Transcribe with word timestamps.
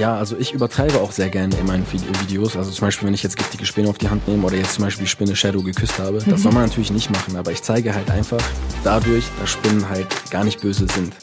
Ja, 0.00 0.16
also 0.16 0.34
ich 0.38 0.54
übertreibe 0.54 0.98
auch 0.98 1.12
sehr 1.12 1.28
gerne 1.28 1.54
in 1.58 1.66
meinen 1.66 1.84
Videos. 1.92 2.56
Also 2.56 2.70
zum 2.70 2.86
Beispiel, 2.86 3.06
wenn 3.06 3.12
ich 3.12 3.22
jetzt 3.22 3.36
giftige 3.36 3.66
Spinne 3.66 3.90
auf 3.90 3.98
die 3.98 4.08
Hand 4.08 4.26
nehme 4.26 4.46
oder 4.46 4.56
jetzt 4.56 4.72
zum 4.76 4.84
Beispiel 4.84 5.04
die 5.04 5.10
Spinne 5.10 5.36
Shadow 5.36 5.62
geküsst 5.62 5.98
habe. 5.98 6.20
Das 6.20 6.26
mhm. 6.26 6.36
soll 6.38 6.52
man 6.52 6.62
natürlich 6.62 6.90
nicht 6.90 7.10
machen, 7.10 7.36
aber 7.36 7.52
ich 7.52 7.62
zeige 7.62 7.94
halt 7.94 8.10
einfach 8.10 8.40
dadurch, 8.82 9.24
dass 9.38 9.50
Spinnen 9.50 9.86
halt 9.90 10.06
gar 10.30 10.42
nicht 10.42 10.62
böse 10.62 10.86
sind. 10.86 11.14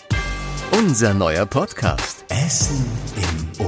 Unser 0.78 1.16
neuer 1.16 1.48
Podcast. 1.48 2.24
Essen 2.30 2.86
im 3.16 3.66
Ohr. 3.66 3.67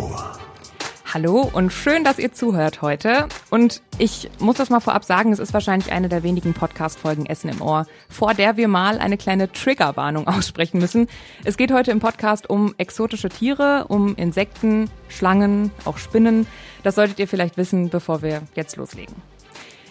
Hallo 1.12 1.50
und 1.54 1.74
schön, 1.74 2.04
dass 2.04 2.20
ihr 2.20 2.34
zuhört 2.34 2.84
heute. 2.84 3.28
Und 3.50 3.82
ich 3.98 4.30
muss 4.38 4.58
das 4.58 4.70
mal 4.70 4.80
vorab 4.80 5.04
sagen, 5.04 5.34
es 5.34 5.40
ist 5.40 5.56
wahrscheinlich 5.56 5.92
eine 5.92 6.08
der 6.08 6.22
wenigen 6.22 6.54
Podcast-Folgen 6.54 7.26
Essen 7.26 7.50
im 7.50 7.64
Ohr, 7.64 7.88
vor 8.10 8.36
der 8.36 8.58
wir 8.58 8.68
mal 8.68 9.00
eine 9.00 9.18
kleine 9.18 9.52
Triggerwarnung 9.52 10.28
aussprechen 10.28 10.80
müssen. 10.80 11.08
Es 11.44 11.58
geht 11.58 11.74
heute 11.74 11.90
im 11.90 12.00
Podcast 12.00 12.48
um 12.48 12.76
exotische 12.78 13.30
Tiere, 13.30 13.86
um 13.88 14.16
Insekten, 14.18 14.88
Schlangen, 15.08 15.72
auch 15.84 15.98
Spinnen. 15.98 16.46
Das 16.84 16.94
solltet 16.94 17.18
ihr 17.18 17.28
vielleicht 17.28 17.58
wissen, 17.58 17.90
bevor 17.90 18.22
wir 18.22 18.44
jetzt 18.54 18.76
loslegen. 18.76 19.16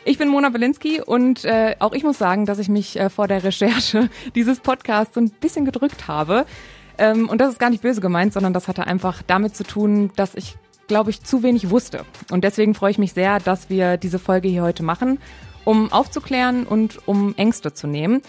Ich 0.04 0.18
bin 0.18 0.28
Mona 0.28 0.50
Belinsky 0.50 1.02
und 1.02 1.44
äh, 1.44 1.74
auch 1.80 1.94
ich 1.94 2.04
muss 2.04 2.18
sagen, 2.18 2.46
dass 2.46 2.60
ich 2.60 2.68
mich 2.68 2.96
äh, 2.96 3.10
vor 3.10 3.26
der 3.26 3.42
Recherche 3.42 4.08
dieses 4.36 4.60
Podcasts 4.60 5.16
so 5.16 5.20
ein 5.20 5.30
bisschen 5.30 5.64
gedrückt 5.64 6.06
habe. 6.06 6.46
Ähm, 6.96 7.28
und 7.28 7.40
das 7.40 7.50
ist 7.50 7.58
gar 7.58 7.70
nicht 7.70 7.82
böse 7.82 8.00
gemeint, 8.00 8.32
sondern 8.32 8.52
das 8.52 8.68
hatte 8.68 8.86
einfach 8.86 9.22
damit 9.26 9.56
zu 9.56 9.64
tun, 9.64 10.12
dass 10.14 10.36
ich 10.36 10.56
glaube 10.88 11.10
ich, 11.10 11.22
zu 11.22 11.42
wenig 11.42 11.70
wusste. 11.70 12.04
Und 12.30 12.42
deswegen 12.42 12.74
freue 12.74 12.90
ich 12.90 12.98
mich 12.98 13.12
sehr, 13.12 13.38
dass 13.38 13.70
wir 13.70 13.96
diese 13.96 14.18
Folge 14.18 14.48
hier 14.48 14.62
heute 14.62 14.82
machen, 14.82 15.18
um 15.64 15.92
aufzuklären 15.92 16.66
und 16.66 17.06
um 17.06 17.34
Ängste 17.36 17.72
zu 17.72 17.86
nehmen. 17.86 18.22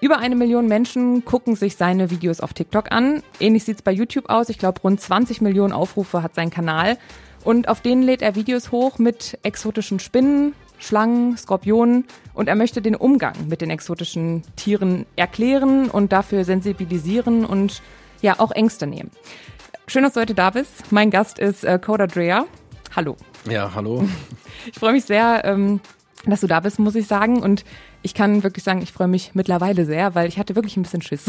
Über 0.00 0.18
eine 0.18 0.36
Million 0.36 0.68
Menschen 0.68 1.24
gucken 1.24 1.56
sich 1.56 1.76
seine 1.76 2.10
Videos 2.10 2.40
auf 2.40 2.54
TikTok 2.54 2.92
an. 2.92 3.22
Ähnlich 3.40 3.64
sieht's 3.64 3.82
bei 3.82 3.90
YouTube 3.90 4.28
aus. 4.28 4.48
Ich 4.48 4.58
glaube, 4.58 4.80
rund 4.80 5.00
20 5.00 5.40
Millionen 5.40 5.72
Aufrufe 5.72 6.22
hat 6.22 6.34
sein 6.34 6.50
Kanal. 6.50 6.98
Und 7.44 7.68
auf 7.68 7.80
denen 7.80 8.02
lädt 8.02 8.22
er 8.22 8.36
Videos 8.36 8.70
hoch 8.70 8.98
mit 8.98 9.38
exotischen 9.42 9.98
Spinnen, 9.98 10.54
Schlangen, 10.78 11.36
Skorpionen. 11.36 12.04
Und 12.32 12.48
er 12.48 12.54
möchte 12.54 12.80
den 12.80 12.94
Umgang 12.94 13.34
mit 13.48 13.60
den 13.60 13.70
exotischen 13.70 14.44
Tieren 14.54 15.04
erklären 15.16 15.90
und 15.90 16.12
dafür 16.12 16.44
sensibilisieren 16.44 17.44
und 17.44 17.82
ja 18.22 18.36
auch 18.38 18.52
Ängste 18.52 18.86
nehmen. 18.86 19.10
Schön, 19.90 20.02
dass 20.02 20.12
du 20.12 20.20
heute 20.20 20.34
da 20.34 20.50
bist. 20.50 20.92
Mein 20.92 21.10
Gast 21.10 21.38
ist 21.38 21.64
äh, 21.64 21.78
Coda 21.78 22.06
Drea. 22.06 22.44
Hallo. 22.94 23.16
Ja, 23.50 23.74
hallo. 23.74 24.06
Ich 24.70 24.78
freue 24.78 24.92
mich 24.92 25.04
sehr, 25.04 25.42
ähm, 25.46 25.80
dass 26.26 26.42
du 26.42 26.46
da 26.46 26.60
bist, 26.60 26.78
muss 26.78 26.94
ich 26.94 27.06
sagen. 27.06 27.42
Und 27.42 27.64
ich 28.02 28.12
kann 28.12 28.42
wirklich 28.42 28.62
sagen, 28.64 28.82
ich 28.82 28.92
freue 28.92 29.08
mich 29.08 29.30
mittlerweile 29.34 29.86
sehr, 29.86 30.14
weil 30.14 30.28
ich 30.28 30.38
hatte 30.38 30.56
wirklich 30.56 30.76
ein 30.76 30.82
bisschen 30.82 31.00
Schiss. 31.00 31.24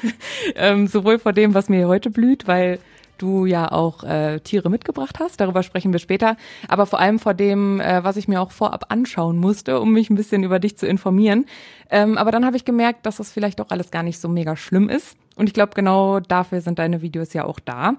ähm, 0.54 0.86
sowohl 0.86 1.18
vor 1.18 1.32
dem, 1.32 1.54
was 1.54 1.70
mir 1.70 1.88
heute 1.88 2.10
blüht, 2.10 2.46
weil 2.46 2.78
du 3.16 3.46
ja 3.46 3.72
auch 3.72 4.04
äh, 4.04 4.40
Tiere 4.40 4.68
mitgebracht 4.68 5.18
hast. 5.18 5.40
Darüber 5.40 5.62
sprechen 5.62 5.92
wir 5.92 5.98
später. 5.98 6.36
Aber 6.68 6.84
vor 6.84 6.98
allem 6.98 7.18
vor 7.18 7.32
dem, 7.32 7.80
äh, 7.80 8.04
was 8.04 8.18
ich 8.18 8.28
mir 8.28 8.42
auch 8.42 8.50
vorab 8.50 8.86
anschauen 8.90 9.38
musste, 9.38 9.80
um 9.80 9.92
mich 9.92 10.10
ein 10.10 10.16
bisschen 10.16 10.42
über 10.42 10.58
dich 10.58 10.76
zu 10.76 10.86
informieren. 10.86 11.46
Ähm, 11.88 12.18
aber 12.18 12.32
dann 12.32 12.44
habe 12.44 12.58
ich 12.58 12.66
gemerkt, 12.66 13.06
dass 13.06 13.16
das 13.16 13.32
vielleicht 13.32 13.60
doch 13.60 13.70
alles 13.70 13.90
gar 13.90 14.02
nicht 14.02 14.20
so 14.20 14.28
mega 14.28 14.56
schlimm 14.56 14.90
ist. 14.90 15.16
Und 15.36 15.48
ich 15.48 15.54
glaube, 15.54 15.72
genau 15.74 16.20
dafür 16.20 16.60
sind 16.60 16.78
deine 16.78 17.02
Videos 17.02 17.32
ja 17.32 17.44
auch 17.44 17.60
da. 17.60 17.94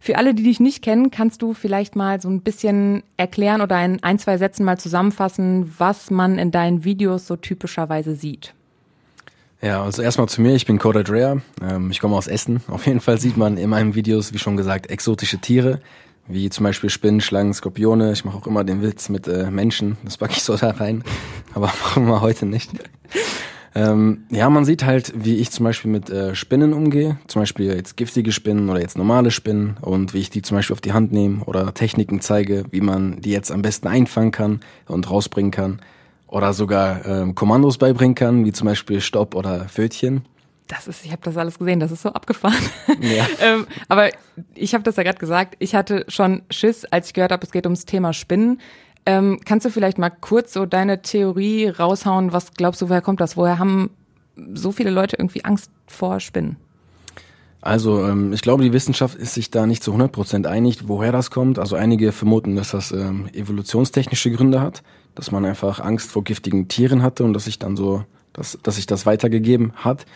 Für 0.00 0.18
alle, 0.18 0.34
die 0.34 0.42
dich 0.42 0.58
nicht 0.58 0.82
kennen, 0.82 1.12
kannst 1.12 1.42
du 1.42 1.54
vielleicht 1.54 1.94
mal 1.94 2.20
so 2.20 2.28
ein 2.28 2.40
bisschen 2.40 3.04
erklären 3.16 3.60
oder 3.60 3.84
in 3.84 4.02
ein, 4.02 4.18
zwei 4.18 4.36
Sätzen 4.36 4.64
mal 4.64 4.76
zusammenfassen, 4.76 5.72
was 5.78 6.10
man 6.10 6.38
in 6.38 6.50
deinen 6.50 6.82
Videos 6.82 7.28
so 7.28 7.36
typischerweise 7.36 8.16
sieht. 8.16 8.52
Ja, 9.60 9.80
also 9.84 10.02
erstmal 10.02 10.28
zu 10.28 10.42
mir, 10.42 10.56
ich 10.56 10.66
bin 10.66 10.80
Coda 10.80 11.04
Drea, 11.04 11.40
ähm, 11.62 11.92
ich 11.92 12.00
komme 12.00 12.16
aus 12.16 12.26
Essen. 12.26 12.62
Auf 12.68 12.86
jeden 12.86 13.00
Fall 13.00 13.20
sieht 13.20 13.36
man 13.36 13.56
in 13.56 13.70
meinen 13.70 13.94
Videos, 13.94 14.32
wie 14.32 14.38
schon 14.38 14.56
gesagt, 14.56 14.90
exotische 14.90 15.38
Tiere, 15.38 15.80
wie 16.26 16.50
zum 16.50 16.64
Beispiel 16.64 16.90
Spinnen, 16.90 17.20
Schlangen, 17.20 17.54
Skorpione. 17.54 18.10
Ich 18.10 18.24
mache 18.24 18.38
auch 18.38 18.46
immer 18.48 18.64
den 18.64 18.82
Witz 18.82 19.08
mit 19.08 19.28
äh, 19.28 19.52
Menschen, 19.52 19.98
das 20.02 20.16
packe 20.16 20.32
ich 20.32 20.42
so 20.42 20.56
da 20.56 20.70
rein, 20.70 21.04
aber 21.54 21.66
machen 21.84 22.06
wir 22.06 22.20
heute 22.20 22.44
nicht. 22.44 22.72
Ähm, 23.74 24.24
ja, 24.30 24.50
man 24.50 24.64
sieht 24.64 24.84
halt, 24.84 25.12
wie 25.14 25.36
ich 25.36 25.50
zum 25.50 25.64
Beispiel 25.64 25.90
mit 25.90 26.10
äh, 26.10 26.34
Spinnen 26.34 26.74
umgehe, 26.74 27.18
zum 27.26 27.42
Beispiel 27.42 27.74
jetzt 27.74 27.96
giftige 27.96 28.32
Spinnen 28.32 28.68
oder 28.68 28.80
jetzt 28.80 28.98
normale 28.98 29.30
Spinnen 29.30 29.78
und 29.80 30.12
wie 30.12 30.18
ich 30.18 30.30
die 30.30 30.42
zum 30.42 30.58
Beispiel 30.58 30.74
auf 30.74 30.80
die 30.82 30.92
Hand 30.92 31.12
nehme 31.12 31.44
oder 31.44 31.72
Techniken 31.72 32.20
zeige, 32.20 32.64
wie 32.70 32.82
man 32.82 33.20
die 33.20 33.30
jetzt 33.30 33.50
am 33.50 33.62
besten 33.62 33.88
einfangen 33.88 34.30
kann 34.30 34.60
und 34.86 35.10
rausbringen 35.10 35.50
kann 35.50 35.80
oder 36.26 36.52
sogar 36.52 37.04
ähm, 37.06 37.34
Kommandos 37.34 37.78
beibringen 37.78 38.14
kann, 38.14 38.44
wie 38.44 38.52
zum 38.52 38.66
Beispiel 38.66 39.00
Stopp 39.00 39.34
oder 39.34 39.68
Fötchen. 39.68 40.24
Das 40.68 40.86
ist, 40.86 41.04
ich 41.04 41.12
habe 41.12 41.20
das 41.22 41.36
alles 41.36 41.58
gesehen, 41.58 41.80
das 41.80 41.92
ist 41.92 42.02
so 42.02 42.10
abgefahren. 42.10 42.64
Ja. 43.00 43.26
ähm, 43.42 43.66
aber 43.88 44.10
ich 44.54 44.72
habe 44.72 44.82
das 44.84 44.96
ja 44.96 45.02
gerade 45.02 45.18
gesagt, 45.18 45.56
ich 45.58 45.74
hatte 45.74 46.06
schon 46.08 46.42
Schiss, 46.50 46.86
als 46.86 47.08
ich 47.08 47.14
gehört 47.14 47.32
habe, 47.32 47.44
es 47.44 47.52
geht 47.52 47.66
ums 47.66 47.84
Thema 47.84 48.14
Spinnen. 48.14 48.60
Ähm, 49.04 49.40
kannst 49.44 49.66
du 49.66 49.70
vielleicht 49.70 49.98
mal 49.98 50.10
kurz 50.10 50.52
so 50.52 50.66
deine 50.66 51.02
Theorie 51.02 51.68
raushauen? 51.68 52.32
Was 52.32 52.52
glaubst 52.54 52.80
du, 52.82 52.88
woher 52.88 53.02
kommt 53.02 53.20
das? 53.20 53.36
Woher 53.36 53.58
haben 53.58 53.90
so 54.54 54.72
viele 54.72 54.90
Leute 54.90 55.16
irgendwie 55.18 55.44
Angst 55.44 55.70
vor 55.86 56.20
Spinnen? 56.20 56.56
Also 57.60 58.04
ähm, 58.04 58.32
ich 58.32 58.42
glaube, 58.42 58.64
die 58.64 58.72
Wissenschaft 58.72 59.16
ist 59.16 59.34
sich 59.34 59.50
da 59.50 59.66
nicht 59.66 59.82
zu 59.82 59.94
100% 59.94 60.46
einig, 60.46 60.88
woher 60.88 61.12
das 61.12 61.30
kommt. 61.30 61.58
Also 61.58 61.76
einige 61.76 62.12
vermuten, 62.12 62.56
dass 62.56 62.72
das 62.72 62.92
ähm, 62.92 63.28
evolutionstechnische 63.32 64.30
Gründe 64.32 64.60
hat 64.60 64.82
dass 65.14 65.30
man 65.30 65.44
einfach 65.44 65.80
Angst 65.80 66.10
vor 66.10 66.24
giftigen 66.24 66.68
Tieren 66.68 67.02
hatte 67.02 67.24
und 67.24 67.32
dass 67.32 67.44
sich 67.44 67.58
dann 67.58 67.76
so, 67.76 68.04
dass, 68.32 68.58
dass 68.62 68.76
sich 68.76 68.86
das 68.86 69.06
weitergegeben 69.06 69.72
hat. 69.76 70.06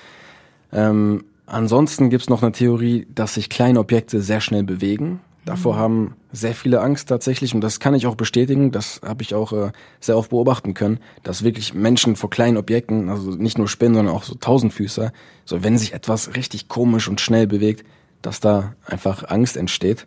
Ähm, 0.73 1.25
ansonsten 1.47 2.11
gibt's 2.11 2.29
noch 2.29 2.43
eine 2.43 2.53
Theorie, 2.53 3.07
dass 3.15 3.35
sich 3.35 3.49
kleine 3.49 3.81
Objekte 3.81 4.21
sehr 4.23 4.41
schnell 4.41 4.63
bewegen. 4.63 5.21
Davor 5.45 5.75
mhm. 5.75 5.79
haben 5.79 6.17
sehr 6.37 6.55
viele 6.55 6.81
Angst 6.81 7.09
tatsächlich 7.09 7.55
und 7.55 7.63
das 7.63 7.81
kann 7.81 7.95
ich 7.95 8.07
auch 8.07 8.15
bestätigen. 8.15 8.71
Das 8.71 9.01
habe 9.05 9.23
ich 9.23 9.35
auch 9.35 9.53
äh, 9.53 9.73
sehr 10.01 10.17
oft 10.17 10.31
beobachten 10.31 10.75
können, 10.75 11.01
dass 11.23 11.43
wirklich 11.43 11.75
Menschen 11.75 12.17
vor 12.17 12.31
kleinen 12.31 12.57
Objekten, 12.57 13.09
also 13.09 13.31
nicht 13.31 13.59
nur 13.59 13.69
Spinnen, 13.69 13.95
sondern 13.95 14.15
auch 14.15 14.23
so 14.23 14.35
Tausendfüßer, 14.35 15.13
so 15.45 15.65
wenn 15.65 15.79
sich 15.79 15.95
etwas 15.95 16.37
richtig 16.37 16.69
komisch 16.69 17.09
und 17.09 17.21
schnell 17.21 17.47
bewegt, 17.47 17.87
dass 18.23 18.41
da 18.41 18.75
einfach 18.85 19.29
Angst 19.29 19.57
entsteht. 19.57 20.07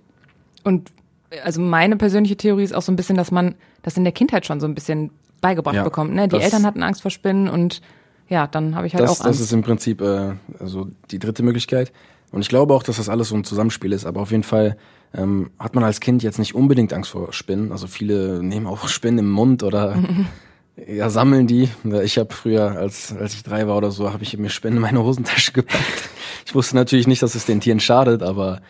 Und 0.64 0.92
also 1.44 1.62
meine 1.62 1.96
persönliche 1.96 2.38
Theorie 2.38 2.64
ist 2.64 2.74
auch 2.74 2.82
so 2.82 2.92
ein 2.92 2.96
bisschen, 2.96 3.16
dass 3.16 3.32
man 3.32 3.56
das 3.82 3.98
in 3.98 4.04
der 4.04 4.14
Kindheit 4.14 4.46
schon 4.46 4.60
so 4.60 4.68
ein 4.68 4.76
bisschen 4.76 5.12
beigebracht 5.42 5.76
ja, 5.76 5.84
bekommt. 5.84 6.14
Ne? 6.14 6.28
Die 6.28 6.38
Eltern 6.38 6.66
hatten 6.66 6.84
Angst 6.84 7.02
vor 7.02 7.12
Spinnen 7.12 7.48
und 7.48 7.82
ja, 8.28 8.46
dann 8.46 8.76
habe 8.76 8.88
ich 8.88 8.94
halt 8.94 9.04
das, 9.04 9.12
auch 9.12 9.26
Angst. 9.26 9.40
Das 9.40 9.46
ist 9.46 9.54
im 9.54 9.64
Prinzip 9.64 10.02
äh, 10.02 10.34
also 10.60 10.88
die 11.12 11.20
dritte 11.20 11.44
Möglichkeit. 11.44 11.92
Und 12.32 12.42
ich 12.42 12.50
glaube 12.50 12.74
auch, 12.74 12.84
dass 12.84 12.98
das 12.98 13.10
alles 13.10 13.30
so 13.30 13.36
ein 13.36 13.44
Zusammenspiel 13.44 13.92
ist. 13.94 14.06
Aber 14.06 14.22
auf 14.22 14.32
jeden 14.32 14.44
Fall 14.44 14.78
ähm, 15.14 15.52
hat 15.58 15.76
man 15.76 15.84
als 15.84 16.00
Kind 16.00 16.24
jetzt 16.24 16.40
nicht 16.40 16.56
unbedingt 16.56 16.94
Angst 16.94 17.12
vor 17.12 17.34
Spinnen. 17.34 17.72
Also 17.72 17.88
viele 17.88 18.44
nehmen 18.44 18.68
auch 18.68 18.88
Spinnen 18.90 19.20
im 19.20 19.32
Mund 19.32 19.64
oder 19.64 19.98
ja, 20.88 21.10
sammeln 21.10 21.48
die. 21.48 21.70
Ich 22.04 22.18
habe 22.18 22.34
früher, 22.34 22.78
als, 22.78 23.16
als 23.18 23.34
ich 23.34 23.44
drei 23.44 23.68
war 23.68 23.78
oder 23.78 23.92
so, 23.92 24.12
habe 24.12 24.24
ich 24.24 24.38
mir 24.38 24.50
Spinnen 24.50 24.78
in 24.78 24.82
meine 24.82 25.04
Hosentasche 25.04 25.52
gepackt. 25.54 26.10
Ich 26.46 26.56
wusste 26.56 26.76
natürlich 26.76 27.08
nicht, 27.08 27.22
dass 27.22 27.36
es 27.36 27.46
den 27.46 27.62
Tieren 27.62 27.80
schadet, 27.80 28.24
aber 28.24 28.62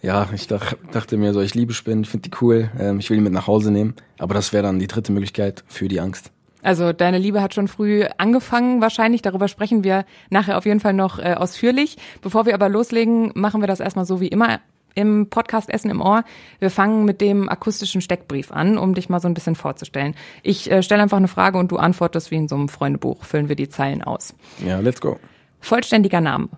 ja, 0.00 0.28
ich 0.32 0.46
dach, 0.46 0.74
dachte 0.92 1.16
mir 1.16 1.34
so, 1.34 1.40
ich 1.40 1.54
liebe 1.54 1.74
Spinnen, 1.74 2.04
ich 2.04 2.10
finde 2.10 2.28
die 2.28 2.36
cool, 2.40 2.70
ähm, 2.78 3.00
ich 3.00 3.10
will 3.10 3.16
die 3.16 3.22
mit 3.22 3.32
nach 3.32 3.46
Hause 3.46 3.72
nehmen. 3.72 3.94
Aber 4.18 4.34
das 4.34 4.52
wäre 4.52 4.62
dann 4.62 4.78
die 4.78 4.86
dritte 4.86 5.12
Möglichkeit 5.12 5.64
für 5.66 5.88
die 5.88 6.00
Angst. 6.00 6.30
Also 6.62 6.92
deine 6.92 7.18
Liebe 7.18 7.40
hat 7.40 7.54
schon 7.54 7.68
früh 7.68 8.04
angefangen 8.18 8.80
wahrscheinlich. 8.80 9.22
Darüber 9.22 9.48
sprechen 9.48 9.84
wir 9.84 10.04
nachher 10.30 10.58
auf 10.58 10.66
jeden 10.66 10.80
Fall 10.80 10.92
noch 10.92 11.18
äh, 11.18 11.34
ausführlich. 11.34 11.96
Bevor 12.20 12.46
wir 12.46 12.54
aber 12.54 12.68
loslegen, 12.68 13.32
machen 13.34 13.60
wir 13.60 13.68
das 13.68 13.80
erstmal 13.80 14.04
so 14.04 14.20
wie 14.20 14.28
immer 14.28 14.60
im 14.94 15.28
Podcast 15.30 15.70
Essen 15.70 15.90
im 15.90 16.00
Ohr. 16.00 16.24
Wir 16.58 16.70
fangen 16.70 17.04
mit 17.04 17.20
dem 17.20 17.48
akustischen 17.48 18.00
Steckbrief 18.00 18.50
an, 18.50 18.78
um 18.78 18.94
dich 18.94 19.08
mal 19.08 19.20
so 19.20 19.28
ein 19.28 19.34
bisschen 19.34 19.54
vorzustellen. 19.54 20.14
Ich 20.42 20.70
äh, 20.70 20.82
stelle 20.82 21.02
einfach 21.02 21.18
eine 21.18 21.28
Frage 21.28 21.58
und 21.58 21.70
du 21.70 21.76
antwortest 21.76 22.32
wie 22.32 22.36
in 22.36 22.48
so 22.48 22.56
einem 22.56 22.68
Freundebuch. 22.68 23.24
Füllen 23.24 23.48
wir 23.48 23.56
die 23.56 23.68
Zeilen 23.68 24.02
aus. 24.02 24.34
Ja, 24.64 24.80
let's 24.80 25.00
go. 25.00 25.18
Vollständiger 25.60 26.20
Name. 26.20 26.48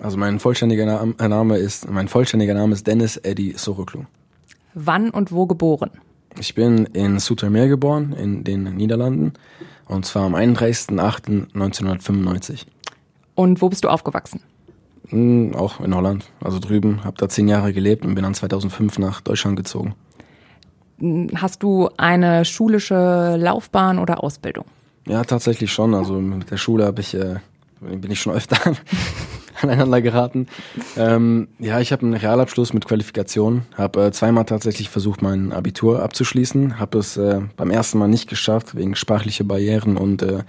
Also 0.00 0.16
mein 0.16 0.40
vollständiger 0.40 1.06
äh, 1.18 1.28
Name 1.28 1.58
ist, 1.58 1.88
mein 1.90 2.08
vollständiger 2.08 2.54
Name 2.54 2.72
ist 2.72 2.86
Dennis 2.86 3.18
Eddie 3.18 3.52
Soroklu. 3.56 4.04
Wann 4.72 5.10
und 5.10 5.30
wo 5.30 5.46
geboren? 5.46 5.90
Ich 6.38 6.54
bin 6.54 6.84
in 6.86 7.18
Soetermeer 7.18 7.68
geboren, 7.68 8.12
in 8.12 8.44
den 8.44 8.76
Niederlanden. 8.76 9.32
Und 9.86 10.06
zwar 10.06 10.24
am 10.24 10.34
31.08.1995. 10.34 12.64
Und 13.34 13.60
wo 13.62 13.68
bist 13.68 13.84
du 13.84 13.88
aufgewachsen? 13.88 14.40
Hm, 15.08 15.54
auch 15.54 15.80
in 15.80 15.94
Holland, 15.94 16.24
also 16.42 16.58
drüben. 16.58 17.04
Hab 17.04 17.18
da 17.18 17.28
zehn 17.28 17.46
Jahre 17.48 17.72
gelebt 17.72 18.04
und 18.04 18.14
bin 18.14 18.24
dann 18.24 18.34
2005 18.34 18.98
nach 18.98 19.20
Deutschland 19.20 19.56
gezogen. 19.56 19.94
Hm, 20.98 21.30
hast 21.36 21.62
du 21.62 21.88
eine 21.96 22.44
schulische 22.44 23.36
Laufbahn 23.36 23.98
oder 23.98 24.22
Ausbildung? 24.24 24.64
Ja, 25.06 25.24
tatsächlich 25.24 25.72
schon. 25.72 25.94
Also 25.94 26.20
mit 26.20 26.50
der 26.50 26.56
Schule 26.56 26.86
habe 26.86 27.00
ich, 27.00 27.14
äh, 27.14 27.36
bin 27.80 28.10
ich 28.10 28.20
schon 28.20 28.32
öfter 28.32 28.56
aneinander 29.62 30.00
geraten. 30.02 30.46
Ähm, 30.96 31.48
ja, 31.58 31.80
ich 31.80 31.92
habe 31.92 32.02
einen 32.02 32.14
Realabschluss 32.14 32.72
mit 32.72 32.84
Qualifikation, 32.86 33.62
habe 33.74 34.06
äh, 34.06 34.12
zweimal 34.12 34.44
tatsächlich 34.44 34.88
versucht, 34.88 35.22
mein 35.22 35.52
Abitur 35.52 36.02
abzuschließen, 36.02 36.78
habe 36.78 36.98
es 36.98 37.16
äh, 37.16 37.40
beim 37.56 37.70
ersten 37.70 37.98
Mal 37.98 38.08
nicht 38.08 38.28
geschafft, 38.28 38.74
wegen 38.76 38.94
sprachlicher 38.94 39.44
Barrieren 39.44 39.96
und 39.96 40.22
äh, 40.22 40.42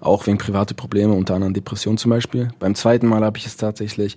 auch 0.00 0.26
wegen 0.26 0.38
private 0.38 0.74
Probleme, 0.74 1.12
unter 1.14 1.34
anderem 1.34 1.54
Depression 1.54 1.98
zum 1.98 2.10
Beispiel. 2.10 2.48
Beim 2.58 2.74
zweiten 2.74 3.06
Mal 3.06 3.24
habe 3.24 3.38
ich 3.38 3.46
es 3.46 3.56
tatsächlich 3.56 4.16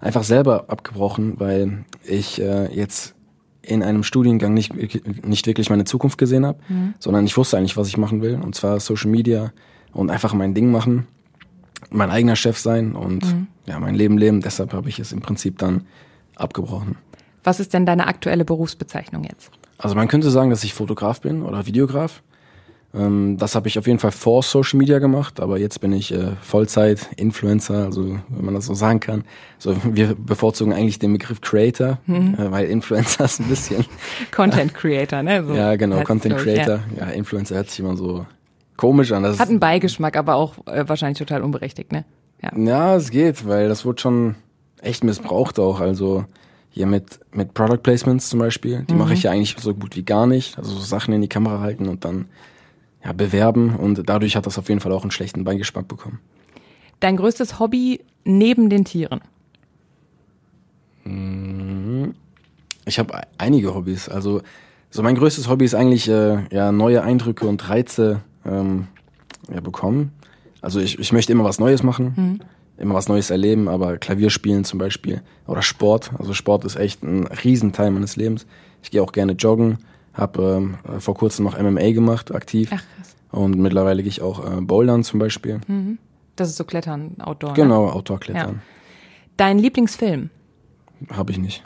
einfach 0.00 0.22
selber 0.24 0.66
abgebrochen, 0.68 1.34
weil 1.38 1.84
ich 2.04 2.40
äh, 2.40 2.72
jetzt 2.74 3.14
in 3.62 3.82
einem 3.82 4.04
Studiengang 4.04 4.54
nicht, 4.54 4.74
nicht 5.26 5.46
wirklich 5.48 5.70
meine 5.70 5.84
Zukunft 5.84 6.18
gesehen 6.18 6.46
habe, 6.46 6.58
Mhm. 6.68 6.94
sondern 7.00 7.24
ich 7.26 7.36
wusste 7.36 7.58
eigentlich, 7.58 7.76
was 7.76 7.88
ich 7.88 7.96
machen 7.96 8.22
will. 8.22 8.38
Und 8.40 8.54
zwar 8.54 8.78
Social 8.78 9.10
Media 9.10 9.52
und 9.92 10.10
einfach 10.10 10.32
mein 10.34 10.54
Ding 10.54 10.70
machen, 10.70 11.08
mein 11.90 12.10
eigener 12.10 12.36
Chef 12.36 12.58
sein 12.58 12.94
und 12.94 13.24
Mhm. 13.24 13.46
ja, 13.66 13.78
mein 13.78 13.94
Leben 13.94 14.18
leben. 14.18 14.40
Deshalb 14.40 14.72
habe 14.72 14.88
ich 14.88 14.98
es 14.98 15.12
im 15.12 15.20
Prinzip 15.20 15.58
dann 15.58 15.86
abgebrochen. 16.36 16.96
Was 17.44 17.60
ist 17.60 17.72
denn 17.74 17.86
deine 17.86 18.06
aktuelle 18.06 18.44
Berufsbezeichnung 18.44 19.24
jetzt? 19.24 19.50
Also 19.78 19.94
man 19.94 20.08
könnte 20.08 20.30
sagen, 20.30 20.50
dass 20.50 20.64
ich 20.64 20.74
Fotograf 20.74 21.20
bin 21.20 21.42
oder 21.42 21.66
Videograf. 21.66 22.22
Ähm, 22.94 23.36
das 23.38 23.54
habe 23.54 23.68
ich 23.68 23.78
auf 23.78 23.86
jeden 23.86 23.98
Fall 23.98 24.10
vor 24.10 24.42
Social 24.42 24.78
Media 24.78 24.98
gemacht, 24.98 25.38
aber 25.40 25.58
jetzt 25.58 25.80
bin 25.80 25.92
ich 25.92 26.12
äh, 26.14 26.32
Vollzeit-Influencer, 26.40 27.84
also 27.84 28.18
wenn 28.28 28.44
man 28.44 28.54
das 28.54 28.66
so 28.66 28.74
sagen 28.74 29.00
kann. 29.00 29.24
So, 29.58 29.76
wir 29.84 30.14
bevorzugen 30.14 30.72
eigentlich 30.72 30.98
den 30.98 31.12
Begriff 31.12 31.40
Creator, 31.40 31.98
äh, 32.08 32.50
weil 32.50 32.66
Influencer 32.66 33.24
ist 33.26 33.40
ein 33.40 33.48
bisschen, 33.48 33.84
Content 34.34 34.74
Creator, 34.74 35.22
ne? 35.22 35.44
So 35.44 35.54
ja 35.54 35.76
genau, 35.76 36.02
Content 36.02 36.36
Creator. 36.38 36.80
Ja. 36.98 37.06
Influencer 37.08 37.56
hört 37.56 37.70
sich 37.70 37.80
immer 37.80 37.96
so 37.96 38.24
komisch 38.76 39.12
an. 39.12 39.22
Das. 39.22 39.38
Hat 39.38 39.48
einen 39.48 39.60
Beigeschmack, 39.60 40.16
aber 40.16 40.36
auch 40.36 40.54
äh, 40.66 40.88
wahrscheinlich 40.88 41.18
total 41.18 41.42
unberechtigt, 41.42 41.92
ne? 41.92 42.04
Ja. 42.42 42.56
Ja, 42.56 42.96
es 42.96 43.10
geht, 43.10 43.46
weil 43.46 43.68
das 43.68 43.84
wird 43.84 44.00
schon 44.00 44.34
echt 44.82 45.04
missbraucht 45.04 45.58
auch. 45.58 45.80
Also 45.80 46.24
hier 46.70 46.86
mit, 46.86 47.20
mit 47.32 47.54
Product 47.54 47.78
Placements 47.82 48.28
zum 48.28 48.38
Beispiel, 48.38 48.84
die 48.88 48.94
mache 48.94 49.14
ich 49.14 49.22
ja 49.22 49.30
eigentlich 49.30 49.56
so 49.58 49.74
gut 49.74 49.96
wie 49.96 50.04
gar 50.04 50.26
nicht. 50.26 50.58
Also 50.58 50.72
so 50.72 50.80
Sachen 50.80 51.14
in 51.14 51.22
die 51.22 51.28
Kamera 51.28 51.60
halten 51.60 51.88
und 51.88 52.04
dann 52.04 52.26
ja, 53.02 53.12
bewerben 53.12 53.76
und 53.76 54.02
dadurch 54.08 54.36
hat 54.36 54.46
das 54.46 54.58
auf 54.58 54.68
jeden 54.68 54.80
Fall 54.80 54.92
auch 54.92 55.02
einen 55.02 55.10
schlechten 55.10 55.44
Beigeschmack 55.44 55.88
bekommen. 55.88 56.20
Dein 57.00 57.16
größtes 57.16 57.58
Hobby 57.58 58.00
neben 58.24 58.68
den 58.68 58.84
Tieren? 58.84 59.20
Ich 62.84 62.98
habe 62.98 63.20
einige 63.38 63.74
Hobbys. 63.74 64.08
Also 64.08 64.42
so 64.90 65.02
mein 65.02 65.14
größtes 65.14 65.48
Hobby 65.48 65.64
ist 65.64 65.74
eigentlich 65.74 66.08
äh, 66.08 66.44
ja 66.50 66.72
neue 66.72 67.02
Eindrücke 67.02 67.46
und 67.46 67.68
Reize 67.68 68.22
ähm, 68.46 68.88
ja, 69.52 69.60
bekommen. 69.60 70.12
Also 70.60 70.80
ich, 70.80 70.98
ich 70.98 71.12
möchte 71.12 71.32
immer 71.32 71.44
was 71.44 71.60
Neues 71.60 71.82
machen, 71.82 72.40
immer 72.78 72.94
was 72.94 73.08
Neues 73.08 73.30
erleben, 73.30 73.68
aber 73.68 73.98
Klavierspielen 73.98 74.64
zum 74.64 74.78
Beispiel 74.78 75.22
oder 75.46 75.62
Sport. 75.62 76.10
Also 76.18 76.32
Sport 76.32 76.64
ist 76.64 76.76
echt 76.76 77.02
ein 77.02 77.26
Riesenteil 77.26 77.90
meines 77.90 78.16
Lebens. 78.16 78.46
Ich 78.82 78.90
gehe 78.90 79.02
auch 79.02 79.12
gerne 79.12 79.32
joggen, 79.32 79.78
habe 80.12 80.42
ähm, 80.88 81.00
vor 81.00 81.14
kurzem 81.14 81.44
noch 81.44 81.60
MMA 81.60 81.92
gemacht, 81.92 82.34
aktiv. 82.34 82.70
Ach, 82.72 82.82
krass. 82.96 83.16
Und 83.30 83.56
mittlerweile 83.58 84.02
gehe 84.02 84.10
ich 84.10 84.22
auch 84.22 84.44
äh, 84.44 84.60
bouldern 84.60 85.04
zum 85.04 85.20
Beispiel. 85.20 85.60
Das 86.36 86.48
ist 86.48 86.56
so 86.56 86.64
Klettern, 86.64 87.16
Outdoor. 87.18 87.50
Ne? 87.50 87.56
Genau, 87.56 87.88
Outdoor-Klettern. 87.90 88.62
Dein 89.36 89.58
Lieblingsfilm? 89.58 90.30
Habe 91.10 91.32
ich 91.32 91.38
nicht. 91.38 91.62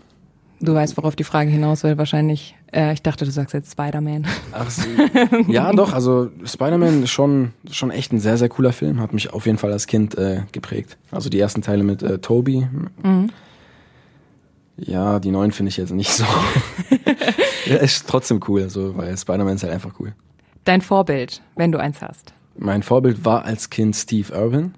Du 0.60 0.74
weißt, 0.74 0.96
worauf 0.96 1.16
die 1.16 1.24
Frage 1.24 1.50
hinaus 1.50 1.84
will, 1.84 1.96
wahrscheinlich. 1.96 2.56
Äh, 2.72 2.92
ich 2.92 3.02
dachte, 3.02 3.24
du 3.24 3.30
sagst 3.30 3.52
jetzt 3.54 3.72
Spider-Man. 3.72 4.26
Ach, 4.52 4.70
so. 4.70 4.86
ja, 5.48 5.72
doch, 5.72 5.92
also 5.92 6.30
Spider-Man 6.44 7.02
ist 7.04 7.10
schon, 7.10 7.52
schon 7.70 7.90
echt 7.90 8.12
ein 8.12 8.20
sehr, 8.20 8.36
sehr 8.36 8.48
cooler 8.48 8.72
Film. 8.72 9.00
Hat 9.00 9.12
mich 9.12 9.32
auf 9.32 9.46
jeden 9.46 9.58
Fall 9.58 9.72
als 9.72 9.86
Kind 9.86 10.16
äh, 10.16 10.42
geprägt. 10.52 10.96
Also 11.10 11.28
die 11.30 11.40
ersten 11.40 11.62
Teile 11.62 11.82
mit 11.82 12.02
äh, 12.02 12.18
Toby. 12.18 12.68
Ja, 14.76 15.18
die 15.18 15.30
neuen 15.30 15.52
finde 15.52 15.70
ich 15.70 15.76
jetzt 15.76 15.92
nicht 15.92 16.12
so. 16.12 16.24
ja, 17.66 17.76
ist 17.76 18.08
trotzdem 18.08 18.40
cool, 18.48 18.70
so, 18.70 18.96
weil 18.96 19.16
Spider-Man 19.16 19.56
ist 19.56 19.62
halt 19.62 19.72
einfach 19.72 19.92
cool. 19.98 20.14
Dein 20.64 20.80
Vorbild, 20.80 21.42
wenn 21.56 21.72
du 21.72 21.78
eins 21.78 22.00
hast. 22.00 22.32
Mein 22.56 22.82
Vorbild 22.82 23.24
war 23.24 23.44
als 23.44 23.70
Kind 23.70 23.96
Steve 23.96 24.32
Irwin. 24.32 24.74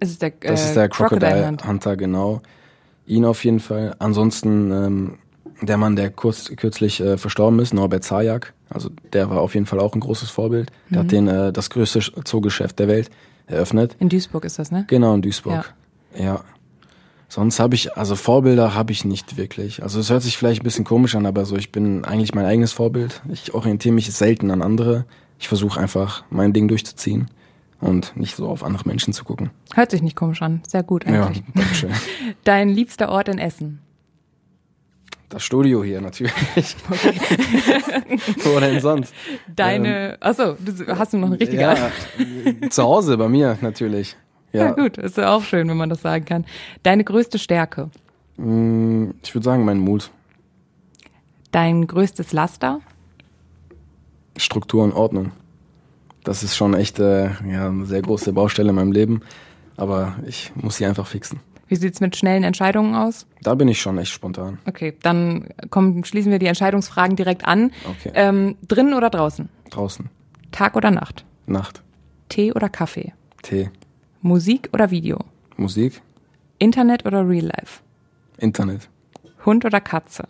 Es 0.00 0.10
ist 0.10 0.22
der, 0.22 0.30
Das 0.30 0.60
äh, 0.60 0.64
ist 0.64 0.74
der 0.74 0.88
Crocodile, 0.88 1.46
Hunt. 1.46 1.66
Hunter, 1.66 1.96
genau. 1.96 2.40
Ihn 3.06 3.24
auf 3.24 3.44
jeden 3.44 3.60
Fall. 3.60 3.94
Ansonsten 3.98 4.70
ähm, 4.70 5.18
der 5.60 5.76
Mann, 5.76 5.96
der 5.96 6.10
kurz, 6.10 6.50
kürzlich 6.56 7.00
äh, 7.00 7.18
verstorben 7.18 7.58
ist, 7.58 7.74
Norbert 7.74 8.04
Zajak. 8.04 8.52
Also 8.70 8.90
der 9.12 9.30
war 9.30 9.40
auf 9.40 9.54
jeden 9.54 9.66
Fall 9.66 9.80
auch 9.80 9.94
ein 9.94 10.00
großes 10.00 10.30
Vorbild. 10.30 10.70
Der 10.90 11.00
hat 11.00 11.10
den 11.12 11.26
äh, 11.28 11.52
das 11.52 11.70
größte 11.70 12.00
Zoogeschäft 12.24 12.78
der 12.78 12.88
Welt 12.88 13.10
eröffnet. 13.46 13.96
In 13.98 14.08
Duisburg 14.08 14.44
ist 14.44 14.58
das, 14.58 14.70
ne? 14.70 14.84
Genau, 14.88 15.14
in 15.14 15.22
Duisburg. 15.22 15.74
Ja. 16.18 16.40
Sonst 17.30 17.60
habe 17.60 17.74
ich, 17.74 17.94
also 17.96 18.14
Vorbilder 18.16 18.74
habe 18.74 18.92
ich 18.92 19.04
nicht 19.04 19.36
wirklich. 19.36 19.82
Also 19.82 20.00
es 20.00 20.08
hört 20.10 20.22
sich 20.22 20.38
vielleicht 20.38 20.62
ein 20.62 20.64
bisschen 20.64 20.84
komisch 20.84 21.14
an, 21.14 21.26
aber 21.26 21.44
so, 21.44 21.56
ich 21.56 21.72
bin 21.72 22.04
eigentlich 22.04 22.34
mein 22.34 22.46
eigenes 22.46 22.72
Vorbild. 22.72 23.20
Ich 23.30 23.52
orientiere 23.54 23.94
mich 23.94 24.10
selten 24.12 24.50
an 24.50 24.62
andere. 24.62 25.04
Ich 25.38 25.48
versuche 25.48 25.78
einfach 25.78 26.24
mein 26.30 26.52
Ding 26.54 26.68
durchzuziehen 26.68 27.28
und 27.80 28.16
nicht 28.16 28.34
so 28.36 28.48
auf 28.48 28.64
andere 28.64 28.88
Menschen 28.88 29.12
zu 29.12 29.24
gucken. 29.24 29.50
Hört 29.74 29.90
sich 29.90 30.02
nicht 30.02 30.16
komisch 30.16 30.40
an. 30.40 30.62
Sehr 30.66 30.82
gut 30.82 31.04
Ja, 31.06 31.26
eigentlich. 31.26 31.42
dankeschön. 31.54 31.90
Dein 32.44 32.70
liebster 32.70 33.10
Ort 33.10 33.28
in 33.28 33.38
Essen? 33.38 33.80
Das 35.28 35.42
Studio 35.44 35.84
hier 35.84 36.00
natürlich. 36.00 36.32
Wo 38.44 38.58
denn 38.60 38.80
sonst? 38.80 39.12
Deine, 39.54 40.16
achso, 40.20 40.54
du 40.54 40.86
hast 40.98 41.12
du 41.12 41.18
noch 41.18 41.26
eine 41.28 41.38
richtige 41.38 41.68
Antwort? 41.68 41.92
Ja, 42.62 42.70
zu 42.70 42.82
Hause 42.82 43.16
bei 43.18 43.28
mir 43.28 43.58
natürlich. 43.60 44.16
Ja. 44.52 44.66
Ja, 44.66 44.72
gut, 44.72 44.96
ist 44.96 45.18
ja 45.18 45.34
auch 45.34 45.42
schön, 45.42 45.68
wenn 45.68 45.76
man 45.76 45.90
das 45.90 46.00
sagen 46.00 46.24
kann. 46.24 46.46
Deine 46.82 47.04
größte 47.04 47.38
Stärke? 47.38 47.90
Mm, 48.38 49.10
Ich 49.22 49.34
würde 49.34 49.44
sagen, 49.44 49.64
mein 49.66 49.78
Mut, 49.78 50.10
Dein 51.50 51.86
größtes 51.86 52.32
Laster? 52.32 52.80
Struktur 54.36 54.84
und 54.84 54.92
Ordnung. 54.92 55.32
Das 56.24 56.42
ist 56.42 56.56
schon 56.56 56.74
echt 56.74 56.98
äh, 56.98 57.30
ja, 57.50 57.68
eine 57.68 57.86
sehr 57.86 58.02
große 58.02 58.32
Baustelle 58.32 58.68
in 58.70 58.74
meinem 58.76 58.92
Leben. 58.92 59.22
Aber 59.76 60.16
ich 60.26 60.52
muss 60.56 60.76
sie 60.76 60.84
einfach 60.86 61.06
fixen. 61.06 61.40
Wie 61.68 61.76
sieht's 61.76 62.00
mit 62.00 62.16
schnellen 62.16 62.44
Entscheidungen 62.44 62.94
aus? 62.94 63.26
Da 63.42 63.54
bin 63.54 63.68
ich 63.68 63.80
schon 63.80 63.98
echt 63.98 64.10
spontan. 64.10 64.58
Okay, 64.66 64.96
dann 65.02 65.48
kommen, 65.70 66.02
schließen 66.04 66.32
wir 66.32 66.38
die 66.38 66.46
Entscheidungsfragen 66.46 67.14
direkt 67.14 67.44
an. 67.46 67.70
Okay. 67.88 68.10
Ähm, 68.14 68.56
drinnen 68.66 68.94
oder 68.94 69.10
draußen? 69.10 69.48
Draußen. 69.70 70.08
Tag 70.50 70.76
oder 70.76 70.90
Nacht? 70.90 71.24
Nacht. 71.46 71.82
Tee 72.30 72.52
oder 72.52 72.68
Kaffee? 72.68 73.12
Tee. 73.42 73.70
Musik 74.22 74.70
oder 74.72 74.90
Video? 74.90 75.18
Musik. 75.56 76.00
Internet 76.58 77.06
oder 77.06 77.28
Real 77.28 77.44
Life? 77.44 77.82
Internet. 78.38 78.88
Hund 79.44 79.64
oder 79.64 79.80
Katze? 79.80 80.24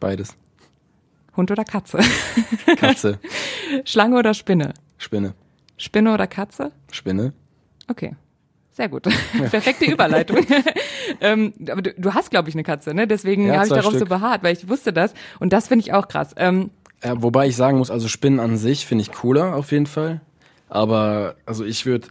Beides. 0.00 0.36
Hund 1.36 1.50
oder 1.50 1.64
Katze? 1.64 1.98
Katze. 2.76 3.18
Schlange 3.84 4.18
oder 4.18 4.34
Spinne? 4.34 4.74
Spinne. 4.98 5.34
Spinne 5.76 6.14
oder 6.14 6.26
Katze? 6.26 6.72
Spinne. 6.90 7.32
Okay. 7.88 8.14
Sehr 8.74 8.88
gut. 8.88 9.04
Perfekte 9.50 9.84
Überleitung. 9.84 10.38
ähm, 11.20 11.54
aber 11.70 11.80
du, 11.80 11.94
du 11.94 12.12
hast, 12.12 12.30
glaube 12.30 12.48
ich, 12.48 12.56
eine 12.56 12.64
Katze, 12.64 12.92
ne? 12.92 13.06
Deswegen 13.06 13.46
Ja, 13.46 13.54
habe 13.54 13.66
ich 13.66 13.72
darauf 13.72 13.92
so 13.92 13.98
Stück. 13.98 14.08
beharrt, 14.08 14.42
weil 14.42 14.52
ich 14.52 14.68
wusste 14.68 14.92
das. 14.92 15.14
Und 15.38 15.52
das 15.52 15.68
finde 15.68 15.84
ich 15.84 15.92
auch 15.92 16.08
krass. 16.08 16.32
Ähm, 16.36 16.70
Ja, 17.02 17.22
wobei 17.22 17.46
ich 17.46 17.54
sagen 17.54 17.78
muss, 17.78 17.90
also 17.90 18.08
Spinnen 18.08 18.40
an 18.40 18.56
sich 18.56 18.84
finde 18.84 19.02
ich 19.02 19.12
cooler 19.12 19.54
auf 19.54 19.70
jeden 19.70 19.86
Fall. 19.86 20.20
Aber 20.68 21.36
also 21.46 21.64
ich 21.64 21.86
würde 21.86 22.08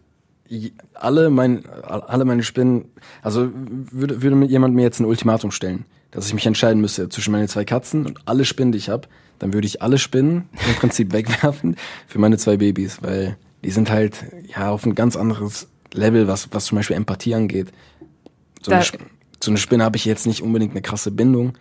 alle 0.94 1.30
mein, 1.30 1.66
alle 1.84 2.24
meine 2.26 2.44
Spinnen, 2.44 2.86
also 3.22 3.50
würde, 3.54 4.22
würde 4.22 4.36
mir 4.36 4.46
jemand 4.46 4.74
mir 4.74 4.84
jetzt 4.84 5.00
ein 5.02 5.06
Ultimatum 5.06 5.52
stellen, 5.52 5.84
dass 6.12 6.28
ich 6.28 6.34
mich 6.34 6.46
entscheiden 6.46 6.80
müsste 6.80 7.10
zwischen 7.10 7.32
meine 7.32 7.48
zwei 7.48 7.66
Katzen 7.66 8.06
und 8.06 8.20
alle 8.26 8.46
Spinnen, 8.46 8.72
die 8.72 8.78
ich 8.78 8.88
habe, 8.90 9.08
dann 9.40 9.52
würde 9.52 9.68
ich 9.68 9.82
alle 9.82 9.98
Spinnen 9.98 10.48
im 10.68 10.76
Prinzip 10.76 11.12
wegwerfen 11.12 11.76
für 12.08 12.20
meine 12.20 12.38
zwei 12.38 12.56
Babys, 12.58 13.02
weil 13.02 13.36
die 13.66 13.72
sind 13.72 13.90
halt 13.90 14.24
ja 14.56 14.70
auf 14.70 14.86
ein 14.86 14.96
ganz 14.96 15.16
anderes 15.18 15.68
Level, 15.94 16.28
was, 16.28 16.50
was 16.52 16.66
zum 16.66 16.78
Beispiel 16.78 16.96
Empathie 16.96 17.36
angeht. 17.36 17.68
So 18.62 18.72
eine, 18.72 18.84
zu 19.40 19.52
einer 19.52 19.58
Spinne 19.58 19.84
habe 19.84 19.98
ich 19.98 20.06
jetzt 20.06 20.26
nicht 20.28 20.42
unbedingt 20.42 20.72
eine 20.72 20.82
krasse 20.82 21.12
Bindung. 21.12 21.54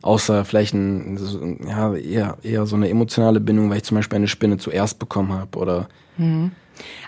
Außer 0.00 0.44
vielleicht 0.44 0.74
ein, 0.74 1.60
ja, 1.68 1.94
eher, 1.94 2.38
eher 2.42 2.66
so 2.66 2.74
eine 2.74 2.88
emotionale 2.88 3.38
Bindung, 3.38 3.70
weil 3.70 3.76
ich 3.76 3.84
zum 3.84 3.96
Beispiel 3.96 4.16
eine 4.16 4.26
Spinne 4.26 4.56
zuerst 4.56 4.98
bekommen 4.98 5.32
habe 5.32 5.56
oder 5.58 5.88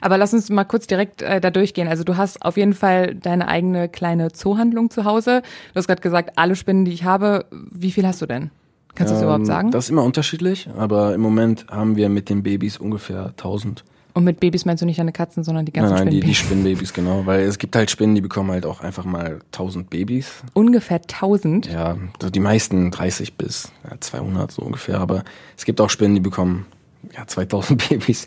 aber 0.01 0.19
lass 0.19 0.35
uns 0.35 0.51
mal 0.51 0.65
kurz 0.65 0.87
direkt 0.87 1.23
äh, 1.23 1.41
da 1.41 1.51
durchgehen. 1.51 1.89
Also 1.89 2.05
du 2.05 2.17
hast 2.17 2.45
auf 2.45 2.57
jeden 2.57 2.75
Fall 2.75 3.15
deine 3.15 3.49
eigene 3.49 3.89
kleine 3.89 4.33
Zoohandlung 4.33 4.91
zu 4.91 5.05
Hause. 5.05 5.43
Du 5.73 5.79
hast 5.79 5.87
gerade 5.87 6.03
gesagt, 6.03 6.33
alle 6.37 6.55
Spinnen, 6.57 6.85
die 6.85 6.93
ich 6.93 7.05
habe, 7.05 7.47
wie 7.51 7.91
viel 7.91 8.07
hast 8.07 8.23
du 8.23 8.27
denn? 8.27 8.51
Kannst 8.95 9.11
du 9.11 9.15
das 9.15 9.23
überhaupt 9.23 9.41
Ähm, 9.41 9.47
sagen? 9.47 9.71
Das 9.73 9.85
ist 9.85 9.91
immer 9.91 10.05
unterschiedlich, 10.05 10.69
aber 10.77 11.15
im 11.15 11.21
Moment 11.21 11.67
haben 11.69 11.97
wir 11.97 12.09
mit 12.09 12.29
den 12.29 12.43
Babys 12.43 12.77
ungefähr 12.77 13.29
1000. 13.31 13.85
Und 14.15 14.23
mit 14.23 14.39
Babys 14.39 14.65
meinst 14.65 14.81
du 14.81 14.87
nicht 14.87 15.01
deine 15.01 15.11
Katzen, 15.11 15.43
sondern 15.43 15.67
die 15.67 15.73
ganzen 15.73 15.95
nein, 15.95 16.05
nein, 16.05 16.11
die, 16.13 16.21
die 16.21 16.35
Spinnenbabys? 16.37 16.91
Spinnenbabys, 16.91 16.93
genau. 16.93 17.27
Weil 17.27 17.43
es 17.43 17.59
gibt 17.59 17.75
halt 17.75 17.91
Spinnen, 17.91 18.15
die 18.15 18.21
bekommen 18.21 18.53
halt 18.53 18.65
auch 18.65 18.81
einfach 18.81 19.05
mal 19.05 19.41
1000 19.47 19.91
Babys. 19.91 20.45
Ungefähr 20.53 20.99
1000. 20.99 21.67
Ja, 21.67 21.99
so 22.23 22.31
die 22.31 22.41
meisten 22.41 22.93
30 22.93 23.37
bis 23.37 23.73
ja, 23.83 23.97
200 23.99 24.53
so 24.53 24.63
ungefähr. 24.63 25.01
Aber 25.01 25.25
es 25.57 25.65
gibt 25.65 25.81
auch 25.81 25.91
Spinnen, 25.91 26.15
die 26.15 26.21
bekommen 26.21 26.67
ja 27.13 27.27
2000 27.27 27.89
Babys. 27.89 28.27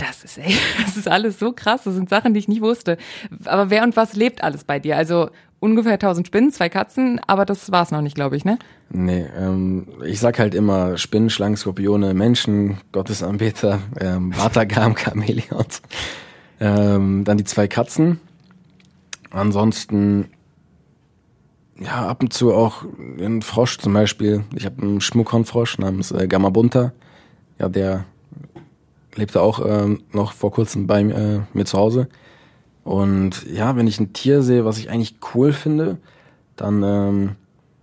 Das 0.00 0.24
ist, 0.24 0.38
ey, 0.38 0.54
das 0.84 0.96
ist 0.96 1.08
alles 1.08 1.38
so 1.38 1.52
krass. 1.52 1.82
Das 1.84 1.94
sind 1.94 2.08
Sachen, 2.08 2.32
die 2.32 2.40
ich 2.40 2.48
nicht 2.48 2.62
wusste. 2.62 2.96
Aber 3.44 3.70
wer 3.70 3.82
und 3.82 3.96
was 3.96 4.14
lebt 4.14 4.42
alles 4.42 4.64
bei 4.64 4.78
dir? 4.78 4.96
Also 4.96 5.30
ungefähr 5.60 5.92
1000 5.92 6.26
Spinnen, 6.26 6.52
zwei 6.52 6.70
Katzen, 6.70 7.20
aber 7.26 7.44
das 7.44 7.70
war's 7.70 7.90
noch 7.90 8.00
nicht, 8.00 8.14
glaube 8.14 8.36
ich, 8.36 8.46
ne? 8.46 8.58
Nee, 8.88 9.26
ähm, 9.36 9.86
ich 10.04 10.18
sag 10.18 10.38
halt 10.38 10.54
immer 10.54 10.96
Spinnen, 10.96 11.28
Schlangen, 11.28 11.56
Skorpione, 11.56 12.14
Menschen, 12.14 12.78
Gottesanbeter, 12.92 13.80
ähm, 14.00 14.32
Vatagam, 14.34 14.96
Chamäleons. 14.98 15.82
Ähm, 16.60 17.24
dann 17.24 17.36
die 17.36 17.44
zwei 17.44 17.68
Katzen. 17.68 18.20
Ansonsten, 19.30 20.30
ja, 21.78 22.08
ab 22.08 22.22
und 22.22 22.32
zu 22.32 22.54
auch 22.54 22.84
ein 23.18 23.42
Frosch 23.42 23.78
zum 23.78 23.92
Beispiel. 23.92 24.44
Ich 24.54 24.64
habe 24.64 24.82
einen 24.82 25.00
Schmuckhornfrosch 25.00 25.78
namens 25.78 26.10
äh, 26.10 26.26
Gamma 26.26 26.48
Bunta. 26.48 26.92
Ja, 27.58 27.68
der 27.68 28.06
lebte 29.14 29.42
auch 29.42 29.64
ähm, 29.66 30.02
noch 30.12 30.32
vor 30.32 30.50
kurzem 30.52 30.86
bei 30.86 31.00
äh, 31.00 31.40
mir 31.52 31.64
zu 31.64 31.78
Hause. 31.78 32.08
Und 32.84 33.46
ja, 33.46 33.76
wenn 33.76 33.86
ich 33.86 34.00
ein 34.00 34.12
Tier 34.12 34.42
sehe, 34.42 34.64
was 34.64 34.78
ich 34.78 34.90
eigentlich 34.90 35.16
cool 35.34 35.52
finde, 35.52 35.98
dann 36.56 36.82
ähm, 36.82 37.36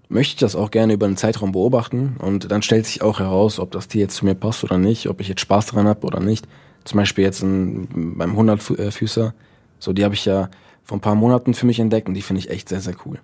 möchte 0.10 0.34
ich 0.34 0.39
das 0.39 0.55
auch 0.55 0.72
gerne 0.72 0.93
über 0.93 1.05
einen 1.05 1.17
Zeitraum 1.17 1.51
beobachten. 1.51 2.15
Und 2.19 2.51
dann 2.51 2.62
stellt 2.62 2.86
sich 2.86 3.01
auch 3.01 3.19
heraus, 3.19 3.60
ob 3.60 3.72
das 3.72 3.88
Tier 3.88 4.01
jetzt 4.01 4.15
zu 4.15 4.25
mir 4.25 4.36
passt 4.36 4.63
oder 4.63 4.77
nicht, 4.77 5.07
ob 5.07 5.22
ich 5.22 5.27
jetzt 5.27 5.41
Spaß 5.41 5.67
dran 5.67 5.88
habe 5.88 6.05
oder 6.05 6.19
nicht. 6.19 6.48
Zum 6.84 6.98
Beispiel 6.98 7.24
jetzt 7.24 7.41
ein, 7.43 8.15
beim 8.17 8.38
100-Füßer. 8.38 9.34
So, 9.79 9.93
die 9.93 10.03
habe 10.03 10.15
ich 10.15 10.25
ja 10.25 10.50
vor 10.84 10.98
ein 10.98 11.01
paar 11.01 11.15
Monaten 11.15 11.53
für 11.53 11.65
mich 11.65 11.79
entdeckt 11.79 12.07
und 12.07 12.13
die 12.13 12.22
finde 12.22 12.39
ich 12.39 12.50
echt 12.50 12.69
sehr, 12.69 12.79
sehr 12.79 12.96
cool. 13.05 13.19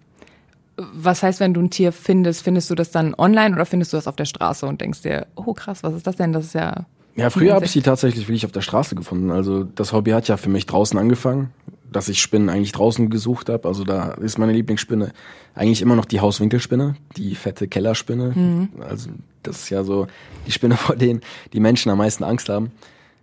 Was 0.75 1.23
heißt, 1.23 1.39
wenn 1.39 1.53
du 1.53 1.61
ein 1.61 1.69
Tier 1.69 1.91
findest, 1.91 2.41
findest 2.41 2.69
du 2.69 2.75
das 2.75 2.91
dann 2.91 3.13
online 3.15 3.55
oder 3.55 3.65
findest 3.65 3.93
du 3.93 3.97
das 3.97 4.07
auf 4.07 4.15
der 4.15 4.25
Straße 4.25 4.65
und 4.65 4.81
denkst 4.81 5.03
dir, 5.03 5.27
oh 5.35 5.53
krass, 5.53 5.83
was 5.83 5.93
ist 5.93 6.07
das 6.07 6.15
denn? 6.15 6.33
Das 6.33 6.45
ist 6.45 6.55
ja. 6.55 6.85
Ja, 7.15 7.29
früher 7.29 7.53
habe 7.53 7.65
ich 7.65 7.73
die 7.73 7.81
tatsächlich 7.81 8.27
wirklich 8.27 8.45
auf 8.45 8.51
der 8.51 8.61
Straße 8.61 8.95
gefunden. 8.95 9.29
Also 9.29 9.63
das 9.63 9.93
Hobby 9.93 10.11
hat 10.11 10.27
ja 10.27 10.37
für 10.37 10.49
mich 10.49 10.65
draußen 10.65 10.97
angefangen, 10.97 11.51
dass 11.91 12.09
ich 12.09 12.19
Spinnen 12.19 12.49
eigentlich 12.49 12.71
draußen 12.71 13.09
gesucht 13.09 13.49
habe. 13.49 13.67
Also 13.67 13.83
da 13.83 14.11
ist 14.13 14.39
meine 14.39 14.53
Lieblingsspinne 14.53 15.11
eigentlich 15.53 15.81
immer 15.81 15.95
noch 15.95 16.05
die 16.05 16.21
Hauswinkelspinne, 16.21 16.95
die 17.15 17.35
fette 17.35 17.67
Kellerspinne. 17.67 18.33
Mhm. 18.35 18.69
Also 18.81 19.11
das 19.43 19.63
ist 19.63 19.69
ja 19.69 19.83
so 19.83 20.07
die 20.47 20.51
Spinne, 20.51 20.75
vor 20.77 20.95
denen 20.95 21.21
die 21.53 21.59
Menschen 21.59 21.91
am 21.91 21.99
meisten 21.99 22.23
Angst 22.23 22.49
haben. 22.49 22.71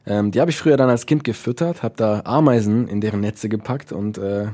Ähm, 0.06 0.30
die 0.30 0.40
habe 0.40 0.50
ich 0.50 0.56
früher 0.56 0.76
dann 0.76 0.88
als 0.88 1.06
Kind 1.06 1.24
gefüttert, 1.24 1.82
habe 1.82 1.94
da 1.96 2.22
Ameisen 2.24 2.86
in 2.88 3.00
deren 3.00 3.20
Netze 3.20 3.48
gepackt 3.48 3.92
und 3.92 4.18
äh, 4.18 4.46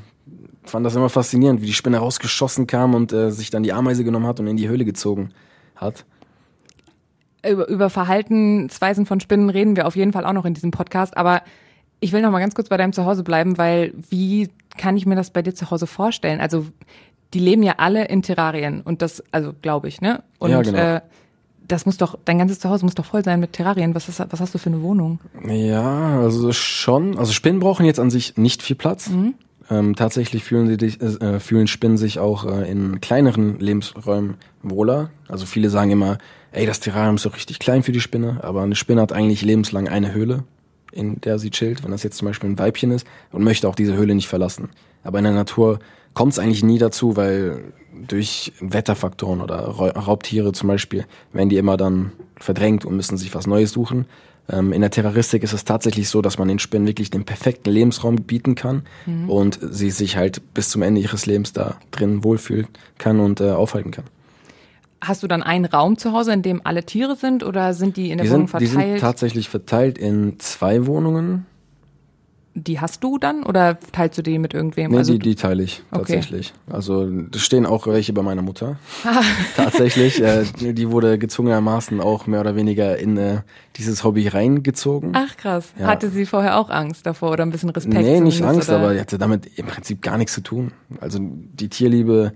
fand 0.65 0.85
das 0.85 0.97
immer 0.97 1.09
faszinierend, 1.09 1.61
wie 1.61 1.67
die 1.67 1.73
Spinne 1.73 1.99
rausgeschossen 1.99 2.67
kam 2.67 2.95
und 2.95 3.13
äh, 3.13 3.31
sich 3.31 3.51
dann 3.51 3.63
die 3.63 3.73
Ameise 3.73 4.03
genommen 4.03 4.27
hat 4.27 4.41
und 4.41 4.47
in 4.47 4.57
die 4.57 4.69
Höhle 4.69 4.85
gezogen 4.85 5.31
hat. 5.77 6.05
Über, 7.49 7.69
über 7.69 7.91
Verhaltensweisen 7.91 9.07
von 9.07 9.21
Spinnen 9.21 9.51
reden 9.51 9.77
wir 9.77 9.87
auf 9.87 9.97
jeden 9.97 10.13
Fall 10.13 10.25
auch 10.25 10.33
noch 10.33 10.45
in 10.45 10.55
diesem 10.55 10.71
Podcast, 10.71 11.17
aber 11.17 11.43
ich 12.01 12.13
will 12.13 12.23
noch 12.23 12.31
mal 12.31 12.41
ganz 12.41 12.55
kurz 12.55 12.69
bei 12.69 12.77
deinem 12.77 12.93
Zuhause 12.93 13.23
bleiben, 13.23 13.59
weil 13.59 13.93
wie 14.11 14.51
kann 14.77 14.97
ich 14.97 15.07
mir 15.07 15.17
das 15.17 15.31
bei 15.31 15.43
dir 15.43 15.55
zu 15.55 15.71
Hause 15.71 15.87
vorstellen? 15.87 16.41
Also 16.41 16.67
die 17.35 17.39
leben 17.39 17.63
ja 17.63 17.75
alle 17.79 18.07
in 18.07 18.23
Terrarien 18.23 18.83
und 18.83 19.03
das, 19.03 19.23
also 19.33 19.53
glaube 19.61 19.89
ich, 19.89 20.01
ne? 20.01 20.23
Und 20.39 20.51
ja, 20.51 20.63
genau. 20.63 20.79
äh, 20.79 21.01
das 21.67 21.87
muss 21.87 21.97
doch, 21.97 22.17
dein 22.25 22.39
ganzes 22.39 22.61
Zuhause 22.61 22.85
muss 22.85 22.95
doch 22.95 23.05
voll 23.05 23.25
sein 23.25 23.41
mit 23.41 23.53
Terrarien. 23.53 23.95
Was, 23.95 24.09
ist, 24.09 24.21
was 24.21 24.41
hast 24.41 24.55
du 24.55 24.59
für 24.59 24.71
eine 24.71 24.83
Wohnung? 24.83 25.19
Ja, 25.47 26.21
also 26.21 26.53
schon. 26.53 27.19
Also 27.19 27.33
Spinnen 27.33 27.61
brauchen 27.61 27.85
jetzt 27.87 27.99
an 27.99 28.11
sich 28.11 28.37
nicht 28.37 28.63
viel 28.63 28.77
Platz. 28.77 29.09
Mhm. 29.09 29.35
Ähm, 29.69 29.97
tatsächlich 29.97 30.45
fühlen, 30.45 30.69
sie 30.69 30.77
dich, 30.77 31.01
äh, 31.01 31.41
fühlen 31.41 31.67
Spinnen 31.67 31.97
sich 31.97 32.19
auch 32.19 32.45
äh, 32.45 32.71
in 32.71 33.01
kleineren 33.01 33.59
Lebensräumen 33.59 34.37
wohler. 34.63 35.11
Also 35.29 35.45
viele 35.45 35.71
sagen 35.71 35.91
immer, 35.91 36.19
ey, 36.53 36.67
das 36.67 36.81
Terrarium 36.81 37.17
ist 37.17 37.27
doch 37.27 37.35
richtig 37.35 37.59
klein 37.59 37.83
für 37.83 37.93
die 37.93 38.01
Spinne, 38.01 38.41
aber 38.43 38.63
eine 38.63 38.77
Spinne 38.77 39.01
hat 39.01 39.13
eigentlich 39.13 39.43
lebenslang 39.43 39.89
eine 39.89 40.13
Höhle, 40.13 40.45
in 40.93 41.21
der 41.21 41.39
sie 41.39 41.51
chillt, 41.51 41.83
wenn 41.83 41.91
das 41.91 42.05
jetzt 42.05 42.19
zum 42.19 42.27
Beispiel 42.29 42.49
ein 42.49 42.59
Weibchen 42.59 42.93
ist 42.93 43.07
und 43.33 43.43
möchte 43.43 43.69
auch 43.69 43.75
diese 43.75 43.97
Höhle 43.97 44.15
nicht 44.15 44.29
verlassen. 44.29 44.71
Aber 45.03 45.19
in 45.19 45.25
der 45.25 45.35
Natur 45.35 45.81
kommt 46.15 46.33
es 46.33 46.39
eigentlich 46.39 46.63
nie 46.65 46.79
dazu, 46.79 47.17
weil 47.17 47.73
durch 48.07 48.53
Wetterfaktoren 48.61 49.41
oder 49.41 49.57
Raubtiere 49.57 50.53
zum 50.53 50.69
Beispiel 50.69 51.07
werden 51.33 51.49
die 51.49 51.57
immer 51.57 51.77
dann 51.77 52.13
verdrängt 52.37 52.85
und 52.85 52.97
müssen 52.97 53.17
sich 53.17 53.35
was 53.35 53.47
Neues 53.47 53.73
suchen. 53.73 54.07
Ähm, 54.49 54.73
in 54.73 54.81
der 54.81 54.91
Terroristik 54.91 55.43
ist 55.43 55.53
es 55.53 55.65
tatsächlich 55.65 56.09
so, 56.09 56.23
dass 56.23 56.39
man 56.39 56.49
den 56.49 56.59
Spinnen 56.59 56.87
wirklich 56.87 57.11
den 57.11 57.25
perfekten 57.25 57.71
Lebensraum 57.71 58.17
bieten 58.17 58.55
kann 58.55 58.83
mhm. 59.07 59.29
und 59.29 59.59
sie 59.63 59.91
sich 59.91 60.17
halt 60.17 60.55
bis 60.55 60.69
zum 60.69 60.83
Ende 60.83 61.01
ihres 61.01 61.27
Lebens 61.27 61.53
da 61.53 61.77
drin 61.91 62.23
wohlfühlen 62.23 62.69
kann 62.99 63.21
und 63.21 63.41
äh, 63.41 63.51
aufhalten 63.51 63.91
kann. 63.91 64.05
Hast 65.01 65.23
du 65.23 65.29
dann 65.29 65.43
einen 65.43 65.67
Raum 65.67 65.99
zu 65.99 66.13
Hause, 66.13 66.33
in 66.33 66.43
dem 66.43 66.63
alle 66.65 66.85
Tiere 66.85 67.17
sind 67.17 67.45
oder 67.45 67.75
sind 67.75 67.97
die 67.97 68.11
in 68.11 68.19
der 68.19 68.27
die 68.27 68.33
Wohnung 68.33 68.49
sind, 68.49 68.61
verteilt? 68.61 68.87
Die 68.87 68.91
sind 68.93 69.01
tatsächlich 69.01 69.49
verteilt 69.49 69.99
in 69.99 70.39
zwei 70.39 70.87
Wohnungen 70.87 71.47
die 72.57 72.81
hast 72.81 73.05
du 73.05 73.19
dann 73.19 73.43
oder 73.43 73.79
teilst 73.93 74.17
du 74.17 74.23
die 74.23 74.39
mit 74.39 74.55
irgendwem? 74.55 74.91
Nee, 74.91 74.97
also 74.97 75.13
die, 75.13 75.19
die 75.19 75.35
teile 75.35 75.63
ich 75.63 75.83
tatsächlich. 75.93 76.55
Okay. 76.67 76.75
Also 76.77 77.07
da 77.07 77.39
stehen 77.39 77.67
auch 77.67 77.87
welche 77.87 78.15
bei 78.15 78.23
meiner 78.23 78.41
Mutter. 78.41 78.79
tatsächlich. 79.57 80.23
Äh, 80.23 80.45
die 80.61 80.91
wurde 80.91 81.19
gezwungenermaßen 81.19 82.01
auch 82.01 82.27
mehr 82.27 82.41
oder 82.41 82.57
weniger 82.57 82.97
in 82.97 83.19
äh, 83.19 83.43
dieses 83.77 84.05
Hobby 84.05 84.27
reingezogen. 84.27 85.13
Ach 85.15 85.37
krass. 85.37 85.75
Ja. 85.79 85.87
Hatte 85.87 86.09
sie 86.09 86.25
vorher 86.25 86.59
auch 86.59 86.71
Angst 86.71 87.05
davor 87.05 87.33
oder 87.33 87.45
ein 87.45 87.51
bisschen 87.51 87.69
Respekt? 87.69 87.95
Nee, 87.95 88.21
nicht 88.21 88.43
Angst, 88.43 88.71
oder? 88.71 88.79
aber 88.79 88.95
die 88.95 89.01
hatte 89.01 89.19
damit 89.19 89.59
im 89.59 89.67
Prinzip 89.67 90.01
gar 90.01 90.17
nichts 90.17 90.33
zu 90.33 90.41
tun. 90.41 90.73
Also 91.01 91.19
die 91.21 91.69
Tierliebe 91.69 92.33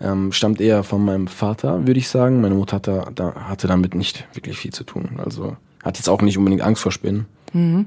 ähm, 0.00 0.32
stammt 0.32 0.60
eher 0.60 0.82
von 0.82 1.04
meinem 1.04 1.28
Vater, 1.28 1.86
würde 1.86 2.00
ich 2.00 2.08
sagen. 2.08 2.40
Meine 2.40 2.56
Mutter 2.56 2.76
hatte, 2.76 3.04
da, 3.14 3.34
hatte 3.48 3.68
damit 3.68 3.94
nicht 3.94 4.26
wirklich 4.34 4.58
viel 4.58 4.72
zu 4.72 4.82
tun. 4.82 5.20
Also 5.24 5.56
hat 5.84 5.96
jetzt 5.98 6.08
auch 6.08 6.22
nicht 6.22 6.38
unbedingt 6.38 6.62
Angst 6.62 6.82
vor 6.82 6.90
Spinnen. 6.90 7.26
Mhm. 7.52 7.86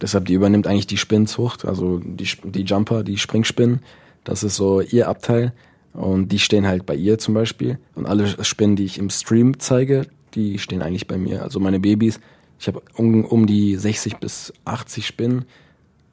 Deshalb, 0.00 0.26
die 0.26 0.34
übernimmt 0.34 0.66
eigentlich 0.66 0.86
die 0.86 0.96
Spinnzucht, 0.96 1.64
also 1.64 1.98
die, 1.98 2.28
die 2.44 2.62
Jumper, 2.62 3.02
die 3.02 3.18
Springspinnen. 3.18 3.80
Das 4.24 4.42
ist 4.42 4.56
so 4.56 4.80
ihr 4.80 5.08
Abteil. 5.08 5.52
Und 5.92 6.28
die 6.28 6.38
stehen 6.38 6.66
halt 6.66 6.86
bei 6.86 6.94
ihr 6.94 7.18
zum 7.18 7.34
Beispiel. 7.34 7.78
Und 7.94 8.06
alle 8.06 8.44
Spinnen, 8.44 8.76
die 8.76 8.84
ich 8.84 8.98
im 8.98 9.10
Stream 9.10 9.58
zeige, 9.58 10.06
die 10.34 10.58
stehen 10.58 10.82
eigentlich 10.82 11.06
bei 11.06 11.18
mir. 11.18 11.42
Also 11.42 11.58
meine 11.58 11.80
Babys, 11.80 12.20
ich 12.60 12.68
habe 12.68 12.82
um, 12.94 13.24
um 13.24 13.46
die 13.46 13.76
60 13.76 14.18
bis 14.18 14.52
80 14.64 15.06
Spinnen, 15.06 15.44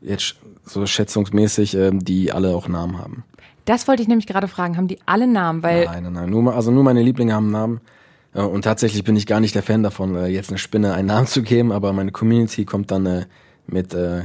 jetzt 0.01 0.35
so 0.63 0.85
schätzungsmäßig, 0.85 1.75
äh, 1.75 1.91
die 1.93 2.31
alle 2.31 2.55
auch 2.55 2.67
Namen 2.67 2.97
haben. 2.97 3.23
Das 3.65 3.87
wollte 3.87 4.01
ich 4.01 4.07
nämlich 4.07 4.27
gerade 4.27 4.47
fragen. 4.47 4.77
Haben 4.77 4.87
die 4.87 4.99
alle 5.05 5.27
Namen? 5.27 5.63
Weil 5.63 5.85
nein, 5.85 6.03
nein, 6.03 6.13
nein. 6.13 6.29
Nur, 6.29 6.53
also 6.53 6.71
nur 6.71 6.83
meine 6.83 7.01
Lieblinge 7.01 7.33
haben 7.33 7.51
Namen. 7.51 7.81
Und 8.33 8.63
tatsächlich 8.63 9.03
bin 9.05 9.15
ich 9.15 9.27
gar 9.27 9.39
nicht 9.39 9.55
der 9.55 9.63
Fan 9.63 9.81
davon, 9.81 10.15
äh, 10.15 10.27
jetzt 10.27 10.49
eine 10.49 10.57
Spinne 10.57 10.93
einen 10.93 11.07
Namen 11.07 11.25
zu 11.25 11.41
geben, 11.41 11.71
aber 11.71 11.93
meine 11.93 12.11
Community 12.11 12.65
kommt 12.65 12.91
dann 12.91 13.05
äh, 13.05 13.25
mit 13.67 13.93
äh, 13.93 14.23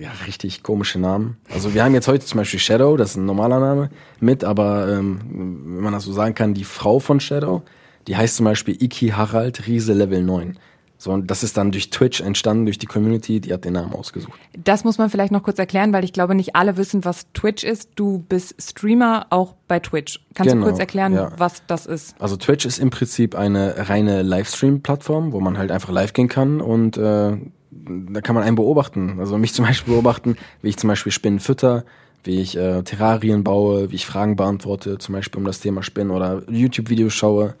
ja, 0.00 0.10
richtig 0.26 0.62
komischen 0.62 1.02
Namen. 1.02 1.36
Also 1.52 1.74
wir 1.74 1.84
haben 1.84 1.94
jetzt 1.94 2.08
heute 2.08 2.24
zum 2.24 2.38
Beispiel 2.38 2.60
Shadow, 2.60 2.96
das 2.96 3.10
ist 3.10 3.16
ein 3.16 3.26
normaler 3.26 3.60
Name, 3.60 3.90
mit, 4.20 4.44
aber 4.44 4.88
ähm, 4.88 5.20
wenn 5.64 5.82
man 5.82 5.92
das 5.92 6.04
so 6.04 6.12
sagen 6.12 6.34
kann, 6.34 6.54
die 6.54 6.64
Frau 6.64 6.98
von 6.98 7.20
Shadow, 7.20 7.62
die 8.06 8.16
heißt 8.16 8.36
zum 8.36 8.44
Beispiel 8.44 8.82
Iki 8.82 9.10
Harald 9.10 9.66
Riese 9.66 9.92
Level 9.92 10.22
9. 10.22 10.58
So, 11.02 11.10
und 11.10 11.32
das 11.32 11.42
ist 11.42 11.56
dann 11.56 11.72
durch 11.72 11.90
Twitch 11.90 12.20
entstanden, 12.20 12.64
durch 12.64 12.78
die 12.78 12.86
Community, 12.86 13.40
die 13.40 13.52
hat 13.52 13.64
den 13.64 13.72
Namen 13.72 13.92
ausgesucht. 13.92 14.38
Das 14.56 14.84
muss 14.84 14.98
man 14.98 15.10
vielleicht 15.10 15.32
noch 15.32 15.42
kurz 15.42 15.58
erklären, 15.58 15.92
weil 15.92 16.04
ich 16.04 16.12
glaube, 16.12 16.36
nicht 16.36 16.54
alle 16.54 16.76
wissen, 16.76 17.04
was 17.04 17.26
Twitch 17.32 17.64
ist. 17.64 17.90
Du 17.96 18.24
bist 18.28 18.54
Streamer 18.62 19.26
auch 19.30 19.56
bei 19.66 19.80
Twitch. 19.80 20.20
Kannst 20.34 20.52
genau, 20.52 20.64
du 20.64 20.70
kurz 20.70 20.78
erklären, 20.78 21.14
ja. 21.14 21.32
was 21.36 21.66
das 21.66 21.86
ist? 21.86 22.14
Also 22.20 22.36
Twitch 22.36 22.64
ist 22.66 22.78
im 22.78 22.90
Prinzip 22.90 23.34
eine 23.34 23.88
reine 23.88 24.22
Livestream-Plattform, 24.22 25.32
wo 25.32 25.40
man 25.40 25.58
halt 25.58 25.72
einfach 25.72 25.90
live 25.90 26.12
gehen 26.12 26.28
kann 26.28 26.60
und 26.60 26.96
äh, 26.98 27.36
da 27.72 28.20
kann 28.20 28.34
man 28.34 28.44
einen 28.44 28.56
beobachten. 28.56 29.16
Also 29.18 29.38
mich 29.38 29.54
zum 29.54 29.64
Beispiel 29.64 29.94
beobachten, 29.94 30.36
wie 30.60 30.68
ich 30.68 30.76
zum 30.76 30.88
Beispiel 30.88 31.12
Spinnen 31.12 31.40
fütter, 31.40 31.84
wie 32.24 32.40
ich 32.40 32.56
äh, 32.56 32.82
Terrarien 32.82 33.42
baue, 33.42 33.90
wie 33.90 33.96
ich 33.96 34.06
Fragen 34.06 34.36
beantworte, 34.36 34.98
zum 34.98 35.14
Beispiel 35.14 35.38
um 35.38 35.46
das 35.46 35.60
Thema 35.60 35.82
Spinnen 35.82 36.10
oder 36.10 36.42
YouTube-Videos 36.50 37.14
schaue. 37.14 37.54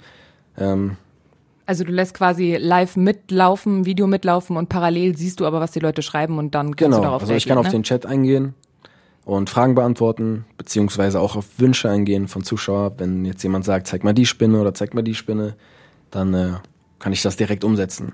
Ähm, 0.58 0.96
also 1.64 1.84
du 1.84 1.92
lässt 1.92 2.14
quasi 2.14 2.56
live 2.56 2.96
mitlaufen, 2.96 3.86
Video 3.86 4.06
mitlaufen 4.06 4.56
und 4.56 4.68
parallel 4.68 5.16
siehst 5.16 5.40
du 5.40 5.46
aber, 5.46 5.60
was 5.60 5.70
die 5.70 5.80
Leute 5.80 6.02
schreiben 6.02 6.38
und 6.38 6.54
dann 6.54 6.76
kannst 6.76 6.78
genau. 6.78 6.96
du 6.98 7.02
darauf 7.04 7.22
Also 7.22 7.34
ich 7.34 7.46
kann 7.46 7.54
ne? 7.54 7.60
auf 7.60 7.68
den 7.68 7.82
Chat 7.82 8.04
eingehen 8.04 8.54
und 9.24 9.48
Fragen 9.48 9.74
beantworten, 9.74 10.44
beziehungsweise 10.58 11.20
auch 11.20 11.36
auf 11.36 11.46
Wünsche 11.58 11.88
eingehen 11.88 12.28
von 12.28 12.42
Zuschauern. 12.42 12.92
Wenn 12.98 13.24
jetzt 13.24 13.42
jemand 13.42 13.64
sagt, 13.64 13.86
zeig 13.86 14.04
mal 14.04 14.12
die 14.12 14.26
Spinne 14.26 14.60
oder 14.60 14.74
zeig 14.74 14.94
mal 14.94 15.02
die 15.02 15.14
Spinne, 15.14 15.54
dann 16.10 16.34
äh, 16.34 16.50
kann 16.98 17.12
ich 17.12 17.22
das 17.22 17.36
direkt 17.36 17.64
umsetzen. 17.64 18.12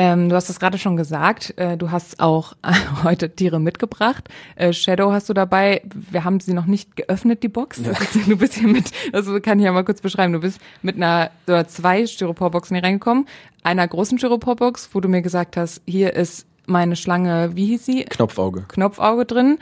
Ähm, 0.00 0.28
du 0.28 0.36
hast 0.36 0.48
es 0.48 0.60
gerade 0.60 0.78
schon 0.78 0.96
gesagt, 0.96 1.54
äh, 1.58 1.76
du 1.76 1.90
hast 1.90 2.20
auch 2.20 2.52
heute 3.02 3.34
Tiere 3.34 3.58
mitgebracht. 3.58 4.28
Äh, 4.54 4.72
Shadow 4.72 5.10
hast 5.10 5.28
du 5.28 5.34
dabei. 5.34 5.82
Wir 5.84 6.22
haben 6.22 6.38
sie 6.38 6.54
noch 6.54 6.66
nicht 6.66 6.94
geöffnet, 6.94 7.42
die 7.42 7.48
Box. 7.48 7.80
Ja. 7.84 7.92
du 8.28 8.36
bist 8.36 8.54
hier 8.54 8.68
mit, 8.68 8.92
also 9.12 9.40
kann 9.40 9.58
ich 9.58 9.64
ja 9.64 9.72
mal 9.72 9.84
kurz 9.84 10.00
beschreiben. 10.00 10.32
Du 10.32 10.38
bist 10.38 10.60
mit 10.82 10.94
einer 10.94 11.32
oder 11.48 11.66
zwei 11.66 12.06
Styroporboxen 12.06 12.76
hier 12.76 12.84
reingekommen. 12.84 13.26
Einer 13.64 13.88
großen 13.88 14.18
Styroporbox, 14.18 14.90
wo 14.92 15.00
du 15.00 15.08
mir 15.08 15.20
gesagt 15.20 15.56
hast, 15.56 15.82
hier 15.84 16.14
ist 16.14 16.46
meine 16.66 16.94
Schlange, 16.94 17.56
wie 17.56 17.66
hieß 17.66 17.84
sie? 17.84 18.04
Knopfauge. 18.04 18.66
Knopfauge 18.68 19.24
drin. 19.24 19.58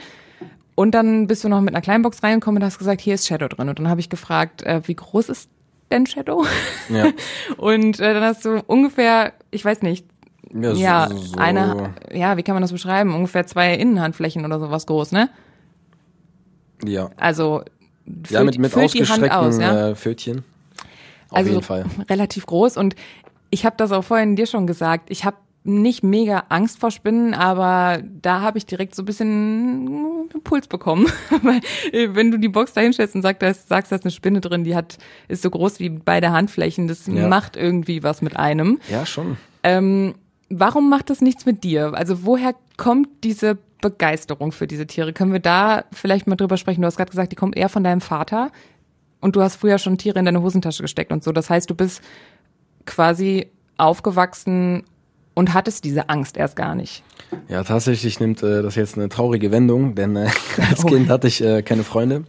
Und 0.75 0.91
dann 0.95 1.29
bist 1.29 1.45
du 1.45 1.49
noch 1.49 1.63
mit 1.63 1.75
einer 1.75 1.81
kleinen 1.81 2.03
Box 2.03 2.23
reingekommen 2.23 2.61
und 2.61 2.67
hast 2.67 2.77
gesagt, 2.77 3.01
hier 3.01 3.15
ist 3.15 3.27
Shadow 3.27 3.49
drin. 3.49 3.71
Und 3.71 3.79
dann 3.79 3.89
habe 3.89 4.01
ich 4.01 4.11
gefragt, 4.11 4.63
äh, 4.65 4.83
wie 4.85 4.97
groß 4.97 5.31
ist 5.31 5.49
denn 5.91 6.05
Shadow? 6.05 6.45
Ja. 6.91 7.07
und 7.57 8.01
äh, 8.01 8.13
dann 8.13 8.23
hast 8.23 8.45
du 8.45 8.63
ungefähr, 8.67 9.33
ich 9.51 9.65
weiß 9.65 9.81
nicht, 9.81 10.05
ja, 10.53 10.73
ja 10.73 11.09
so. 11.11 11.37
eine, 11.39 11.95
ja, 12.13 12.37
wie 12.37 12.43
kann 12.43 12.55
man 12.55 12.63
das 12.63 12.73
beschreiben? 12.73 13.15
Ungefähr 13.15 13.47
zwei 13.47 13.75
Innenhandflächen 13.75 14.45
oder 14.45 14.59
sowas 14.61 14.87
groß, 14.87 15.13
ne? 15.13 15.29
Ja. 16.85 17.11
Also 17.17 17.63
füllt, 18.05 18.31
ja, 18.31 18.45
mit, 18.45 18.59
mit 18.59 18.73
füllt 18.73 18.87
ausgestreckten 18.87 19.31
aus, 19.31 19.59
ja? 19.59 19.91
äh, 19.91 19.95
Pfötchen. 19.95 20.45
Auf 21.31 21.39
also 21.39 21.51
jeden 21.51 21.63
Fall. 21.63 21.85
relativ 22.09 22.47
groß 22.47 22.77
und 22.77 22.95
ich 23.51 23.65
habe 23.65 23.77
das 23.77 23.93
auch 23.93 24.05
vorhin 24.05 24.37
dir 24.37 24.47
schon 24.47 24.67
gesagt. 24.67 25.11
Ich 25.11 25.25
habe 25.25 25.37
nicht 25.67 26.05
mega 26.05 26.45
Angst 26.49 26.79
vor 26.79 26.91
Spinnen, 26.91 27.35
aber 27.35 28.01
da 28.23 28.41
habe 28.41 28.59
ich 28.59 28.67
direkt 28.67 28.95
so 28.95 29.03
ein 29.03 29.05
bisschen 29.07 30.29
einen 30.33 30.43
Puls 30.45 30.69
bekommen. 30.69 31.07
Weil 31.43 31.61
äh, 31.93 32.15
wenn 32.15 32.31
du 32.31 32.39
die 32.39 32.49
Box 32.49 32.73
da 32.73 32.81
hinstellst 32.81 33.15
und 33.17 33.23
sagst, 33.23 33.43
da 33.43 33.49
ist, 33.49 33.69
sagst, 33.69 33.91
da 33.91 33.97
ist 33.97 34.05
eine 34.05 34.13
Spinne 34.13 34.41
drin, 34.41 34.65
die 34.65 34.77
hat, 34.77 34.99
ist 35.29 35.43
so 35.43 35.51
groß 35.51 35.81
wie 35.81 35.89
beide 35.89 36.31
Handflächen, 36.31 36.87
das 36.87 37.07
Ja. 37.07 37.27
macht 37.27 37.57
irgendwie 37.57 38.03
was 38.03 38.23
mit 38.23 38.37
einem. 38.37 38.79
Ja, 38.89 39.05
schon. 39.05 39.37
Ähm, 39.65 40.15
warum 40.49 40.89
macht 40.91 41.11
das 41.11 41.21
nichts 41.21 41.47
mit 41.47 41.65
dir? 41.65 41.95
Also 41.95 42.25
woher 42.25 42.55
kommt 42.77 43.09
diese 43.25 43.59
Begeisterung 43.81 44.53
für 44.53 44.67
diese 44.67 44.87
Tiere? 44.87 45.13
Können 45.13 45.33
wir 45.33 45.41
da 45.41 45.85
vielleicht 45.93 46.27
mal 46.27 46.37
drüber 46.37 46.57
sprechen? 46.57 46.81
Du 46.83 46.87
hast 46.87 46.97
gerade 46.97 47.11
gesagt, 47.11 47.33
die 47.33 47.37
kommt 47.37 47.57
eher 47.57 47.69
von 47.69 47.85
deinem 47.85 48.01
Vater 48.01 48.51
und 49.21 49.37
du 49.37 49.43
hast 49.43 49.57
früher 49.57 49.79
schon 49.79 49.99
Tiere 49.99 50.19
in 50.19 50.25
deine 50.25 50.43
Hosentasche 50.43 50.83
gesteckt 50.83 51.13
und 51.13 51.23
so. 51.25 51.33
Das 51.33 51.51
heißt, 51.51 51.69
du 51.69 51.75
bist 51.75 52.01
quasi 52.85 53.49
aufgewachsen 53.77 54.85
und 55.35 55.53
hattest 55.53 55.85
diese 55.85 56.09
Angst 56.09 56.37
erst 56.37 56.57
gar 56.57 56.75
nicht. 56.75 57.03
Ja, 57.49 57.63
tatsächlich 57.63 58.21
nimmt 58.21 58.43
äh, 58.43 58.63
das 58.63 58.75
jetzt 58.75 58.97
eine 58.97 59.09
traurige 59.09 59.51
Wendung, 59.51 59.95
denn 59.95 60.17
äh, 60.17 60.29
als 60.71 60.85
Oh. 60.85 60.89
Kind 60.89 61.11
hatte 61.11 61.29
ich 61.29 61.43
äh, 61.43 61.63
keine 61.63 61.85
Freunde. 61.85 62.25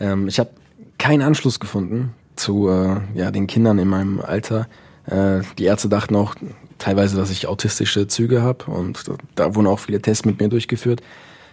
Ähm, 0.00 0.28
ich 0.28 0.38
habe 0.38 0.50
keinen 0.98 1.22
Anschluss 1.22 1.60
gefunden 1.60 2.14
zu 2.36 2.68
äh, 2.68 2.96
ja, 3.14 3.30
den 3.30 3.46
Kindern 3.46 3.78
in 3.78 3.88
meinem 3.88 4.20
Alter. 4.20 4.68
Äh, 5.06 5.40
die 5.58 5.64
Ärzte 5.64 5.88
dachten 5.88 6.16
auch 6.16 6.34
teilweise, 6.78 7.16
dass 7.16 7.30
ich 7.30 7.46
autistische 7.46 8.06
Züge 8.06 8.42
habe 8.42 8.70
und 8.70 9.04
da, 9.34 9.54
wurden 9.54 9.66
auch 9.66 9.78
viele 9.78 10.00
Tests 10.00 10.24
mit 10.24 10.40
mir 10.40 10.48
durchgeführt. 10.48 11.00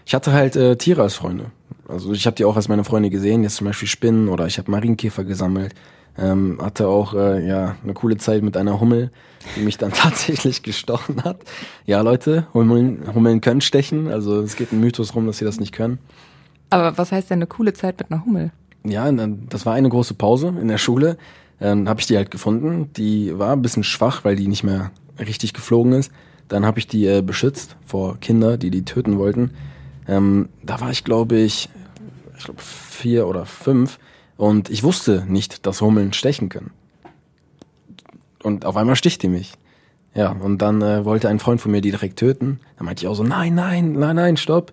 Ich 0.05 0.13
hatte 0.13 0.33
halt 0.33 0.55
äh, 0.55 0.75
Tiere 0.77 1.01
als 1.01 1.15
Freunde. 1.15 1.45
Also 1.87 2.13
ich 2.13 2.25
habe 2.25 2.35
die 2.35 2.45
auch 2.45 2.55
als 2.55 2.67
meine 2.67 2.83
Freunde 2.83 3.09
gesehen, 3.09 3.43
jetzt 3.43 3.57
zum 3.57 3.67
Beispiel 3.67 3.87
Spinnen 3.87 4.29
oder 4.29 4.47
ich 4.47 4.57
habe 4.57 4.71
Marienkäfer 4.71 5.23
gesammelt. 5.23 5.73
Ähm, 6.17 6.59
hatte 6.61 6.87
auch 6.87 7.13
äh, 7.13 7.45
ja 7.45 7.75
eine 7.83 7.93
coole 7.93 8.15
Zeit 8.17 8.41
mit 8.41 8.55
einer 8.55 8.79
Hummel, 8.79 9.11
die 9.55 9.61
mich 9.61 9.77
dann 9.77 9.91
tatsächlich 9.93 10.63
gestochen 10.63 11.23
hat. 11.23 11.37
Ja, 11.85 12.01
Leute, 12.01 12.47
Hummeln, 12.53 13.13
Hummeln 13.13 13.41
können 13.41 13.61
stechen. 13.61 14.07
Also 14.07 14.41
es 14.41 14.55
geht 14.55 14.71
ein 14.71 14.79
Mythos 14.79 15.13
rum, 15.13 15.27
dass 15.27 15.39
sie 15.39 15.45
das 15.45 15.59
nicht 15.59 15.73
können. 15.73 15.99
Aber 16.69 16.97
was 16.97 17.11
heißt 17.11 17.29
denn 17.29 17.39
eine 17.39 17.47
coole 17.47 17.73
Zeit 17.73 17.99
mit 17.99 18.11
einer 18.11 18.25
Hummel? 18.25 18.51
Ja, 18.83 19.11
das 19.11 19.65
war 19.65 19.73
eine 19.73 19.89
große 19.89 20.13
Pause 20.13 20.53
in 20.59 20.67
der 20.67 20.77
Schule. 20.77 21.17
Ähm, 21.59 21.89
habe 21.89 21.99
ich 21.99 22.07
die 22.07 22.17
halt 22.17 22.31
gefunden. 22.31 22.91
Die 22.93 23.37
war 23.37 23.53
ein 23.53 23.61
bisschen 23.61 23.83
schwach, 23.83 24.23
weil 24.23 24.35
die 24.35 24.47
nicht 24.47 24.63
mehr 24.63 24.91
richtig 25.19 25.53
geflogen 25.53 25.93
ist. 25.93 26.11
Dann 26.47 26.65
habe 26.65 26.79
ich 26.79 26.87
die 26.87 27.05
äh, 27.05 27.21
beschützt 27.21 27.75
vor 27.85 28.19
Kinder, 28.19 28.57
die 28.57 28.69
die 28.69 28.85
töten 28.85 29.17
wollten. 29.17 29.51
Ähm, 30.07 30.49
da 30.63 30.79
war 30.81 30.91
ich, 30.91 31.03
glaube 31.03 31.37
ich, 31.37 31.69
ich 32.37 32.43
glaube 32.43 32.61
vier 32.61 33.27
oder 33.27 33.45
fünf. 33.45 33.99
Und 34.37 34.69
ich 34.69 34.83
wusste 34.83 35.25
nicht, 35.27 35.65
dass 35.65 35.81
Hummeln 35.81 36.13
stechen 36.13 36.49
können. 36.49 36.71
Und 38.43 38.65
auf 38.65 38.77
einmal 38.77 38.95
sticht 38.95 39.23
die 39.23 39.29
mich. 39.29 39.53
Ja, 40.13 40.31
und 40.31 40.59
dann 40.61 40.81
äh, 40.81 41.03
wollte 41.03 41.29
ein 41.29 41.39
Freund 41.39 41.59
von 41.59 41.71
mir 41.71 41.81
die 41.81 41.91
direkt 41.91 42.19
töten. 42.19 42.59
Dann 42.77 42.85
meinte 42.85 43.03
ich 43.03 43.07
auch 43.07 43.15
so, 43.15 43.23
nein, 43.23 43.55
nein, 43.55 43.93
nein, 43.93 44.15
nein, 44.15 44.37
stopp. 44.37 44.71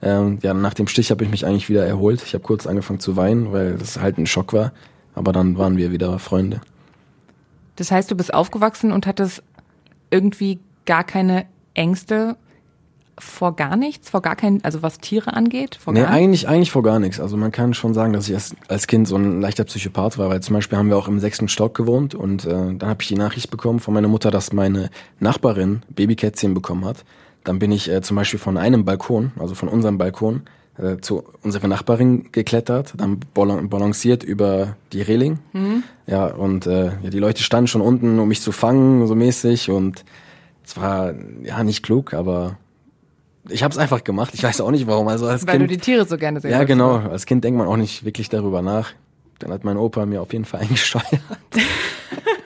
Ähm, 0.00 0.38
ja, 0.42 0.54
nach 0.54 0.74
dem 0.74 0.86
Stich 0.86 1.10
habe 1.10 1.24
ich 1.24 1.30
mich 1.30 1.44
eigentlich 1.44 1.68
wieder 1.68 1.84
erholt. 1.84 2.22
Ich 2.22 2.34
habe 2.34 2.44
kurz 2.44 2.66
angefangen 2.66 3.00
zu 3.00 3.16
weinen, 3.16 3.52
weil 3.52 3.76
das 3.76 4.00
halt 4.00 4.18
ein 4.18 4.26
Schock 4.26 4.52
war. 4.52 4.72
Aber 5.14 5.32
dann 5.32 5.58
waren 5.58 5.76
wir 5.76 5.90
wieder 5.90 6.18
Freunde. 6.18 6.60
Das 7.76 7.90
heißt, 7.90 8.10
du 8.10 8.16
bist 8.16 8.32
aufgewachsen 8.32 8.92
und 8.92 9.06
hattest 9.06 9.42
irgendwie 10.10 10.60
gar 10.86 11.04
keine 11.04 11.46
Ängste 11.74 12.36
vor 13.20 13.56
gar 13.56 13.76
nichts, 13.76 14.10
vor 14.10 14.22
gar 14.22 14.36
kein, 14.36 14.62
also 14.64 14.82
was 14.82 14.98
Tiere 14.98 15.32
angeht, 15.32 15.74
vor 15.74 15.92
Nee, 15.92 16.02
gar 16.02 16.10
eigentlich, 16.10 16.48
eigentlich 16.48 16.70
vor 16.70 16.82
gar 16.82 16.98
nichts. 16.98 17.20
Also 17.20 17.36
man 17.36 17.52
kann 17.52 17.74
schon 17.74 17.94
sagen, 17.94 18.12
dass 18.12 18.28
ich 18.28 18.34
als, 18.34 18.54
als 18.68 18.86
Kind 18.86 19.08
so 19.08 19.16
ein 19.16 19.40
leichter 19.40 19.64
Psychopath 19.64 20.18
war, 20.18 20.28
weil 20.28 20.40
zum 20.40 20.54
Beispiel 20.54 20.78
haben 20.78 20.88
wir 20.88 20.96
auch 20.96 21.08
im 21.08 21.18
sechsten 21.18 21.48
Stock 21.48 21.74
gewohnt 21.74 22.14
und 22.14 22.44
äh, 22.44 22.48
dann 22.48 22.88
habe 22.88 23.02
ich 23.02 23.08
die 23.08 23.16
Nachricht 23.16 23.50
bekommen 23.50 23.80
von 23.80 23.94
meiner 23.94 24.08
Mutter, 24.08 24.30
dass 24.30 24.52
meine 24.52 24.90
Nachbarin 25.20 25.82
Babykätzchen 25.88 26.54
bekommen 26.54 26.84
hat. 26.84 27.04
Dann 27.44 27.58
bin 27.58 27.72
ich 27.72 27.90
äh, 27.90 28.02
zum 28.02 28.16
Beispiel 28.16 28.38
von 28.38 28.56
einem 28.56 28.84
Balkon, 28.84 29.32
also 29.38 29.54
von 29.54 29.68
unserem 29.68 29.98
Balkon, 29.98 30.42
äh, 30.78 30.98
zu 31.00 31.24
unserer 31.42 31.68
Nachbarin 31.68 32.30
geklettert, 32.32 32.94
dann 32.96 33.20
balan- 33.34 33.68
balanciert 33.68 34.22
über 34.22 34.76
die 34.92 35.02
Reling. 35.02 35.38
Ja, 36.06 36.26
und 36.26 36.66
äh, 36.66 36.86
ja, 37.02 37.10
die 37.10 37.18
Leute 37.18 37.42
standen 37.42 37.66
schon 37.68 37.80
unten, 37.80 38.18
um 38.18 38.28
mich 38.28 38.40
zu 38.40 38.52
fangen, 38.52 39.06
so 39.06 39.14
mäßig. 39.14 39.70
Und 39.70 40.04
es 40.64 40.76
war 40.76 41.14
ja 41.42 41.62
nicht 41.64 41.82
klug, 41.82 42.14
aber 42.14 42.56
ich 43.48 43.62
habe 43.62 43.72
es 43.72 43.78
einfach 43.78 44.04
gemacht. 44.04 44.34
Ich 44.34 44.42
weiß 44.42 44.60
auch 44.60 44.70
nicht 44.70 44.86
warum. 44.86 45.08
Also 45.08 45.26
als 45.26 45.46
weil 45.46 45.58
kind, 45.58 45.62
du 45.64 45.66
die 45.66 45.78
Tiere 45.78 46.04
so 46.06 46.16
gerne 46.16 46.40
sehen 46.40 46.50
ja, 46.50 46.64
genau. 46.64 46.96
Als 46.98 47.26
Kind 47.26 47.42
denkt 47.44 47.58
man 47.58 47.66
auch 47.66 47.76
nicht 47.76 48.04
wirklich 48.04 48.28
darüber 48.28 48.62
nach. 48.62 48.92
Dann 49.38 49.52
hat 49.52 49.64
mein 49.64 49.76
Opa 49.76 50.04
mir 50.06 50.20
auf 50.22 50.32
jeden 50.32 50.44
Fall 50.44 50.60
eingesteuert. 50.62 51.04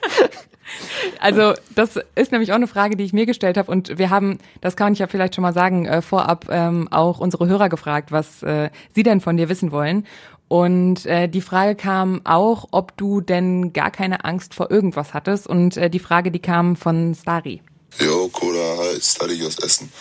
Also 1.23 1.55
das 1.77 2.01
ist 2.17 2.33
nämlich 2.33 2.51
auch 2.51 2.57
eine 2.57 2.67
Frage, 2.67 2.97
die 2.97 3.05
ich 3.05 3.13
mir 3.13 3.27
gestellt 3.27 3.57
habe 3.57 3.71
und 3.71 3.97
wir 3.97 4.11
haben, 4.11 4.39
das 4.61 4.75
kann 4.75 4.93
ich 4.93 4.99
ja 4.99 5.07
vielleicht 5.07 5.37
schon 5.37 5.43
mal 5.43 5.53
sagen, 5.53 5.87
äh, 5.87 6.03
vorab 6.03 6.47
ähm, 6.51 6.89
auch 6.91 7.21
unsere 7.21 7.47
Hörer 7.47 7.69
gefragt, 7.69 8.11
was 8.11 8.43
äh, 8.43 8.71
sie 8.93 9.05
denn 9.05 9.21
von 9.21 9.37
dir 9.37 9.49
wissen 9.49 9.71
wollen. 9.71 10.05
Und 10.49 11.07
äh, 11.07 11.29
die 11.29 11.41
Frage 11.41 11.77
kam 11.77 12.23
auch, 12.25 12.67
ob 12.73 12.97
du 12.97 13.21
denn 13.21 13.73
gar 13.73 13.93
keine 13.93 14.25
Angst 14.25 14.53
vor 14.53 14.73
irgendwas 14.73 15.15
hattest. 15.15 15.47
Und 15.47 15.77
äh, 15.77 15.89
die 15.89 16.01
Frage, 16.01 16.33
die 16.33 16.41
kam 16.41 16.75
von 16.75 17.15
Stari. 17.15 17.63
Jo, 18.01 18.29
Koda, 18.29 18.79
hi, 18.79 19.37
hier 19.37 19.47
aus 19.47 19.59
Essen. 19.61 19.93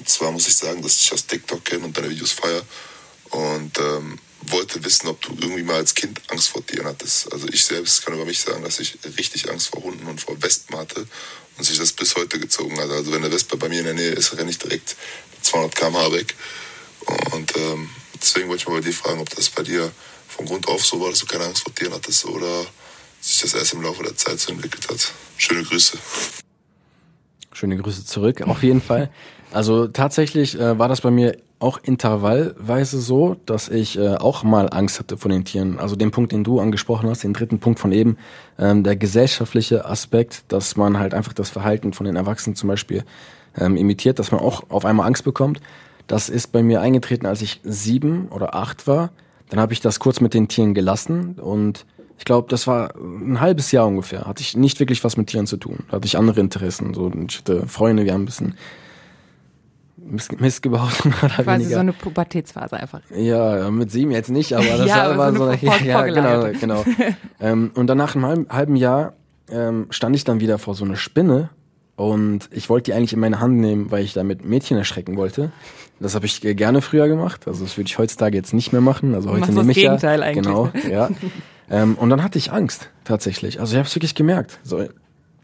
Und 0.00 0.08
zwar 0.08 0.32
muss 0.32 0.48
ich 0.48 0.56
sagen, 0.56 0.82
dass 0.82 1.00
ich 1.00 1.12
aus 1.12 1.26
TikTok 1.26 1.64
kenne 1.64 1.84
und 1.84 1.96
deine 1.96 2.10
Videos 2.10 2.32
feier. 2.32 2.62
Und 3.30 3.78
ähm, 3.78 4.18
wollte 4.50 4.84
wissen, 4.84 5.08
ob 5.08 5.20
du 5.22 5.32
irgendwie 5.40 5.62
mal 5.62 5.76
als 5.76 5.94
Kind 5.94 6.20
Angst 6.28 6.48
vor 6.48 6.64
Tieren 6.64 6.86
hattest. 6.86 7.32
Also 7.32 7.48
ich 7.48 7.64
selbst 7.64 8.04
kann 8.04 8.14
über 8.14 8.24
mich 8.24 8.40
sagen, 8.40 8.62
dass 8.62 8.80
ich 8.80 8.98
richtig 9.18 9.50
Angst 9.50 9.68
vor 9.68 9.82
Hunden 9.82 10.06
und 10.06 10.20
vor 10.20 10.40
Wespen 10.42 10.76
hatte 10.76 11.06
und 11.56 11.64
sich 11.64 11.78
das 11.78 11.92
bis 11.92 12.16
heute 12.16 12.38
gezogen 12.38 12.78
hat. 12.78 12.90
Also 12.90 13.12
wenn 13.12 13.24
eine 13.24 13.32
Wespe 13.32 13.56
bei 13.56 13.68
mir 13.68 13.80
in 13.80 13.86
der 13.86 13.94
Nähe 13.94 14.12
ist, 14.12 14.36
renne 14.36 14.50
ich 14.50 14.58
direkt 14.58 14.96
mit 15.32 15.44
200 15.44 15.74
km/h 15.74 16.12
weg. 16.12 16.34
Und 17.32 17.56
ähm, 17.56 17.90
deswegen 18.20 18.48
wollte 18.48 18.62
ich 18.62 18.68
mal 18.68 18.80
bei 18.80 18.86
dir 18.86 18.92
fragen, 18.92 19.20
ob 19.20 19.30
das 19.30 19.50
bei 19.50 19.62
dir 19.62 19.90
von 20.28 20.46
Grund 20.46 20.68
auf 20.68 20.84
so 20.84 21.00
war, 21.00 21.10
dass 21.10 21.20
du 21.20 21.26
keine 21.26 21.44
Angst 21.44 21.62
vor 21.62 21.74
Tieren 21.74 21.92
hattest 21.92 22.24
oder 22.26 22.66
sich 23.20 23.40
das 23.40 23.54
erst 23.54 23.72
im 23.74 23.82
Laufe 23.82 24.02
der 24.02 24.16
Zeit 24.16 24.38
so 24.38 24.52
entwickelt 24.52 24.88
hat. 24.88 25.12
Schöne 25.36 25.62
Grüße. 25.62 25.98
Schöne 27.52 27.76
Grüße 27.78 28.04
zurück, 28.04 28.42
auf 28.42 28.62
jeden 28.62 28.82
Fall. 28.82 29.10
Also 29.50 29.86
tatsächlich 29.86 30.54
äh, 30.56 30.78
war 30.78 30.88
das 30.88 31.00
bei 31.00 31.10
mir 31.10 31.38
auch 31.58 31.78
intervallweise 31.82 33.00
so, 33.00 33.36
dass 33.46 33.68
ich 33.68 33.98
äh, 33.98 34.16
auch 34.16 34.44
mal 34.44 34.68
Angst 34.70 34.98
hatte 34.98 35.16
vor 35.16 35.30
den 35.30 35.44
Tieren. 35.44 35.78
Also 35.78 35.96
den 35.96 36.10
Punkt, 36.10 36.32
den 36.32 36.44
du 36.44 36.60
angesprochen 36.60 37.08
hast, 37.08 37.24
den 37.24 37.32
dritten 37.32 37.60
Punkt 37.60 37.78
von 37.78 37.92
eben, 37.92 38.18
ähm, 38.58 38.82
der 38.82 38.96
gesellschaftliche 38.96 39.86
Aspekt, 39.86 40.44
dass 40.48 40.76
man 40.76 40.98
halt 40.98 41.14
einfach 41.14 41.32
das 41.32 41.48
Verhalten 41.48 41.94
von 41.94 42.04
den 42.04 42.16
Erwachsenen 42.16 42.56
zum 42.56 42.68
Beispiel 42.68 43.04
ähm, 43.58 43.76
imitiert, 43.76 44.18
dass 44.18 44.32
man 44.32 44.40
auch 44.40 44.64
auf 44.68 44.84
einmal 44.84 45.06
Angst 45.06 45.24
bekommt. 45.24 45.60
Das 46.06 46.28
ist 46.28 46.52
bei 46.52 46.62
mir 46.62 46.82
eingetreten, 46.82 47.26
als 47.26 47.40
ich 47.40 47.60
sieben 47.64 48.28
oder 48.28 48.54
acht 48.54 48.86
war. 48.86 49.10
Dann 49.48 49.58
habe 49.58 49.72
ich 49.72 49.80
das 49.80 49.98
kurz 49.98 50.20
mit 50.20 50.34
den 50.34 50.48
Tieren 50.48 50.74
gelassen 50.74 51.36
und 51.40 51.86
ich 52.18 52.24
glaube, 52.24 52.48
das 52.48 52.66
war 52.66 52.94
ein 52.96 53.40
halbes 53.40 53.72
Jahr 53.72 53.86
ungefähr. 53.86 54.26
Hatte 54.26 54.42
ich 54.42 54.56
nicht 54.56 54.80
wirklich 54.80 55.04
was 55.04 55.16
mit 55.16 55.28
Tieren 55.28 55.46
zu 55.46 55.56
tun. 55.56 55.80
Da 55.88 55.96
hatte 55.96 56.06
ich 56.06 56.16
andere 56.16 56.40
Interessen. 56.40 56.94
So, 56.94 57.12
ich 57.28 57.38
hatte 57.38 57.66
Freunde, 57.66 58.04
wir 58.04 58.12
haben 58.14 58.22
ein 58.22 58.26
bisschen 58.26 58.54
Mist, 60.10 60.40
Mist 60.40 60.62
gebaut, 60.62 60.92
mehr 61.04 61.14
oder 61.22 61.28
Quasi 61.28 61.46
weniger. 61.46 61.74
so 61.74 61.80
eine 61.80 61.92
Pubertätsphase 61.92 62.76
einfach. 62.76 63.00
Ja, 63.14 63.70
mit 63.70 63.90
sieben 63.90 64.10
jetzt 64.10 64.30
nicht, 64.30 64.54
aber 64.54 64.64
das 64.64 64.86
Ja, 64.88 65.10
war, 65.10 65.18
war 65.18 65.32
so 65.32 65.38
so, 65.38 65.44
eine 65.44 65.84
ja, 65.86 66.02
genau, 66.02 66.48
genau. 66.60 66.84
ähm, 67.40 67.70
und 67.74 67.86
dann 67.86 67.98
nach 67.98 68.14
einem 68.14 68.26
halben, 68.26 68.46
halben 68.48 68.76
Jahr 68.76 69.14
ähm, 69.50 69.86
stand 69.90 70.16
ich 70.16 70.24
dann 70.24 70.40
wieder 70.40 70.58
vor 70.58 70.74
so 70.74 70.84
einer 70.84 70.96
Spinne 70.96 71.50
und 71.96 72.48
ich 72.52 72.68
wollte 72.68 72.90
die 72.90 72.96
eigentlich 72.96 73.12
in 73.12 73.20
meine 73.20 73.40
Hand 73.40 73.56
nehmen, 73.56 73.90
weil 73.90 74.04
ich 74.04 74.12
damit 74.12 74.44
Mädchen 74.44 74.76
erschrecken 74.76 75.16
wollte. 75.16 75.50
Das 75.98 76.14
habe 76.14 76.26
ich 76.26 76.44
äh, 76.44 76.54
gerne 76.54 76.82
früher 76.82 77.08
gemacht, 77.08 77.46
also 77.46 77.64
das 77.64 77.76
würde 77.76 77.88
ich 77.88 77.98
heutzutage 77.98 78.36
jetzt 78.36 78.52
nicht 78.52 78.72
mehr 78.72 78.82
machen. 78.82 79.14
Also 79.14 79.30
heute 79.30 79.46
nehme 79.52 79.66
das 79.66 79.68
ich 79.68 79.82
Gegenteil 79.82 80.20
ja, 80.20 80.26
eigentlich. 80.26 80.44
genau, 80.44 80.70
ja. 80.90 81.10
ähm, 81.70 81.94
und 81.94 82.10
dann 82.10 82.22
hatte 82.22 82.38
ich 82.38 82.52
Angst 82.52 82.90
tatsächlich. 83.04 83.60
Also 83.60 83.72
ich 83.72 83.78
habe 83.78 83.88
es 83.88 83.94
wirklich 83.94 84.14
gemerkt, 84.14 84.58
so, 84.62 84.84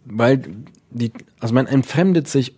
weil 0.04 0.42
die, 0.90 1.12
also 1.40 1.54
man 1.54 1.66
entfremdet 1.66 2.28
sich 2.28 2.54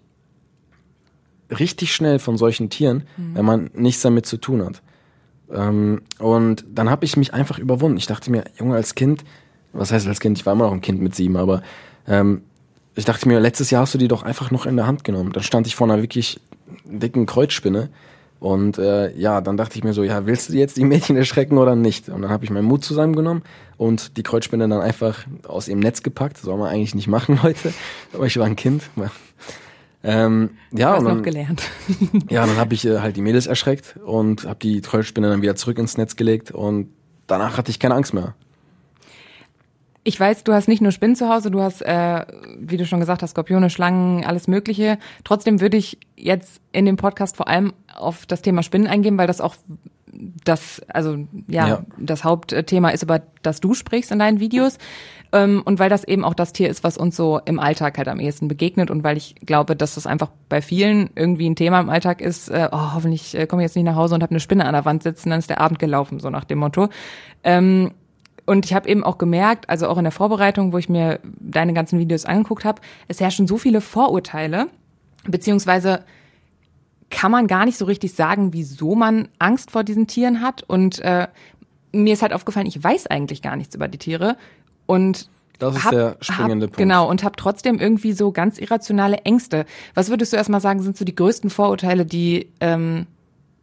richtig 1.55 1.95
schnell 1.95 2.19
von 2.19 2.37
solchen 2.37 2.71
Tieren, 2.71 3.05
wenn 3.17 3.45
man 3.45 3.71
nichts 3.75 4.03
damit 4.03 4.27
zu 4.27 4.37
tun 4.37 4.65
hat. 4.65 4.83
Ähm, 5.53 6.03
und 6.19 6.65
dann 6.69 6.91
habe 6.91 7.05
ich 7.05 7.17
mich 7.17 7.35
einfach 7.35 7.59
überwunden. 7.59 7.97
Ich 7.99 8.07
dachte 8.07 8.31
mir, 8.31 8.45
Junge, 8.59 8.77
als 8.77 8.95
Kind, 8.95 9.25
was 9.73 9.93
heißt 9.93 10.07
als 10.07 10.21
Kind? 10.21 10.39
Ich 10.39 10.47
war 10.47 10.53
immer 10.53 10.67
noch 10.67 10.73
ein 10.73 10.81
Kind 10.81 11.01
mit 11.01 11.15
sieben, 11.15 11.37
aber 11.37 11.63
ähm, 12.07 12.43
ich 12.95 13.05
dachte 13.05 13.29
mir, 13.29 13.41
letztes 13.41 13.71
Jahr 13.71 13.83
hast 13.83 13.95
du 13.95 13.99
die 13.99 14.09
doch 14.09 14.23
einfach 14.23 14.51
noch 14.51 14.67
in 14.67 14.77
der 14.77 14.87
Hand 14.87 15.05
genommen. 15.05 15.33
Dann 15.33 15.43
stand 15.43 15.67
ich 15.67 15.75
vor 15.75 15.91
einer 15.91 16.01
wirklich 16.01 16.41
dicken 16.85 17.27
Kreuzspinne. 17.27 17.91
Und 18.41 18.79
äh, 18.79 19.11
ja, 19.17 19.41
dann 19.41 19.57
dachte 19.57 19.79
ich 19.79 19.85
mir 19.85 19.95
so, 19.95 20.03
ja, 20.03 20.27
willst 20.27 20.51
du 20.51 20.55
jetzt 20.55 20.77
die 20.77 20.85
Mädchen 20.85 21.17
erschrecken 21.17 21.57
oder 21.57 21.77
nicht? 21.77 22.09
Und 22.09 22.23
dann 22.23 22.31
habe 22.31 22.45
ich 22.45 22.51
meinen 22.51 22.67
Mut 22.67 22.85
zusammengenommen 22.85 23.43
und 23.79 24.17
die 24.17 24.23
Kreuzspinne 24.23 24.69
dann 24.69 24.81
einfach 24.81 25.21
aus 25.49 25.67
ihrem 25.67 25.81
Netz 25.81 26.03
gepackt. 26.03 26.39
Soll 26.39 26.59
man 26.59 26.69
eigentlich 26.69 26.95
nicht 26.95 27.09
machen, 27.09 27.41
Leute. 27.43 27.73
Aber 28.13 28.27
ich 28.27 28.39
war 28.39 28.47
ein 28.47 28.57
Kind. 28.57 28.83
Ähm, 30.05 30.51
ja, 30.71 30.91
Du 30.91 30.93
hast 30.93 30.99
und 31.01 31.05
dann, 31.07 31.17
noch 31.17 31.25
gelernt. 31.25 31.63
ja, 32.31 32.47
dann 32.47 32.57
habe 32.59 32.75
ich 32.75 32.85
äh, 32.87 32.99
halt 33.01 33.17
die 33.17 33.23
Mädels 33.23 33.47
erschreckt 33.47 33.97
und 34.05 34.45
habe 34.45 34.59
die 34.61 34.81
Trollspinne 34.83 35.29
dann 35.31 35.41
wieder 35.43 35.57
zurück 35.57 35.79
ins 35.79 35.97
Netz 35.97 36.15
gelegt 36.17 36.51
und 36.51 36.89
danach 37.27 37.57
hatte 37.57 37.71
ich 37.71 37.79
keine 37.81 37.95
Angst 37.95 38.13
mehr. 38.15 38.35
Ich 40.07 40.21
weiß, 40.21 40.45
du 40.45 40.53
hast 40.53 40.69
nicht 40.69 40.83
nur 40.83 40.93
Spinnen 40.93 41.17
zu 41.17 41.31
Hause, 41.31 41.51
du 41.51 41.63
hast, 41.63 41.81
äh, 41.81 42.27
wie 42.59 42.77
du 42.77 42.85
schon 42.85 43.01
gesagt 43.01 43.23
hast, 43.23 43.31
Skorpione, 43.31 43.71
Schlangen, 43.71 44.23
alles 44.25 44.47
Mögliche. 44.49 44.99
Trotzdem 45.25 45.63
würde 45.63 45.79
ich 45.79 45.99
jetzt 46.15 46.61
in 46.73 46.85
dem 46.85 46.97
Podcast 46.97 47.37
vor 47.39 47.49
allem 47.49 47.73
auf 47.97 48.27
das 48.27 48.43
Thema 48.43 48.63
Spinnen 48.63 48.87
eingehen, 48.87 49.17
weil 49.17 49.27
das 49.27 49.41
auch 49.41 49.55
das, 50.45 50.83
also 50.89 51.17
ja, 51.49 51.69
Ja. 51.69 51.83
das 51.99 52.23
Hauptthema 52.23 52.91
ist, 52.91 53.03
über 53.03 53.23
das 53.43 53.61
du 53.61 53.73
sprichst 53.73 54.13
in 54.13 54.19
deinen 54.19 54.41
Videos. 54.41 54.77
Ähm, 55.35 55.63
und 55.65 55.81
weil 55.81 55.91
das 55.91 56.05
eben 56.05 56.25
auch 56.25 56.33
das 56.33 56.53
Tier 56.53 56.71
ist, 56.71 56.85
was 56.85 56.97
uns 56.97 57.17
so 57.17 57.41
im 57.45 57.59
Alltag 57.59 57.99
halt 57.99 58.07
am 58.07 58.21
ehesten 58.21 58.47
begegnet 58.47 58.89
und 58.89 59.03
weil 59.03 59.17
ich 59.17 59.35
glaube, 59.45 59.75
dass 59.75 59.97
das 59.97 60.07
einfach 60.07 60.31
bei 60.49 60.63
vielen 60.63 61.11
irgendwie 61.17 61.51
ein 61.51 61.57
Thema 61.57 61.81
im 61.81 61.91
Alltag 61.91 62.21
ist, 62.21 62.49
äh, 62.51 62.69
oh, 62.71 62.95
hoffentlich 62.95 63.37
äh, 63.37 63.49
komme 63.49 63.63
ich 63.63 63.67
jetzt 63.67 63.75
nicht 63.75 63.85
nach 63.85 63.97
Hause 63.97 64.15
und 64.15 64.23
habe 64.23 64.31
eine 64.31 64.39
Spinne 64.39 64.65
an 64.65 64.75
der 64.75 64.85
Wand 64.85 65.03
sitzen, 65.03 65.31
dann 65.31 65.41
ist 65.41 65.51
der 65.51 65.61
Abend 65.61 65.81
gelaufen, 65.81 66.21
so 66.21 66.31
nach 66.31 66.45
dem 66.45 66.61
Motto. 66.61 66.89
Ähm, 67.43 67.91
und 68.47 68.65
ich 68.65 68.75
habe 68.75 68.89
eben 68.89 69.03
auch 69.03 69.19
gemerkt, 69.19 69.69
also 69.69 69.89
auch 69.89 69.99
in 69.99 70.05
der 70.05 70.13
Vorbereitung, 70.13 70.73
wo 70.73 70.79
ich 70.79 70.89
mir 70.89 71.19
deine 71.41 71.73
ganzen 71.73 71.99
Videos 71.99 72.27
angeguckt 72.27 72.65
habe, 72.65 72.81
es 73.09 73.19
herrschen 73.19 73.49
so 73.49 73.59
viele 73.59 73.81
Vorurteile, 73.81 74.69
beziehungsweise 75.27 76.05
kann 77.11 77.33
man 77.33 77.49
gar 77.49 77.65
nicht 77.65 77.79
so 77.79 77.87
richtig 77.87 78.15
sagen, 78.15 78.53
wieso 78.53 78.95
man 78.95 79.29
Angst 79.41 79.73
vor 79.73 79.83
diesen 79.83 80.07
Tieren 80.07 80.43
hat. 80.43 80.63
Und 80.63 81.01
äh, 81.01 81.27
mir 81.91 82.13
ist 82.13 82.23
halt 82.23 82.33
aufgefallen, 82.33 82.67
ich 82.67 82.83
weiß 82.83 83.09
eigentlich 83.09 83.43
gar 83.43 83.57
nichts 83.57 83.75
über 83.75 83.89
die 83.89 83.99
Tiere. 83.99 84.37
Und 84.87 85.29
Das 85.59 85.77
ist 85.77 85.85
hab, 85.85 85.93
der 85.93 86.17
springende 86.21 86.67
hab, 86.67 86.73
Punkt. 86.73 86.77
Genau, 86.77 87.09
und 87.09 87.25
habe 87.25 87.37
trotzdem 87.37 87.79
irgendwie 87.79 88.13
so 88.13 88.33
ganz 88.33 88.59
irrationale 88.59 89.19
Ängste. 89.19 89.65
Was 89.95 90.11
würdest 90.11 90.33
du 90.33 90.37
erstmal 90.37 90.61
sagen, 90.61 90.83
sind 90.83 90.97
so 90.97 91.05
die 91.05 91.15
größten 91.15 91.51
Vorurteile, 91.51 92.05
die, 92.05 92.49
ähm, 92.61 93.07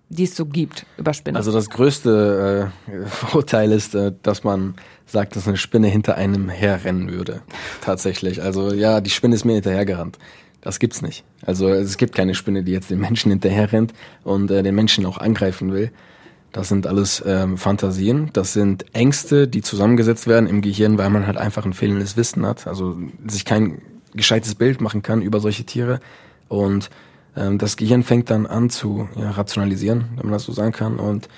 die 0.09 0.23
es 0.23 0.35
so 0.35 0.45
gibt 0.45 0.85
über 0.97 1.13
Spinnen? 1.13 1.37
Also 1.37 1.51
das 1.51 1.69
größte 1.69 2.71
äh, 2.87 3.05
Vorurteil 3.07 3.71
ist, 3.71 3.95
äh, 3.95 4.13
dass 4.23 4.43
man 4.43 4.75
sagt, 5.05 5.35
dass 5.35 5.47
eine 5.47 5.57
Spinne 5.57 5.87
hinter 5.87 6.15
einem 6.15 6.49
herrennen 6.49 7.11
würde. 7.11 7.41
Tatsächlich. 7.81 8.41
Also 8.41 8.73
ja, 8.73 9.01
die 9.01 9.09
Spinne 9.09 9.35
ist 9.35 9.45
mir 9.45 9.53
hinterhergerannt. 9.53 10.17
Das 10.61 10.79
gibt's 10.79 11.01
nicht. 11.01 11.23
Also 11.43 11.69
es 11.69 11.97
gibt 11.97 12.15
keine 12.15 12.35
Spinne, 12.35 12.63
die 12.63 12.71
jetzt 12.71 12.91
den 12.91 12.99
Menschen 12.99 13.31
hinterherrennt 13.31 13.93
und 14.23 14.51
äh, 14.51 14.63
den 14.63 14.75
Menschen 14.75 15.05
auch 15.05 15.17
angreifen 15.17 15.73
will. 15.73 15.91
Das 16.51 16.67
sind 16.67 16.85
alles 16.85 17.23
ähm, 17.25 17.57
Fantasien. 17.57 18.29
Das 18.33 18.53
sind 18.53 18.85
Ängste, 18.93 19.47
die 19.47 19.61
zusammengesetzt 19.61 20.27
werden 20.27 20.47
im 20.49 20.61
Gehirn, 20.61 20.97
weil 20.97 21.09
man 21.09 21.25
halt 21.25 21.37
einfach 21.37 21.65
ein 21.65 21.73
fehlendes 21.73 22.17
Wissen 22.17 22.45
hat. 22.45 22.67
Also 22.67 22.97
sich 23.25 23.45
kein 23.45 23.81
gescheites 24.13 24.55
Bild 24.55 24.81
machen 24.81 25.01
kann 25.01 25.21
über 25.21 25.39
solche 25.39 25.63
Tiere. 25.63 25.99
Und 26.49 26.89
ähm, 27.37 27.57
das 27.57 27.77
Gehirn 27.77 28.03
fängt 28.03 28.29
dann 28.29 28.45
an 28.45 28.69
zu 28.69 29.07
ja, 29.15 29.31
rationalisieren, 29.31 30.09
wenn 30.15 30.25
man 30.25 30.33
das 30.33 30.43
so 30.43 30.51
sagen 30.51 30.73
kann. 30.73 30.99
Und 30.99 31.29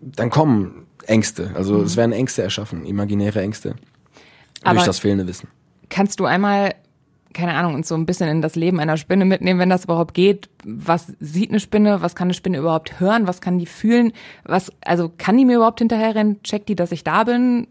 dann 0.00 0.28
kommen 0.28 0.86
Ängste. 1.06 1.52
Also 1.54 1.82
es 1.82 1.96
werden 1.96 2.12
Ängste 2.12 2.42
erschaffen, 2.42 2.84
imaginäre 2.84 3.40
Ängste. 3.40 3.76
Aber- 4.62 4.74
durch 4.74 4.86
das 4.86 4.98
fehlende 4.98 5.26
Wissen. 5.26 5.48
Kannst 5.88 6.20
du 6.20 6.24
einmal, 6.24 6.74
keine 7.32 7.54
Ahnung, 7.54 7.74
uns 7.74 7.88
so 7.88 7.94
ein 7.94 8.06
bisschen 8.06 8.28
in 8.28 8.42
das 8.42 8.56
Leben 8.56 8.80
einer 8.80 8.96
Spinne 8.96 9.24
mitnehmen, 9.24 9.60
wenn 9.60 9.70
das 9.70 9.84
überhaupt 9.84 10.14
geht? 10.14 10.48
Was 10.64 11.12
sieht 11.20 11.50
eine 11.50 11.60
Spinne? 11.60 12.02
Was 12.02 12.14
kann 12.14 12.26
eine 12.26 12.34
Spinne 12.34 12.58
überhaupt 12.58 13.00
hören? 13.00 13.26
Was 13.26 13.40
kann 13.40 13.58
die 13.58 13.66
fühlen? 13.66 14.12
Was, 14.44 14.72
also 14.84 15.10
kann 15.16 15.36
die 15.36 15.44
mir 15.44 15.56
überhaupt 15.56 15.78
hinterherrennen? 15.78 16.42
Checkt 16.42 16.68
die, 16.68 16.76
dass 16.76 16.92
ich 16.92 17.04
da 17.04 17.24
bin? 17.24 17.66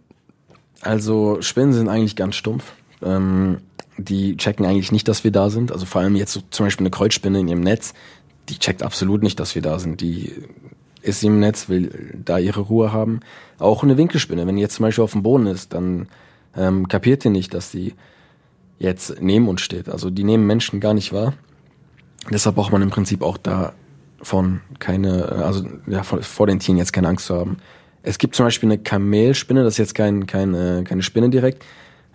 Also 0.81 1.41
Spinnen 1.41 1.73
sind 1.73 1.89
eigentlich 1.89 2.15
ganz 2.15 2.35
stumpf. 2.35 2.73
Ähm, 3.03 3.57
die 3.97 4.37
checken 4.37 4.65
eigentlich 4.65 4.91
nicht, 4.91 5.07
dass 5.07 5.23
wir 5.23 5.31
da 5.31 5.49
sind. 5.49 5.71
Also 5.71 5.85
vor 5.85 6.01
allem 6.01 6.15
jetzt 6.15 6.33
so 6.33 6.41
zum 6.49 6.65
Beispiel 6.65 6.85
eine 6.85 6.91
Kreuzspinne 6.91 7.39
in 7.39 7.47
ihrem 7.47 7.61
Netz, 7.61 7.93
die 8.49 8.57
checkt 8.57 8.83
absolut 8.83 9.23
nicht, 9.23 9.39
dass 9.39 9.55
wir 9.55 9.61
da 9.61 9.79
sind. 9.79 10.01
Die 10.01 10.33
ist 11.01 11.23
im 11.23 11.39
Netz, 11.39 11.69
will 11.69 12.13
da 12.25 12.37
ihre 12.37 12.61
Ruhe 12.61 12.91
haben. 12.91 13.21
Auch 13.59 13.83
eine 13.83 13.97
Winkelspinne, 13.97 14.45
wenn 14.45 14.55
die 14.55 14.61
jetzt 14.61 14.75
zum 14.75 14.83
Beispiel 14.83 15.03
auf 15.03 15.13
dem 15.13 15.23
Boden 15.23 15.47
ist, 15.47 15.73
dann 15.73 16.07
ähm, 16.55 16.87
kapiert 16.87 17.23
die 17.23 17.29
nicht, 17.29 17.53
dass 17.53 17.71
die 17.71 17.93
jetzt 18.81 19.21
neben 19.21 19.47
uns 19.47 19.61
steht. 19.61 19.87
Also 19.89 20.09
die 20.09 20.23
nehmen 20.23 20.45
Menschen 20.47 20.79
gar 20.79 20.93
nicht 20.93 21.13
wahr. 21.13 21.33
Deshalb 22.29 22.55
braucht 22.55 22.71
man 22.71 22.81
im 22.81 22.89
Prinzip 22.89 23.21
auch 23.21 23.37
davon 23.37 24.61
keine, 24.79 25.21
äh, 25.21 25.43
also 25.43 25.65
ja, 25.87 26.03
vor, 26.03 26.21
vor 26.21 26.47
den 26.47 26.59
Tieren 26.59 26.77
jetzt 26.77 26.93
keine 26.93 27.07
Angst 27.07 27.25
zu 27.27 27.35
haben. 27.35 27.57
Es 28.03 28.17
gibt 28.17 28.35
zum 28.35 28.45
Beispiel 28.45 28.67
eine 28.67 28.79
Kamelspinne, 28.79 29.63
das 29.63 29.75
ist 29.75 29.77
jetzt 29.77 29.95
kein, 29.95 30.25
kein, 30.25 30.53
äh, 30.55 30.83
keine 30.83 31.03
Spinne 31.03 31.29
direkt, 31.29 31.63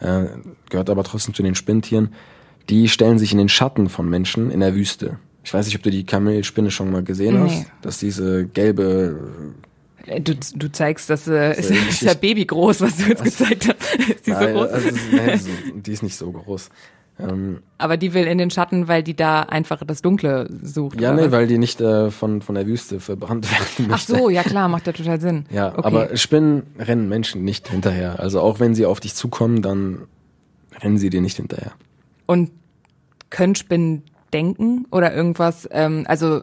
äh, 0.01 0.25
gehört 0.69 0.91
aber 0.91 1.05
trotzdem 1.05 1.35
zu 1.35 1.43
den 1.43 1.55
Spinntieren. 1.55 2.13
Die 2.69 2.89
stellen 2.89 3.19
sich 3.19 3.31
in 3.31 3.39
den 3.39 3.49
Schatten 3.49 3.89
von 3.89 4.09
Menschen 4.09 4.51
in 4.51 4.59
der 4.61 4.75
Wüste. 4.75 5.19
Ich 5.45 5.55
weiß 5.55 5.67
nicht, 5.67 5.77
ob 5.77 5.85
du 5.85 5.91
die 5.91 6.05
Kamelspinne 6.05 6.73
schon 6.73 6.91
mal 6.91 7.05
gesehen 7.05 7.45
Nee. 7.45 7.51
hast. 7.51 7.67
Das 7.83 7.95
ist 7.95 8.03
diese 8.03 8.47
gelbe, 8.47 9.17
Du, 10.21 10.35
du 10.55 10.71
zeigst, 10.73 11.11
das 11.11 11.27
äh, 11.27 11.59
ist, 11.59 11.71
ich- 11.71 11.89
ist 11.89 12.03
ja 12.03 12.15
Baby 12.15 12.45
groß, 12.45 12.81
was 12.81 12.97
du 12.97 13.05
jetzt 13.05 13.25
gezeigt 13.25 13.69
hast. 13.69 13.95
Ist 14.09 14.27
die 14.27 14.33
so 14.33 14.39
Nein, 14.41 14.55
groß? 14.55 14.69
also, 14.71 14.89
so, 14.91 15.51
die 15.75 15.93
ist 15.93 16.03
nicht 16.03 16.15
so 16.17 16.31
groß. 16.31 16.69
Ähm, 17.19 17.63
Aber 17.79 17.97
die 17.97 18.13
will 18.13 18.27
in 18.27 18.37
den 18.39 18.51
Schatten, 18.51 18.89
weil 18.89 19.03
die 19.03 19.15
da 19.17 19.41
einfach 19.43 19.83
das 19.87 20.03
Dunkle 20.03 20.49
sucht. 20.63 21.01
ja, 21.01 21.13
nee, 21.15 21.23
was? 21.25 21.31
weil 21.33 21.47
die 21.47 21.57
nicht 21.59 21.81
äh, 21.81 22.11
von, 22.11 22.43
von 22.43 22.55
der 22.55 22.67
Wüste 22.67 23.01
verbrannt 23.01 23.51
werden 23.51 23.67
Ach 23.87 23.89
möchte. 23.89 24.17
so, 24.17 24.29
ja 24.31 24.43
klar, 24.43 24.69
macht 24.69 24.87
ja 24.87 24.93
total 24.93 25.21
Sinn. 25.21 25.47
Ja, 25.51 25.71
okay. 25.71 25.81
aber 25.83 26.17
Spinnen 26.17 26.65
rennen 26.79 27.09
Menschen 27.09 27.43
nicht 27.43 27.69
hinterher. 27.69 28.21
Also 28.21 28.41
auch 28.41 28.61
wenn 28.61 28.75
sie 28.75 28.85
auf 28.87 29.01
dich 29.01 29.15
zukommen, 29.15 29.63
dann 29.63 30.03
rennen 30.83 30.99
sie 30.99 31.09
dir 31.11 31.23
nicht 31.23 31.37
hinterher. 31.39 31.73
Und 32.27 32.51
können 33.31 33.55
Spinnen 33.55 34.03
denken 34.33 34.87
oder 34.91 35.15
irgendwas? 35.15 35.67
Ähm, 35.73 36.05
also 36.07 36.43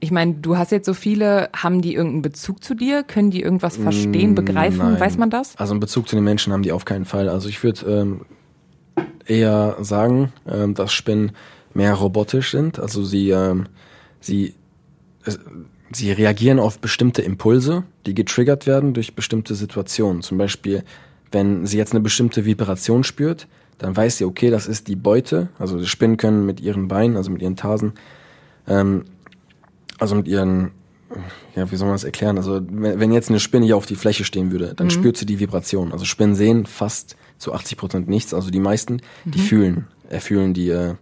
ich 0.00 0.10
meine, 0.10 0.34
du 0.34 0.56
hast 0.56 0.72
jetzt 0.72 0.86
so 0.86 0.94
viele, 0.94 1.50
haben 1.54 1.82
die 1.82 1.94
irgendeinen 1.94 2.22
Bezug 2.22 2.62
zu 2.62 2.74
dir? 2.74 3.02
Können 3.02 3.30
die 3.30 3.42
irgendwas 3.42 3.76
verstehen, 3.76 4.34
begreifen? 4.34 4.78
Nein. 4.78 5.00
Weiß 5.00 5.18
man 5.18 5.30
das? 5.30 5.56
Also 5.56 5.72
einen 5.72 5.80
Bezug 5.80 6.08
zu 6.08 6.16
den 6.16 6.24
Menschen 6.24 6.52
haben 6.52 6.62
die 6.62 6.72
auf 6.72 6.84
keinen 6.84 7.04
Fall. 7.04 7.28
Also 7.28 7.48
ich 7.48 7.62
würde 7.62 7.86
ähm, 7.86 8.20
eher 9.26 9.76
sagen, 9.80 10.32
ähm, 10.48 10.74
dass 10.74 10.92
Spinnen 10.92 11.32
mehr 11.74 11.94
robotisch 11.94 12.50
sind. 12.50 12.78
Also 12.78 13.04
sie, 13.04 13.30
ähm, 13.30 13.66
sie, 14.20 14.54
es, 15.24 15.38
sie 15.92 16.12
reagieren 16.12 16.58
auf 16.58 16.78
bestimmte 16.78 17.22
Impulse, 17.22 17.84
die 18.06 18.14
getriggert 18.14 18.66
werden 18.66 18.94
durch 18.94 19.14
bestimmte 19.14 19.54
Situationen. 19.54 20.22
Zum 20.22 20.38
Beispiel, 20.38 20.84
wenn 21.32 21.66
sie 21.66 21.76
jetzt 21.76 21.92
eine 21.92 22.00
bestimmte 22.00 22.44
Vibration 22.44 23.04
spürt, 23.04 23.48
dann 23.78 23.96
weiß 23.96 24.18
sie, 24.18 24.24
okay, 24.24 24.50
das 24.50 24.66
ist 24.66 24.88
die 24.88 24.96
Beute. 24.96 25.48
Also 25.58 25.78
die 25.78 25.86
Spinnen 25.86 26.16
können 26.16 26.46
mit 26.46 26.60
ihren 26.60 26.88
Beinen, 26.88 27.16
also 27.16 27.30
mit 27.30 27.42
ihren 27.42 27.56
Tarsen, 27.56 27.92
ähm, 28.66 29.04
also 29.98 30.14
mit 30.14 30.28
ihren, 30.28 30.70
ja, 31.54 31.70
wie 31.70 31.76
soll 31.76 31.86
man 31.86 31.94
das 31.94 32.04
erklären? 32.04 32.38
Also 32.38 32.60
wenn, 32.68 33.00
wenn 33.00 33.12
jetzt 33.12 33.28
eine 33.28 33.40
Spinne 33.40 33.66
hier 33.66 33.76
auf 33.76 33.86
die 33.86 33.96
Fläche 33.96 34.24
stehen 34.24 34.50
würde, 34.52 34.74
dann 34.74 34.90
spürt 34.90 35.16
sie 35.16 35.26
die 35.26 35.40
Vibration. 35.40 35.92
Also 35.92 36.04
Spinnen 36.04 36.34
sehen 36.34 36.66
fast 36.66 37.16
zu 37.38 37.52
80 37.52 37.78
Prozent 37.78 38.08
nichts. 38.08 38.34
Also 38.34 38.50
die 38.50 38.60
meisten, 38.60 39.00
die 39.24 39.38
fühlen, 39.38 39.86
erfühlen 40.08 40.54
die 40.54 40.70
äh, 40.70 40.94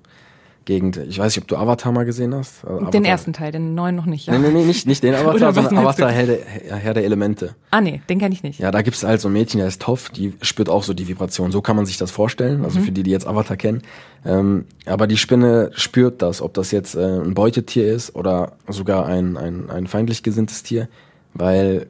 Gegend. 0.67 0.99
Ich 1.09 1.19
weiß 1.19 1.35
nicht, 1.35 1.43
ob 1.43 1.49
du 1.49 1.57
Avatar 1.57 1.93
mal 1.93 2.05
gesehen 2.05 2.35
hast. 2.35 2.65
Also 2.65 2.79
Den 2.79 2.87
Avatar. 2.89 3.05
ersten 3.07 3.33
Teil, 3.33 3.53
den 3.53 3.75
neuen 3.75 3.95
noch 3.95 4.05
nicht. 4.05 4.27
Ja. 4.27 4.37
Nee, 4.37 4.49
nee, 4.49 4.59
nee, 4.59 4.65
nicht, 4.65 4.87
nicht 4.87 5.03
den 5.03 5.15
Avatar, 5.15 5.55
sondern? 5.55 5.79
Avatar 5.79 6.11
Herr 6.11 6.27
der, 6.27 6.39
Herr 6.45 6.93
der 6.93 7.05
Elemente. 7.05 7.55
Ah 7.71 7.81
nee, 7.81 8.03
den 8.09 8.19
kenne 8.19 8.35
ich 8.35 8.43
nicht. 8.43 8.59
Ja, 8.59 8.71
da 8.73 8.83
gibt's 8.83 9.03
halt 9.05 9.21
so 9.21 9.29
ein 9.29 9.33
Mädchen, 9.33 9.59
der 9.59 9.69
ist 9.69 9.81
Toff, 9.81 10.11
die 10.11 10.35
spürt 10.43 10.69
auch 10.69 10.83
so 10.83 10.93
die 10.93 11.09
Vibration. 11.09 11.53
So 11.53 11.63
kann 11.63 11.77
man 11.77 11.87
sich 11.87 11.97
das 11.97 12.11
vorstellen, 12.11 12.65
also 12.65 12.81
für 12.81 12.91
die, 12.93 13.05
die 13.05 13.11
jetzt 13.13 13.27
Avatar 13.27 13.57
kennen. 13.57 13.83
Ähm, 14.25 14.67
aber 14.85 15.07
die 15.07 15.17
Spinne 15.17 15.71
spürt 15.75 16.21
das, 16.21 16.43
ob 16.43 16.53
das 16.55 16.73
jetzt 16.73 16.97
äh, 16.97 17.21
ein 17.21 17.35
Beutetier 17.35 17.87
ist 17.93 18.15
oder 18.17 18.53
sogar 18.69 19.07
ein, 19.07 19.37
ein, 19.37 19.71
ein 19.71 19.87
feindlich 19.87 20.23
gesinntes 20.25 20.65
Tier, 20.65 20.89
weil 21.33 21.87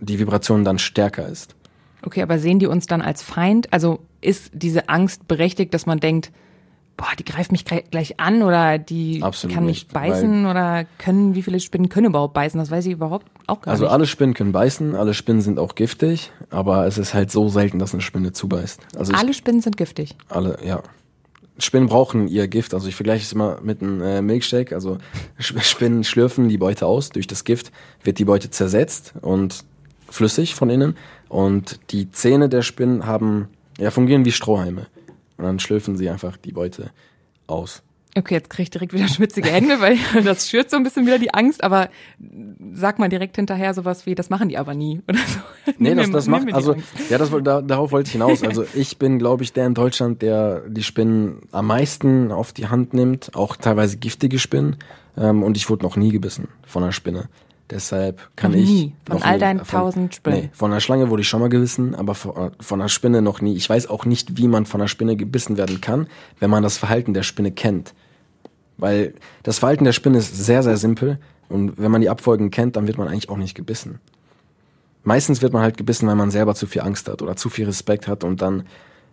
die 0.00 0.18
Vibration 0.18 0.64
dann 0.64 0.78
stärker 0.78 1.28
ist. 1.28 1.54
Okay, 2.02 2.22
aber 2.22 2.38
sehen 2.38 2.58
die 2.58 2.66
uns 2.66 2.86
dann 2.86 3.02
als 3.02 3.22
Feind? 3.22 3.72
Also 3.72 4.00
ist 4.20 4.50
diese 4.52 4.88
Angst 4.88 5.28
berechtigt, 5.28 5.72
dass 5.74 5.86
man 5.86 6.00
denkt, 6.00 6.32
boah, 6.96 7.08
die 7.18 7.24
greift 7.24 7.52
mich 7.52 7.64
gleich 7.64 8.18
an 8.18 8.42
oder 8.42 8.78
die 8.78 9.22
Absolut 9.22 9.54
kann 9.54 9.66
mich 9.66 9.84
nicht, 9.84 9.92
beißen 9.92 10.46
oder 10.46 10.84
können, 10.98 11.34
wie 11.34 11.42
viele 11.42 11.60
Spinnen 11.60 11.88
können 11.88 12.06
überhaupt 12.06 12.34
beißen? 12.34 12.58
Das 12.58 12.70
weiß 12.70 12.86
ich 12.86 12.92
überhaupt 12.92 13.26
auch 13.46 13.60
gar 13.60 13.72
Also 13.72 13.84
nicht. 13.84 13.92
alle 13.92 14.06
Spinnen 14.06 14.34
können 14.34 14.52
beißen, 14.52 14.94
alle 14.94 15.12
Spinnen 15.14 15.42
sind 15.42 15.58
auch 15.58 15.74
giftig, 15.74 16.30
aber 16.50 16.86
es 16.86 16.96
ist 16.98 17.12
halt 17.14 17.30
so 17.30 17.48
selten, 17.48 17.78
dass 17.78 17.92
eine 17.92 18.00
Spinne 18.02 18.32
zubeißt. 18.32 18.80
Also 18.96 19.12
ich, 19.12 19.18
Alle 19.18 19.34
Spinnen 19.34 19.60
sind 19.60 19.76
giftig. 19.76 20.14
Alle, 20.28 20.58
ja. 20.64 20.82
Spinnen 21.58 21.88
brauchen 21.88 22.28
ihr 22.28 22.48
Gift. 22.48 22.74
Also 22.74 22.86
ich 22.88 22.94
vergleiche 22.96 23.22
es 23.24 23.32
immer 23.32 23.58
mit 23.62 23.80
einem 23.80 24.02
äh, 24.02 24.20
Milkshake. 24.20 24.74
Also 24.74 24.98
Sp- 25.40 25.60
Spinnen 25.64 26.04
schlürfen 26.04 26.48
die 26.50 26.58
Beute 26.58 26.84
aus. 26.86 27.08
Durch 27.08 27.26
das 27.26 27.44
Gift 27.44 27.72
wird 28.04 28.18
die 28.18 28.26
Beute 28.26 28.50
zersetzt 28.50 29.14
und 29.22 29.64
flüssig 30.10 30.54
von 30.54 30.68
innen. 30.68 30.96
Und 31.30 31.80
die 31.92 32.10
Zähne 32.10 32.50
der 32.50 32.60
Spinnen 32.60 33.06
haben, 33.06 33.48
ja, 33.78 33.90
fungieren 33.90 34.26
wie 34.26 34.32
Strohhalme. 34.32 34.86
Und 35.36 35.44
dann 35.44 35.58
schlürfen 35.58 35.96
sie 35.96 36.08
einfach 36.08 36.36
die 36.36 36.52
Beute 36.52 36.90
aus. 37.46 37.82
Okay, 38.16 38.32
jetzt 38.32 38.48
krieg 38.48 38.64
ich 38.64 38.70
direkt 38.70 38.94
wieder 38.94 39.08
schwitzige 39.08 39.50
Hände, 39.50 39.80
weil 39.80 39.98
das 40.24 40.48
schürt 40.48 40.70
so 40.70 40.76
ein 40.76 40.82
bisschen 40.82 41.06
wieder 41.06 41.18
die 41.18 41.34
Angst, 41.34 41.62
aber 41.62 41.90
sag 42.72 42.98
mal 42.98 43.08
direkt 43.08 43.36
hinterher 43.36 43.74
sowas 43.74 44.06
wie, 44.06 44.14
das 44.14 44.30
machen 44.30 44.48
die 44.48 44.56
aber 44.56 44.74
nie 44.74 45.02
oder 45.08 45.18
so. 45.18 45.72
Nee, 45.78 45.94
das, 45.94 46.10
das 46.10 46.26
macht, 46.26 46.52
also, 46.52 46.72
Angst. 46.72 46.88
ja, 47.10 47.18
das, 47.18 47.30
da, 47.42 47.60
darauf 47.60 47.92
wollte 47.92 48.06
ich 48.06 48.12
hinaus. 48.12 48.42
Also, 48.42 48.64
ich 48.74 48.98
bin, 48.98 49.18
glaube 49.18 49.42
ich, 49.42 49.52
der 49.52 49.66
in 49.66 49.74
Deutschland, 49.74 50.22
der 50.22 50.62
die 50.68 50.82
Spinnen 50.82 51.42
am 51.52 51.66
meisten 51.66 52.32
auf 52.32 52.52
die 52.52 52.68
Hand 52.68 52.94
nimmt, 52.94 53.34
auch 53.34 53.56
teilweise 53.56 53.98
giftige 53.98 54.38
Spinnen. 54.38 54.76
Ähm, 55.18 55.42
und 55.42 55.56
ich 55.56 55.68
wurde 55.68 55.84
noch 55.84 55.96
nie 55.96 56.12
gebissen 56.12 56.48
von 56.66 56.82
einer 56.82 56.92
Spinne. 56.92 57.28
Deshalb 57.70 58.30
kann 58.36 58.52
Noch 58.52 58.58
ich. 58.58 58.68
nie. 58.68 58.94
Von 59.06 59.16
noch 59.18 59.24
all 59.24 59.34
nie. 59.34 59.40
deinen 59.40 59.64
Von- 59.64 59.80
tausend 59.80 60.14
Spinnen. 60.14 60.40
Nee, 60.40 60.50
von 60.52 60.70
einer 60.70 60.80
Schlange 60.80 61.10
wurde 61.10 61.22
ich 61.22 61.28
schon 61.28 61.40
mal 61.40 61.48
gebissen, 61.48 61.94
aber 61.96 62.14
von, 62.14 62.52
von 62.60 62.80
einer 62.80 62.88
Spinne 62.88 63.22
noch 63.22 63.40
nie. 63.40 63.54
Ich 63.56 63.68
weiß 63.68 63.88
auch 63.88 64.04
nicht, 64.04 64.36
wie 64.38 64.46
man 64.46 64.66
von 64.66 64.80
einer 64.80 64.88
Spinne 64.88 65.16
gebissen 65.16 65.56
werden 65.56 65.80
kann, 65.80 66.06
wenn 66.38 66.48
man 66.50 66.62
das 66.62 66.78
Verhalten 66.78 67.12
der 67.12 67.24
Spinne 67.24 67.50
kennt. 67.50 67.92
Weil 68.78 69.14
das 69.42 69.58
Verhalten 69.58 69.84
der 69.84 69.92
Spinne 69.92 70.18
ist 70.18 70.36
sehr, 70.36 70.62
sehr 70.62 70.76
simpel. 70.76 71.18
Und 71.48 71.78
wenn 71.78 71.90
man 71.90 72.00
die 72.02 72.10
Abfolgen 72.10 72.50
kennt, 72.50 72.76
dann 72.76 72.86
wird 72.86 72.98
man 72.98 73.08
eigentlich 73.08 73.28
auch 73.30 73.36
nicht 73.36 73.54
gebissen. 73.54 74.00
Meistens 75.04 75.42
wird 75.42 75.52
man 75.52 75.62
halt 75.62 75.76
gebissen, 75.76 76.06
weil 76.08 76.16
man 76.16 76.30
selber 76.30 76.54
zu 76.54 76.66
viel 76.66 76.82
Angst 76.82 77.08
hat 77.08 77.22
oder 77.22 77.36
zu 77.36 77.48
viel 77.48 77.66
Respekt 77.66 78.08
hat 78.08 78.24
und 78.24 78.42
dann 78.42 78.64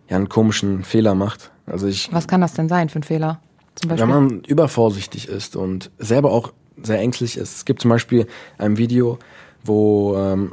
ja 0.08 0.16
einen 0.16 0.28
komischen 0.28 0.84
Fehler 0.84 1.14
macht. 1.14 1.50
Also 1.66 1.86
ich, 1.86 2.12
Was 2.12 2.26
kann 2.28 2.40
das 2.40 2.54
denn 2.54 2.68
sein 2.68 2.88
für 2.88 2.98
ein 2.98 3.04
Fehler? 3.04 3.40
Zum 3.76 3.88
Beispiel. 3.90 4.08
wenn 4.08 4.14
man 4.14 4.40
übervorsichtig 4.44 5.28
ist 5.28 5.56
und 5.56 5.90
selber 5.98 6.30
auch 6.32 6.52
sehr 6.82 6.98
ängstlich 6.98 7.36
ist. 7.36 7.56
Es 7.56 7.64
gibt 7.64 7.80
zum 7.80 7.90
Beispiel 7.90 8.26
ein 8.58 8.76
Video, 8.76 9.18
wo 9.62 10.16
ähm, 10.16 10.52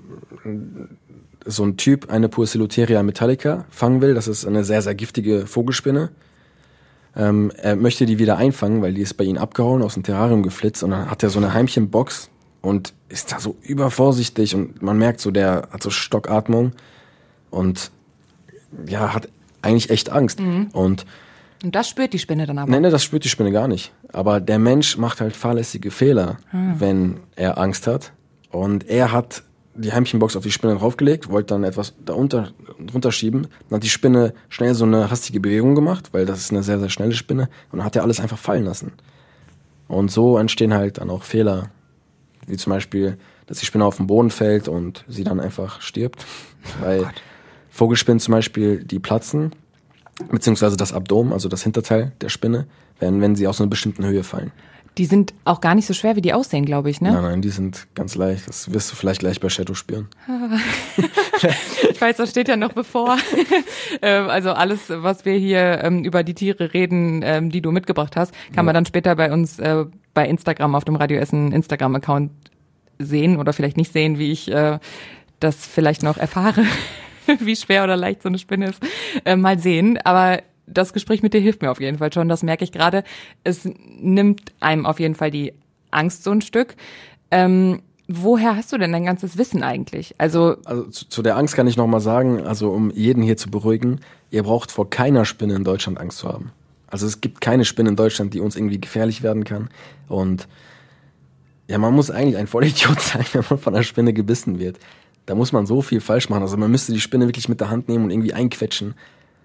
so 1.46 1.64
ein 1.64 1.78
Typ 1.78 2.10
eine 2.10 2.30
Puerciluteria 2.30 3.02
metallica 3.04 3.66
fangen 3.70 4.02
will. 4.02 4.14
Das 4.14 4.28
ist 4.28 4.46
eine 4.46 4.64
sehr, 4.64 4.82
sehr 4.82 4.96
giftige 4.96 5.48
Vogelspinne. 5.48 6.10
Ähm, 7.16 7.52
er 7.58 7.76
möchte 7.76 8.06
die 8.06 8.20
wieder 8.20 8.38
einfangen, 8.38 8.82
weil 8.82 8.94
die 8.94 9.02
ist 9.02 9.16
bei 9.16 9.26
ihm 9.26 9.38
abgehauen, 9.38 9.82
aus 9.82 9.96
dem 9.96 10.04
Terrarium 10.04 10.44
geflitzt 10.44 10.84
und 10.84 10.92
dann 10.92 11.10
hat 11.10 11.24
er 11.24 11.30
so 11.30 11.40
eine 11.40 11.54
Heimchenbox 11.54 12.30
und 12.62 12.94
ist 13.10 13.32
da 13.34 13.40
so 13.40 13.58
übervorsichtig 13.62 14.56
und 14.56 14.82
man 14.82 14.98
merkt 14.98 15.20
so, 15.20 15.32
der 15.32 15.68
hat 15.72 15.84
so 15.84 15.90
Stockatmung 15.90 16.72
und 17.50 17.92
ja, 18.88 19.14
hat 19.14 19.28
eigentlich 19.62 19.90
echt 19.90 20.10
Angst. 20.10 20.40
Und 20.74 21.06
und 21.64 21.76
das 21.76 21.90
spürt 21.90 22.14
die 22.14 22.20
Spinne 22.20 22.46
dann 22.46 22.58
aber. 22.58 22.72
Nein, 22.72 22.82
nein, 22.82 22.92
das 22.92 23.04
spürt 23.04 23.24
die 23.24 23.30
Spinne 23.30 23.52
gar 23.52 23.68
nicht. 23.68 23.94
Aber 24.12 24.40
der 24.40 24.60
Mensch 24.60 24.98
macht 24.98 25.22
halt 25.22 25.36
fahrlässige 25.36 25.92
Fehler, 25.92 26.38
wenn 26.52 27.20
er 27.36 27.58
Angst 27.58 27.88
hat. 27.88 28.14
Und 28.50 28.88
er 28.90 29.12
hat 29.12 29.44
die 29.76 29.94
Heimchenbox 29.94 30.36
auf 30.36 30.44
die 30.44 30.52
Spinne 30.52 30.76
draufgelegt, 30.76 31.30
wollte 31.30 31.54
dann 31.54 31.64
etwas 31.64 31.94
da 32.04 32.14
unter, 32.14 32.52
drunter 32.80 33.12
schieben. 33.12 33.48
Dann 33.70 33.78
hat 33.78 33.84
die 33.84 33.90
Spinne 33.90 34.34
schnell 34.50 34.74
so 34.76 34.86
eine 34.86 35.10
hastige 35.10 35.40
Bewegung 35.40 35.76
gemacht, 35.76 36.10
weil 36.12 36.26
das 36.26 36.40
ist 36.40 36.52
eine 36.52 36.64
sehr, 36.64 36.80
sehr 36.80 36.90
schnelle 36.90 37.14
Spinne. 37.14 37.50
Und 37.72 37.80
dann 37.80 37.86
hat 37.86 37.96
er 37.96 38.04
alles 38.04 38.20
einfach 38.20 38.38
fallen 38.38 38.66
lassen. 38.66 38.94
Und 39.88 40.12
so 40.12 40.38
entstehen 40.38 40.74
halt 40.74 40.98
dann 40.98 41.10
auch 41.10 41.24
Fehler. 41.24 41.70
Wie 42.48 42.58
zum 42.58 42.72
Beispiel, 42.72 43.18
dass 43.46 43.60
die 43.60 43.66
Spinne 43.66 43.86
auf 43.86 43.98
den 43.98 44.08
Boden 44.08 44.32
fällt 44.32 44.68
und 44.68 45.06
sie 45.08 45.24
dann 45.24 45.40
einfach 45.40 45.82
stirbt. 45.82 46.26
Weil 46.82 47.10
Vogelspinnen 47.70 48.20
zum 48.20 48.34
Beispiel, 48.34 48.84
die 48.84 49.00
platzen, 49.00 49.52
beziehungsweise 50.30 50.78
das 50.78 50.94
Abdomen, 50.94 51.34
also 51.34 51.50
das 51.50 51.64
Hinterteil 51.64 52.12
der 52.22 52.30
Spinne, 52.30 52.68
wenn, 53.00 53.22
wenn 53.22 53.36
sie 53.36 53.48
aus 53.48 53.60
einer 53.60 53.70
bestimmten 53.70 54.06
Höhe 54.06 54.24
fallen. 54.24 54.52
Die 54.98 55.06
sind 55.06 55.34
auch 55.46 55.62
gar 55.62 55.74
nicht 55.74 55.86
so 55.86 55.94
schwer, 55.94 56.18
wie 56.18 56.22
die 56.22 56.34
aussehen, 56.34 56.66
glaube 56.66 56.90
ich, 56.90 57.00
ne? 57.00 57.14
Nein, 57.14 57.24
nein, 57.24 57.42
die 57.42 57.50
sind 57.50 57.88
ganz 57.96 58.16
leicht. 58.16 58.50
Das 58.50 58.74
wirst 58.74 58.92
du 58.92 58.98
vielleicht 58.98 59.22
gleich 59.22 59.40
bei 59.40 59.50
Shadow 59.50 59.74
spüren. 59.74 60.08
Ich 61.92 62.00
weiß, 62.00 62.18
das 62.18 62.32
steht 62.32 62.48
ja 62.48 62.56
noch 62.56 62.74
bevor. 62.74 63.18
Ähm, 64.02 64.30
also 64.30 64.52
alles, 64.52 64.86
was 64.88 65.26
wir 65.26 65.34
hier 65.34 65.84
ähm, 65.84 66.04
über 66.06 66.24
die 66.24 66.34
Tiere 66.34 66.74
reden, 66.74 67.22
ähm, 67.24 67.50
die 67.52 67.62
du 67.62 67.72
mitgebracht 67.72 68.16
hast, 68.16 68.34
kann 68.56 68.66
man 68.66 68.74
dann 68.74 68.86
später 68.86 69.16
bei 69.16 69.32
uns 69.32 69.60
äh, 69.60 69.86
bei 70.14 70.28
Instagram 70.28 70.76
auf 70.76 70.86
dem 70.86 70.96
Radio 70.96 71.20
Essen 71.20 71.52
Instagram-Account 71.52 72.32
sehen 73.00 73.38
oder 73.38 73.52
vielleicht 73.54 73.78
nicht 73.78 73.92
sehen, 73.92 74.18
wie 74.18 74.32
ich 74.32 74.50
äh, 74.50 74.80
das 75.40 75.66
vielleicht 75.66 76.04
noch 76.04 76.18
erfahre, 76.18 76.64
wie 77.40 77.56
schwer 77.56 77.84
oder 77.84 77.98
leicht 77.98 78.24
so 78.24 78.30
eine 78.30 78.38
Spinne 78.38 78.70
ist. 78.70 78.82
Äh, 79.26 79.36
mal 79.36 79.60
sehen. 79.60 79.98
Aber 80.04 80.42
das 80.68 80.94
Gespräch 80.94 81.24
mit 81.24 81.34
dir 81.34 81.42
hilft 81.42 81.62
mir 81.62 81.72
auf 81.72 81.82
jeden 81.82 81.98
Fall 81.98 82.12
schon. 82.14 82.30
Das 82.30 82.44
merke 82.44 82.64
ich 82.64 82.72
gerade. 82.72 83.04
Es 83.44 83.68
nimmt 84.00 84.54
einem 84.60 84.86
auf 84.86 85.00
jeden 85.00 85.16
Fall 85.16 85.32
die 85.32 85.54
Angst 85.92 86.24
so 86.24 86.32
ein 86.32 86.42
Stück. 86.42 86.76
Ähm, 87.30 87.82
woher 88.08 88.56
hast 88.56 88.72
du 88.72 88.78
denn 88.78 88.92
dein 88.92 89.06
ganzes 89.06 89.38
Wissen 89.38 89.64
eigentlich? 89.64 90.16
Also 90.18 90.58
Also 90.66 90.84
zu, 90.84 91.08
zu 91.08 91.22
der 91.22 91.38
Angst 91.38 91.56
kann 91.56 91.68
ich 91.68 91.78
nochmal 91.78 92.02
sagen, 92.02 92.42
also 92.42 92.72
um 92.72 92.92
jeden 92.92 93.24
hier 93.24 93.38
zu 93.38 93.50
beruhigen, 93.50 94.00
ihr 94.30 94.44
braucht 94.44 94.72
vor 94.72 94.90
keiner 94.90 95.26
Spinne 95.26 95.56
in 95.56 95.64
Deutschland 95.64 96.00
Angst 96.00 96.20
zu 96.20 96.28
haben. 96.28 96.52
Also 96.88 97.08
es 97.08 97.22
gibt 97.22 97.42
keine 97.42 97.66
Spinne 97.66 97.90
in 97.90 97.96
Deutschland, 97.96 98.34
die 98.34 98.42
uns 98.42 98.56
irgendwie 98.56 98.80
gefährlich 98.80 99.24
werden 99.24 99.46
kann. 99.46 99.70
Und 100.10 100.48
ja, 101.70 101.78
man 101.78 101.94
muss 101.94 102.12
eigentlich 102.12 102.36
ein 102.36 102.48
Vollidiot 102.48 103.00
sein, 103.02 103.26
wenn 103.32 103.46
man 103.50 103.60
von 103.60 103.74
einer 103.74 103.84
Spinne 103.84 104.14
gebissen 104.14 104.60
wird. 104.60 104.78
Da 105.26 105.36
muss 105.36 105.52
man 105.52 105.66
so 105.66 105.82
viel 105.82 106.02
falsch 106.02 106.30
machen. 106.30 106.42
Also 106.42 106.58
man 106.58 106.72
müsste 106.72 106.94
die 106.94 107.00
Spinne 107.00 107.28
wirklich 107.28 107.50
mit 107.50 107.60
der 107.60 107.70
Hand 107.70 107.90
nehmen 107.90 108.06
und 108.06 108.12
irgendwie 108.12 108.34
einquetschen. 108.34 108.96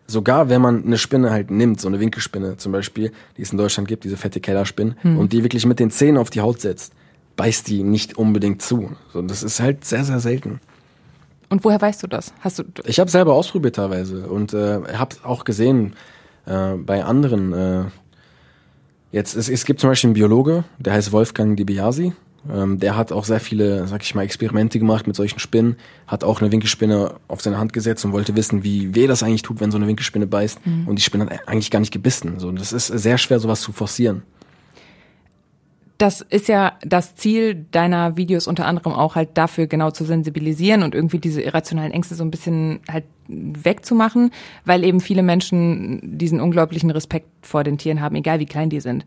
Sogar 0.07 0.49
wenn 0.49 0.63
man 0.63 0.85
eine 0.85 0.99
Spinne 0.99 1.31
halt 1.31 1.51
nimmt, 1.51 1.81
so 1.81 1.89
eine 1.89 1.99
Winkelspinne 1.99 2.57
zum 2.57 2.73
Beispiel, 2.73 3.13
die 3.37 3.43
es 3.43 3.51
in 3.51 3.59
Deutschland 3.59 3.89
gibt, 3.89 4.05
diese 4.05 4.17
fette 4.17 4.41
Kellerspinne, 4.41 4.97
und 5.03 5.33
die 5.33 5.43
wirklich 5.43 5.67
mit 5.67 5.81
den 5.81 5.91
Zähnen 5.91 6.17
auf 6.17 6.31
die 6.31 6.41
Haut 6.41 6.61
setzt, 6.61 6.93
beißt 7.37 7.69
die 7.69 7.83
nicht 7.83 8.17
unbedingt 8.17 8.63
zu. 8.63 8.91
So, 9.13 9.21
das 9.23 9.43
ist 9.43 9.61
halt 9.61 9.85
sehr, 9.85 10.05
sehr 10.05 10.21
selten. 10.21 10.61
Und 11.49 11.65
woher 11.65 11.81
weißt 11.81 12.03
du 12.03 12.07
das? 12.07 12.33
Hast 12.41 12.59
du 12.59 12.65
Ich 12.85 12.99
habe 12.99 13.11
selber 13.11 13.35
ausprobiert 13.35 13.77
teilweise 13.77 14.27
und 14.29 14.53
äh, 14.53 14.81
habe 14.95 15.17
auch 15.23 15.45
gesehen 15.45 15.95
äh, 16.47 16.75
bei 16.75 17.05
anderen. 17.05 17.53
Äh, 17.53 17.85
jetzt 19.13 19.37
es, 19.37 19.49
es 19.49 19.65
gibt 19.65 19.81
zum 19.81 19.91
Beispiel 19.91 20.09
einen 20.09 20.15
Biologe, 20.15 20.65
der 20.79 20.95
heißt 20.95 21.13
Wolfgang 21.13 21.57
DiBiase. 21.57 22.13
Ähm, 22.53 22.79
der 22.79 22.97
hat 22.97 23.13
auch 23.13 23.25
sehr 23.25 23.41
viele, 23.41 23.87
sag 23.87 24.03
ich 24.03 24.15
mal, 24.15 24.23
Experimente 24.23 24.79
gemacht 24.79 25.07
mit 25.07 25.17
solchen 25.17 25.39
Spinnen. 25.39 25.77
Hat 26.07 26.25
auch 26.25 26.41
eine 26.41 26.53
Winkelspinne 26.53 27.15
auf 27.29 27.41
seine 27.43 27.59
Hand 27.59 27.73
gesetzt 27.73 28.05
und 28.05 28.13
wollte 28.13 28.37
wissen, 28.37 28.65
wie 28.65 28.95
weh 28.95 29.07
das 29.07 29.23
eigentlich 29.23 29.43
tut, 29.43 29.61
wenn 29.61 29.71
so 29.71 29.79
eine 29.79 29.87
Winkelspinne 29.87 30.27
beißt. 30.27 30.61
Und 30.87 30.97
die 30.97 31.03
Spinne 31.03 31.27
hat 31.27 31.49
eigentlich 31.49 31.71
gar 31.71 31.81
nicht 31.81 31.93
gebissen. 31.93 32.39
So, 32.39 32.51
das 32.53 32.73
ist 32.73 32.87
sehr 32.87 33.19
schwer, 33.19 33.39
sowas 33.39 33.61
zu 33.61 33.73
forcieren. 33.73 34.23
das 35.99 36.21
ist 36.21 36.49
ja 36.49 36.75
das 36.83 37.15
Ziel 37.15 37.67
deiner 37.71 38.17
Videos 38.17 38.47
unter 38.47 38.67
anderem 38.67 38.93
auch 38.93 39.15
halt 39.15 39.31
dafür 39.35 39.67
genau 39.67 39.91
zu 39.91 40.05
sensibilisieren 40.05 40.83
und 40.83 40.95
irgendwie 40.95 41.19
diese 41.19 41.41
irrationalen 41.41 41.93
Ängste 41.93 42.15
so 42.15 42.25
ein 42.25 42.31
bisschen 42.31 42.81
halt 42.91 43.05
wegzumachen, 43.29 44.31
weil 44.65 44.85
eben 44.85 45.01
viele 45.01 45.23
Menschen 45.23 46.19
diesen 46.19 46.41
unglaublichen 46.41 46.91
Respekt 46.91 47.29
vor 47.43 47.65
den 47.65 47.79
Tieren 47.79 48.01
haben, 48.01 48.15
egal 48.15 48.41
wie 48.41 48.47
klein 48.47 48.69
die 48.69 48.81
sind. 48.81 49.05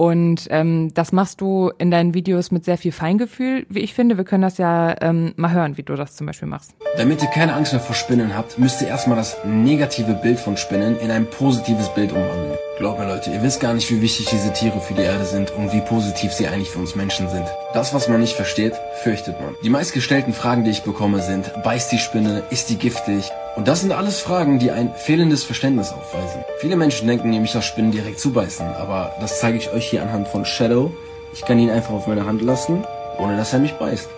Und 0.00 0.46
ähm, 0.50 0.94
das 0.94 1.10
machst 1.10 1.40
du 1.40 1.72
in 1.76 1.90
deinen 1.90 2.14
Videos 2.14 2.52
mit 2.52 2.64
sehr 2.64 2.78
viel 2.78 2.92
Feingefühl, 2.92 3.66
wie 3.68 3.80
ich 3.80 3.94
finde. 3.94 4.16
Wir 4.16 4.22
können 4.22 4.42
das 4.42 4.56
ja 4.56 4.94
ähm, 5.00 5.32
mal 5.34 5.50
hören, 5.50 5.76
wie 5.76 5.82
du 5.82 5.96
das 5.96 6.14
zum 6.14 6.28
Beispiel 6.28 6.46
machst. 6.46 6.72
Damit 6.96 7.20
ihr 7.20 7.28
keine 7.28 7.54
Angst 7.54 7.72
mehr 7.72 7.82
vor 7.82 7.96
Spinnen 7.96 8.36
habt, 8.36 8.60
müsst 8.60 8.80
ihr 8.80 8.86
erstmal 8.86 9.16
das 9.16 9.38
negative 9.44 10.14
Bild 10.14 10.38
von 10.38 10.56
Spinnen 10.56 10.96
in 11.00 11.10
ein 11.10 11.26
positives 11.28 11.88
Bild 11.88 12.12
umwandeln. 12.12 12.56
Glaubt 12.78 13.00
mir 13.00 13.08
Leute, 13.08 13.32
ihr 13.32 13.42
wisst 13.42 13.58
gar 13.58 13.74
nicht, 13.74 13.90
wie 13.90 14.00
wichtig 14.00 14.26
diese 14.30 14.52
Tiere 14.52 14.80
für 14.80 14.94
die 14.94 15.02
Erde 15.02 15.24
sind 15.24 15.50
und 15.50 15.72
wie 15.72 15.80
positiv 15.80 16.32
sie 16.32 16.46
eigentlich 16.46 16.70
für 16.70 16.78
uns 16.78 16.94
Menschen 16.94 17.28
sind. 17.28 17.46
Das, 17.74 17.92
was 17.92 18.08
man 18.08 18.20
nicht 18.20 18.34
versteht, 18.34 18.74
fürchtet 19.02 19.40
man. 19.40 19.56
Die 19.64 19.70
meistgestellten 19.70 20.32
Fragen, 20.32 20.62
die 20.62 20.70
ich 20.70 20.84
bekomme, 20.84 21.22
sind, 21.22 21.52
beißt 21.64 21.90
die 21.90 21.98
Spinne, 21.98 22.44
ist 22.50 22.70
die 22.70 22.76
giftig? 22.76 23.32
Und 23.58 23.66
das 23.66 23.80
sind 23.80 23.90
alles 23.90 24.20
Fragen, 24.20 24.60
die 24.60 24.70
ein 24.70 24.94
fehlendes 24.94 25.42
Verständnis 25.42 25.92
aufweisen. 25.92 26.44
Viele 26.60 26.76
Menschen 26.76 27.08
denken 27.08 27.30
nämlich, 27.30 27.50
dass 27.50 27.64
Spinnen 27.64 27.90
direkt 27.90 28.20
zubeißen, 28.20 28.64
aber 28.76 29.16
das 29.18 29.40
zeige 29.40 29.58
ich 29.58 29.72
euch 29.72 29.90
hier 29.90 30.00
anhand 30.00 30.28
von 30.28 30.44
Shadow. 30.44 30.92
Ich 31.32 31.44
kann 31.44 31.58
ihn 31.58 31.68
einfach 31.68 31.92
auf 31.92 32.06
meine 32.06 32.24
Hand 32.24 32.40
lassen, 32.40 32.84
ohne 33.18 33.36
dass 33.36 33.52
er 33.52 33.58
mich 33.58 33.72
beißt 33.72 34.08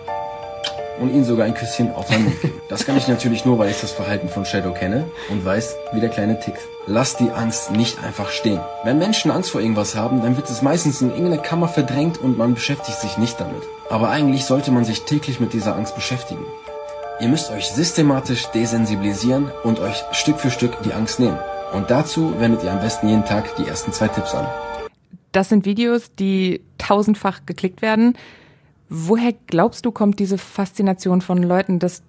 und 0.99 1.11
ihn 1.11 1.23
sogar 1.23 1.47
ein 1.47 1.55
Küsschen 1.55 1.91
auf 1.95 2.07
seinen 2.07 2.25
Mund 2.25 2.39
geben. 2.39 2.61
Das 2.69 2.85
kann 2.85 2.95
ich 2.97 3.07
natürlich 3.07 3.43
nur, 3.43 3.57
weil 3.57 3.71
ich 3.71 3.81
das 3.81 3.91
Verhalten 3.91 4.29
von 4.29 4.45
Shadow 4.45 4.73
kenne 4.75 5.05
und 5.29 5.43
weiß, 5.43 5.75
wie 5.93 5.99
der 5.99 6.09
kleine 6.09 6.39
tickt. 6.39 6.61
Lasst 6.85 7.19
die 7.19 7.31
Angst 7.31 7.71
nicht 7.71 8.03
einfach 8.03 8.29
stehen. 8.29 8.59
Wenn 8.83 8.99
Menschen 8.99 9.31
Angst 9.31 9.49
vor 9.49 9.61
irgendwas 9.61 9.95
haben, 9.95 10.21
dann 10.21 10.37
wird 10.37 10.51
es 10.51 10.61
meistens 10.61 11.01
in 11.01 11.09
irgendeine 11.09 11.41
Kammer 11.41 11.67
verdrängt 11.67 12.19
und 12.19 12.37
man 12.37 12.53
beschäftigt 12.53 12.99
sich 12.99 13.17
nicht 13.17 13.39
damit. 13.39 13.63
Aber 13.89 14.09
eigentlich 14.09 14.45
sollte 14.45 14.69
man 14.69 14.85
sich 14.85 15.01
täglich 15.01 15.39
mit 15.39 15.53
dieser 15.53 15.75
Angst 15.75 15.95
beschäftigen. 15.95 16.45
Ihr 17.19 17.27
müsst 17.27 17.51
euch 17.51 17.67
systematisch 17.67 18.47
desensibilisieren 18.47 19.51
und 19.63 19.79
euch 19.79 20.03
Stück 20.11 20.39
für 20.39 20.49
Stück 20.49 20.81
die 20.83 20.93
Angst 20.93 21.19
nehmen. 21.19 21.37
Und 21.73 21.91
dazu 21.91 22.39
wendet 22.39 22.63
ihr 22.63 22.71
am 22.71 22.79
besten 22.79 23.07
jeden 23.07 23.25
Tag 23.25 23.55
die 23.57 23.67
ersten 23.67 23.93
zwei 23.93 24.07
Tipps 24.07 24.33
an. 24.33 24.47
Das 25.31 25.49
sind 25.49 25.65
Videos, 25.65 26.11
die 26.17 26.61
tausendfach 26.77 27.45
geklickt 27.45 27.81
werden. 27.81 28.17
Woher 28.89 29.33
glaubst 29.47 29.85
du, 29.85 29.91
kommt 29.91 30.19
diese 30.19 30.37
Faszination 30.37 31.21
von 31.21 31.41
Leuten, 31.43 31.79
dass 31.79 32.01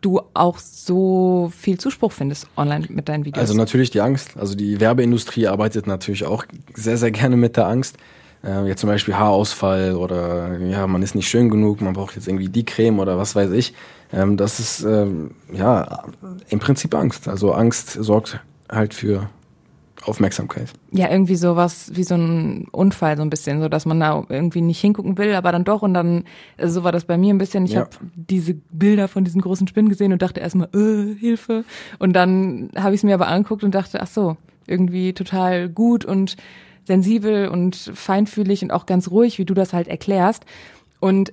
du 0.00 0.20
auch 0.34 0.58
so 0.58 1.52
viel 1.56 1.78
Zuspruch 1.78 2.12
findest 2.12 2.48
online 2.56 2.86
mit 2.88 3.08
deinen 3.08 3.24
Videos? 3.24 3.40
Also 3.40 3.54
natürlich 3.54 3.90
die 3.90 4.00
Angst. 4.00 4.36
Also 4.36 4.54
die 4.54 4.80
Werbeindustrie 4.80 5.46
arbeitet 5.46 5.86
natürlich 5.86 6.24
auch 6.24 6.44
sehr, 6.74 6.96
sehr 6.96 7.10
gerne 7.10 7.36
mit 7.36 7.56
der 7.56 7.68
Angst. 7.68 7.96
Äh, 8.44 8.66
jetzt 8.66 8.80
zum 8.80 8.90
Beispiel 8.90 9.14
Haarausfall 9.16 9.94
oder 9.94 10.58
ja, 10.58 10.86
man 10.86 11.02
ist 11.02 11.14
nicht 11.14 11.28
schön 11.28 11.48
genug, 11.48 11.80
man 11.80 11.94
braucht 11.94 12.16
jetzt 12.16 12.28
irgendwie 12.28 12.48
die 12.48 12.64
Creme 12.64 12.98
oder 12.98 13.16
was 13.16 13.34
weiß 13.34 13.50
ich. 13.52 13.72
Ähm, 14.14 14.36
das 14.36 14.60
ist 14.60 14.82
ähm, 14.84 15.32
ja 15.52 16.04
im 16.48 16.58
Prinzip 16.60 16.94
Angst. 16.94 17.28
Also 17.28 17.52
Angst 17.52 17.90
sorgt 17.90 18.40
halt 18.70 18.94
für 18.94 19.28
Aufmerksamkeit. 20.04 20.68
ja, 20.92 21.10
irgendwie 21.10 21.36
sowas 21.36 21.90
wie 21.94 22.04
so 22.04 22.14
ein 22.14 22.68
Unfall, 22.72 23.16
so 23.16 23.22
ein 23.22 23.30
bisschen, 23.30 23.60
so 23.62 23.68
dass 23.70 23.86
man 23.86 24.00
da 24.00 24.22
irgendwie 24.28 24.60
nicht 24.60 24.80
hingucken 24.80 25.16
will, 25.16 25.34
aber 25.34 25.50
dann 25.50 25.64
doch 25.64 25.80
und 25.80 25.94
dann, 25.94 26.24
also 26.58 26.74
so 26.80 26.84
war 26.84 26.92
das 26.92 27.04
bei 27.06 27.16
mir 27.16 27.32
ein 27.32 27.38
bisschen. 27.38 27.64
Ich 27.64 27.72
Ja. 27.72 27.80
habe 27.80 27.90
diese 28.14 28.52
Bilder 28.54 29.08
von 29.08 29.24
diesen 29.24 29.40
großen 29.40 29.66
Spinnen 29.66 29.88
gesehen 29.88 30.12
und 30.12 30.20
dachte 30.20 30.40
erstmal, 30.40 30.68
äh, 30.74 31.14
Hilfe. 31.18 31.64
Und 31.98 32.12
dann 32.12 32.68
habe 32.76 32.94
ich 32.94 33.00
es 33.00 33.04
mir 33.04 33.14
aber 33.14 33.28
angeguckt 33.28 33.64
und 33.64 33.74
dachte, 33.74 34.02
ach 34.02 34.06
so, 34.08 34.36
irgendwie 34.66 35.14
total 35.14 35.70
gut 35.70 36.04
und 36.04 36.36
sensibel 36.84 37.48
und 37.48 37.74
feinfühlig 37.94 38.62
und 38.62 38.72
auch 38.72 38.84
ganz 38.84 39.10
ruhig, 39.10 39.38
wie 39.38 39.46
du 39.46 39.54
das 39.54 39.72
halt 39.72 39.88
erklärst. 39.88 40.44
Und 41.00 41.32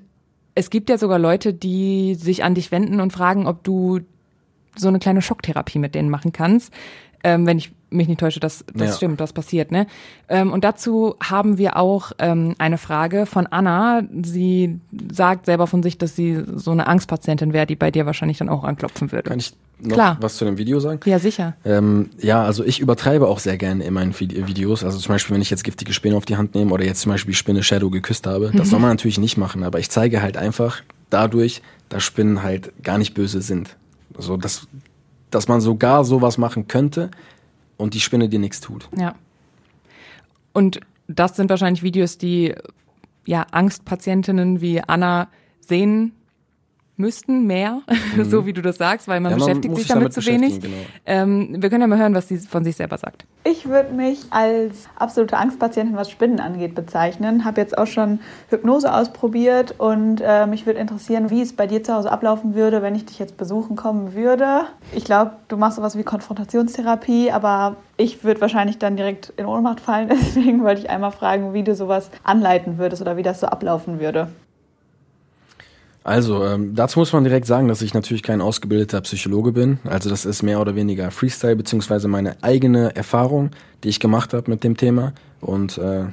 es 0.56 0.70
gibt 0.70 0.90
ja 0.90 0.98
sogar 0.98 1.20
Leute, 1.20 1.54
die 1.54 2.16
sich 2.16 2.44
an 2.44 2.56
dich 2.56 2.72
wenden 2.72 3.00
und 3.00 3.14
fragen, 3.14 3.48
ob 3.48 3.64
du 3.64 4.02
so 4.76 4.88
eine 4.88 5.00
kleine 5.00 5.22
Schocktherapie 5.22 5.80
mit 5.80 5.96
denen 5.96 6.10
machen 6.10 6.32
kannst. 6.32 6.74
Ähm, 7.24 7.46
wenn 7.46 7.58
ich 7.58 7.72
mich 7.92 8.08
nicht 8.08 8.20
täusche, 8.20 8.40
das, 8.40 8.64
das 8.74 8.90
Ja. 8.90 8.96
stimmt, 8.96 9.20
das 9.20 9.34
passiert, 9.34 9.72
ne? 9.72 9.86
Ähm, 10.30 10.52
und 10.52 10.64
dazu 10.64 11.16
haben 11.22 11.58
wir 11.58 11.78
auch 11.78 12.14
ähm, 12.20 12.56
eine 12.58 12.78
Frage 12.78 13.26
von 13.26 13.48
Anna. 13.48 14.02
Sie 14.24 14.80
sagt 15.12 15.46
selber 15.46 15.68
von 15.68 15.84
sich, 15.84 15.98
dass 15.98 16.16
sie 16.16 16.44
so 16.56 16.72
eine 16.72 16.88
Angstpatientin 16.88 17.54
wäre, 17.54 17.66
die 17.68 17.76
bei 17.76 17.92
dir 17.92 18.06
wahrscheinlich 18.06 18.38
dann 18.38 18.50
auch 18.50 18.64
anklopfen 18.64 19.12
würde. 19.12 19.30
Kann 19.30 19.40
ich 19.40 19.54
noch 19.84 19.96
Klar. 19.96 20.18
was 20.22 20.38
zu 20.38 20.46
dem 20.46 20.58
Video 20.58 20.80
sagen? 20.80 21.00
Ja, 21.06 21.20
sicher. 21.20 21.56
Ähm, 21.66 22.10
ja, 22.20 22.44
also 22.44 22.64
ich 22.64 22.80
übertreibe 22.80 23.28
auch 23.28 23.40
sehr 23.40 23.58
gerne 23.58 23.84
in 23.84 23.94
meinen 23.94 24.14
Vide- 24.14 24.48
Videos. 24.48 24.84
Also 24.84 24.98
zum 25.00 25.14
Beispiel, 25.14 25.34
wenn 25.34 25.42
ich 25.42 25.50
jetzt 25.50 25.64
giftige 25.64 25.92
Spinne 25.92 26.16
auf 26.16 26.26
die 26.26 26.38
Hand 26.38 26.56
nehme 26.56 26.72
oder 26.72 26.86
jetzt 26.86 27.02
zum 27.02 27.12
Beispiel 27.12 27.34
Spinne 27.34 27.62
Shadow 27.64 27.90
geküsst 27.90 28.26
habe. 28.28 28.52
Das 28.56 28.70
soll 28.70 28.80
man 28.80 28.92
natürlich 28.92 29.20
nicht 29.20 29.38
machen, 29.38 29.64
aber 29.64 29.80
ich 29.80 29.90
zeige 29.90 30.22
halt 30.22 30.38
einfach 30.38 30.82
dadurch, 31.10 31.62
dass 31.90 32.04
Spinnen 32.04 32.42
halt 32.44 32.72
gar 32.84 32.98
nicht 32.98 33.14
böse 33.16 33.42
sind. 33.42 33.76
Also, 34.16 34.38
dass, 34.38 34.68
dass 35.30 35.48
man 35.48 35.62
sogar 35.62 36.04
sowas 36.06 36.38
machen 36.38 36.68
könnte 36.68 37.10
und 37.82 37.94
die 37.94 38.00
Spinne 38.00 38.30
dir 38.30 38.40
nichts 38.40 38.62
tut. 38.62 38.88
Ja. 38.98 39.16
Und 40.54 40.80
das 41.08 41.36
sind 41.36 41.50
wahrscheinlich 41.50 41.84
Videos, 41.84 42.18
die 42.18 42.56
ja 43.26 43.46
Angstpatientinnen 43.52 44.62
wie 44.62 44.82
Anna 44.82 45.30
sehen 45.60 46.14
müssten, 47.02 47.46
mehr, 47.48 47.82
so 48.24 48.46
wie 48.46 48.54
du 48.54 48.62
das 48.62 48.78
sagst, 48.78 49.08
weil 49.08 49.20
man 49.20 49.32
Mhm. 49.34 49.40
Ja, 49.40 49.46
man 49.46 49.48
beschäftigt 49.62 49.76
sich 49.76 49.84
sich 49.86 49.94
damit, 49.94 50.04
damit 50.04 50.14
zu 50.14 50.26
wenig. 50.26 50.60
beschäftigen, 50.60 50.86
Ähm, 51.06 51.56
wir 51.62 51.70
können 51.70 51.82
ja 51.82 51.88
mal 51.88 51.98
hören, 52.00 52.16
was 52.16 52.28
sie 52.28 52.38
von 52.38 52.64
sich 52.64 52.76
selber 52.76 52.98
sagt. 52.98 53.26
Ich 53.44 53.68
würde 53.68 53.94
mich 53.94 54.20
als 54.30 54.88
absolute 54.98 55.36
Angstpatientin, 55.38 55.96
was 55.96 56.10
Spinnen 56.12 56.40
angeht, 56.40 56.76
bezeichnen. 56.76 57.44
Habe 57.44 57.60
jetzt 57.60 57.78
auch 57.78 57.88
schon 57.88 58.20
Hypnose 58.50 58.94
ausprobiert 58.94 59.76
und 59.80 60.22
äh, 60.24 60.46
mich 60.46 60.66
würde 60.66 60.80
interessieren, 60.80 61.30
wie 61.30 61.42
es 61.42 61.54
bei 61.54 61.66
dir 61.68 61.84
zu 61.84 61.94
Hause 61.94 62.12
ablaufen 62.12 62.54
würde, 62.56 62.82
wenn 62.82 62.94
ich 62.96 63.06
dich 63.06 63.20
jetzt 63.20 63.38
besuchen 63.38 63.76
kommen 63.76 64.14
würde. 64.14 64.62
Ich 64.94 65.04
glaube, 65.06 65.32
du 65.48 65.58
machst 65.58 65.78
sowas 65.78 65.98
wie 65.98 66.04
Konfrontationstherapie, 66.04 67.32
aber 67.32 67.78
ich 67.98 68.24
würde 68.24 68.42
wahrscheinlich 68.42 68.78
dann 68.78 68.96
direkt 68.96 69.34
in 69.38 69.46
Ohnmacht 69.46 69.80
fallen. 69.80 70.10
Deswegen 70.12 70.64
wollte 70.64 70.82
ich 70.82 70.90
einmal 70.90 71.12
fragen, 71.12 71.54
wie 71.54 71.64
du 71.64 71.76
sowas 71.76 72.12
anleiten 72.24 72.78
würdest 72.78 73.02
oder 73.02 73.18
wie 73.18 73.24
das 73.24 73.40
so 73.40 73.48
ablaufen 73.48 74.00
würde. 74.00 74.28
Also, 76.04 76.44
ähm, 76.44 76.74
dazu 76.74 77.00
muss 77.00 77.14
man 77.14 77.24
direkt 77.24 77.46
sagen, 77.46 77.68
dass 77.68 77.82
ich 77.82 77.94
natürlich 77.94 78.24
kein 78.24 78.42
ausgebildeter 78.42 79.02
Psychologe 79.02 79.52
bin. 79.52 79.80
Also 79.84 80.10
das 80.10 80.26
ist 80.26 80.42
mehr 80.42 80.60
oder 80.60 80.76
weniger 80.76 81.12
Freestyle, 81.12 81.56
beziehungsweise 81.56 82.08
meine 82.08 82.42
eigene 82.42 82.96
Erfahrung, 82.96 83.52
die 83.84 83.90
ich 83.90 84.00
gemacht 84.00 84.34
habe 84.34 84.50
mit 84.50 84.64
dem 84.64 84.78
Thema. 84.78 85.14
Und 85.42 85.78
äh, 85.78 86.06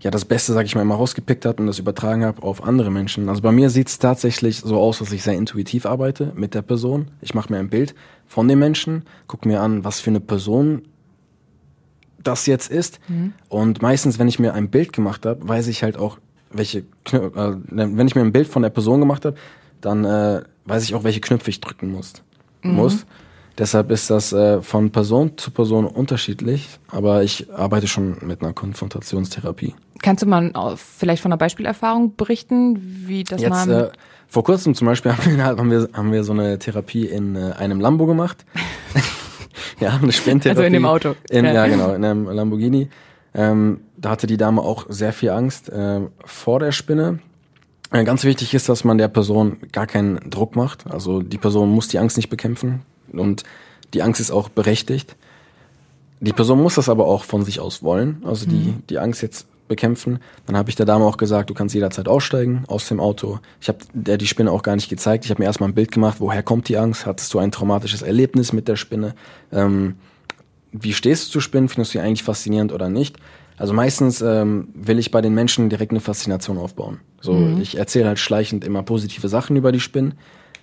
ja, 0.00 0.10
das 0.10 0.24
Beste, 0.26 0.52
sag 0.52 0.66
ich 0.66 0.74
mal, 0.74 0.82
immer 0.82 0.96
rausgepickt 0.96 1.46
habe 1.46 1.62
und 1.62 1.66
das 1.66 1.78
übertragen 1.78 2.24
habe 2.24 2.42
auf 2.42 2.62
andere 2.64 2.90
Menschen. 2.90 3.28
Also 3.28 3.40
bei 3.40 3.52
mir 3.52 3.70
sieht 3.70 3.88
es 3.88 3.98
tatsächlich 3.98 4.60
so 4.60 4.78
aus, 4.78 4.98
dass 4.98 5.12
ich 5.12 5.22
sehr 5.22 5.34
intuitiv 5.34 5.86
arbeite 5.86 6.32
mit 6.34 6.54
der 6.54 6.62
Person. 6.62 7.08
Ich 7.22 7.34
mache 7.34 7.50
mir 7.52 7.58
ein 7.58 7.70
Bild 7.70 7.94
von 8.26 8.48
dem 8.48 8.58
Menschen, 8.58 9.04
gucke 9.28 9.48
mir 9.48 9.60
an, 9.60 9.84
was 9.84 10.00
für 10.00 10.10
eine 10.10 10.20
Person 10.20 10.82
das 12.22 12.46
jetzt 12.46 12.70
ist. 12.70 13.00
Und 13.48 13.80
meistens, 13.80 14.18
wenn 14.18 14.28
ich 14.28 14.38
mir 14.38 14.54
ein 14.54 14.70
Bild 14.70 14.92
gemacht 14.92 15.24
habe, 15.24 15.48
weiß 15.48 15.68
ich 15.68 15.82
halt 15.82 15.96
auch, 15.96 16.18
welche 16.52 16.84
Knöpfe, 17.04 17.38
äh, 17.38 17.56
wenn 17.70 18.06
ich 18.06 18.14
mir 18.14 18.22
ein 18.22 18.32
Bild 18.32 18.48
von 18.48 18.62
der 18.62 18.70
Person 18.70 19.00
gemacht 19.00 19.24
habe, 19.24 19.36
dann 19.80 20.04
äh, 20.04 20.42
weiß 20.64 20.84
ich 20.84 20.94
auch, 20.94 21.04
welche 21.04 21.20
Knöpfe 21.20 21.50
ich 21.50 21.60
drücken 21.60 21.90
muss. 21.90 22.14
muss. 22.62 23.06
Deshalb 23.58 23.90
ist 23.90 24.08
das 24.08 24.32
äh, 24.32 24.62
von 24.62 24.90
Person 24.90 25.36
zu 25.36 25.50
Person 25.50 25.86
unterschiedlich, 25.86 26.68
aber 26.88 27.22
ich 27.22 27.52
arbeite 27.52 27.86
schon 27.86 28.16
mit 28.22 28.40
einer 28.42 28.54
Konfrontationstherapie. 28.54 29.74
Kannst 30.00 30.22
du 30.22 30.26
mal 30.26 30.46
äh, 30.46 30.76
vielleicht 30.76 31.22
von 31.22 31.30
einer 31.30 31.38
Beispielerfahrung 31.38 32.16
berichten, 32.16 32.78
wie 33.06 33.24
das 33.24 33.42
Jetzt, 33.42 33.50
mal... 33.50 33.70
äh, 33.70 33.90
vor 34.26 34.44
kurzem 34.44 34.74
zum 34.74 34.86
Beispiel 34.86 35.12
haben 35.16 35.36
wir, 35.36 35.44
haben 35.44 35.70
wir, 35.70 35.88
haben 35.92 36.12
wir 36.12 36.24
so 36.24 36.32
eine 36.32 36.58
Therapie 36.58 37.06
in 37.06 37.36
äh, 37.36 37.52
einem 37.58 37.80
Lambo 37.80 38.06
gemacht. 38.06 38.46
ja, 39.80 39.98
eine 40.00 40.12
Spinntherapie. 40.12 40.58
Also 40.58 40.66
in 40.66 40.72
dem 40.72 40.86
Auto. 40.86 41.14
In, 41.30 41.44
Ja. 41.44 41.52
ja. 41.52 41.66
genau, 41.66 41.92
in 41.92 42.04
einem 42.04 42.26
Lamborghini. 42.26 42.88
Ähm, 43.34 43.80
da 43.96 44.10
hatte 44.10 44.26
die 44.26 44.36
Dame 44.36 44.60
auch 44.60 44.86
sehr 44.88 45.12
viel 45.12 45.30
Angst 45.30 45.68
äh, 45.68 46.00
vor 46.24 46.60
der 46.60 46.72
Spinne. 46.72 47.20
Äh, 47.90 48.04
ganz 48.04 48.24
wichtig 48.24 48.54
ist, 48.54 48.68
dass 48.68 48.84
man 48.84 48.98
der 48.98 49.08
Person 49.08 49.58
gar 49.72 49.86
keinen 49.86 50.30
Druck 50.30 50.56
macht. 50.56 50.86
Also 50.90 51.22
die 51.22 51.38
Person 51.38 51.70
muss 51.70 51.88
die 51.88 51.98
Angst 51.98 52.16
nicht 52.16 52.28
bekämpfen 52.28 52.82
und 53.12 53.44
die 53.94 54.02
Angst 54.02 54.20
ist 54.20 54.30
auch 54.30 54.48
berechtigt. 54.48 55.16
Die 56.20 56.32
Person 56.32 56.62
muss 56.62 56.76
das 56.76 56.88
aber 56.88 57.06
auch 57.06 57.24
von 57.24 57.44
sich 57.44 57.58
aus 57.58 57.82
wollen, 57.82 58.22
also 58.24 58.46
die, 58.46 58.74
die 58.88 59.00
Angst 59.00 59.22
jetzt 59.22 59.46
bekämpfen. 59.66 60.20
Dann 60.46 60.56
habe 60.56 60.70
ich 60.70 60.76
der 60.76 60.86
Dame 60.86 61.04
auch 61.04 61.16
gesagt, 61.16 61.50
du 61.50 61.54
kannst 61.54 61.74
jederzeit 61.74 62.06
aussteigen 62.06 62.64
aus 62.68 62.86
dem 62.86 63.00
Auto. 63.00 63.40
Ich 63.60 63.68
habe 63.68 63.78
der 63.92 64.18
die 64.18 64.26
Spinne 64.26 64.52
auch 64.52 64.62
gar 64.62 64.76
nicht 64.76 64.88
gezeigt. 64.88 65.24
Ich 65.24 65.30
habe 65.30 65.42
mir 65.42 65.46
erstmal 65.46 65.70
ein 65.70 65.74
Bild 65.74 65.90
gemacht, 65.90 66.18
woher 66.20 66.42
kommt 66.42 66.68
die 66.68 66.76
Angst? 66.76 67.06
Hattest 67.06 67.32
du 67.34 67.38
ein 67.38 67.50
traumatisches 67.50 68.02
Erlebnis 68.02 68.52
mit 68.52 68.68
der 68.68 68.76
Spinne? 68.76 69.14
Ähm, 69.50 69.96
wie 70.72 70.92
stehst 70.92 71.26
du 71.26 71.30
zu 71.32 71.40
Spinnen? 71.40 71.68
Findest 71.68 71.94
du 71.94 71.98
die 71.98 72.04
eigentlich 72.04 72.22
faszinierend 72.22 72.72
oder 72.72 72.88
nicht? 72.88 73.16
Also 73.58 73.74
meistens 73.74 74.22
ähm, 74.22 74.68
will 74.74 74.98
ich 74.98 75.10
bei 75.10 75.20
den 75.20 75.34
Menschen 75.34 75.68
direkt 75.68 75.92
eine 75.92 76.00
Faszination 76.00 76.58
aufbauen. 76.58 77.00
So, 77.20 77.56
ich 77.60 77.76
erzähle 77.76 78.08
halt 78.08 78.18
schleichend 78.18 78.64
immer 78.64 78.82
positive 78.82 79.28
Sachen 79.28 79.54
über 79.54 79.70
die 79.70 79.78
Spinnen 79.78 80.14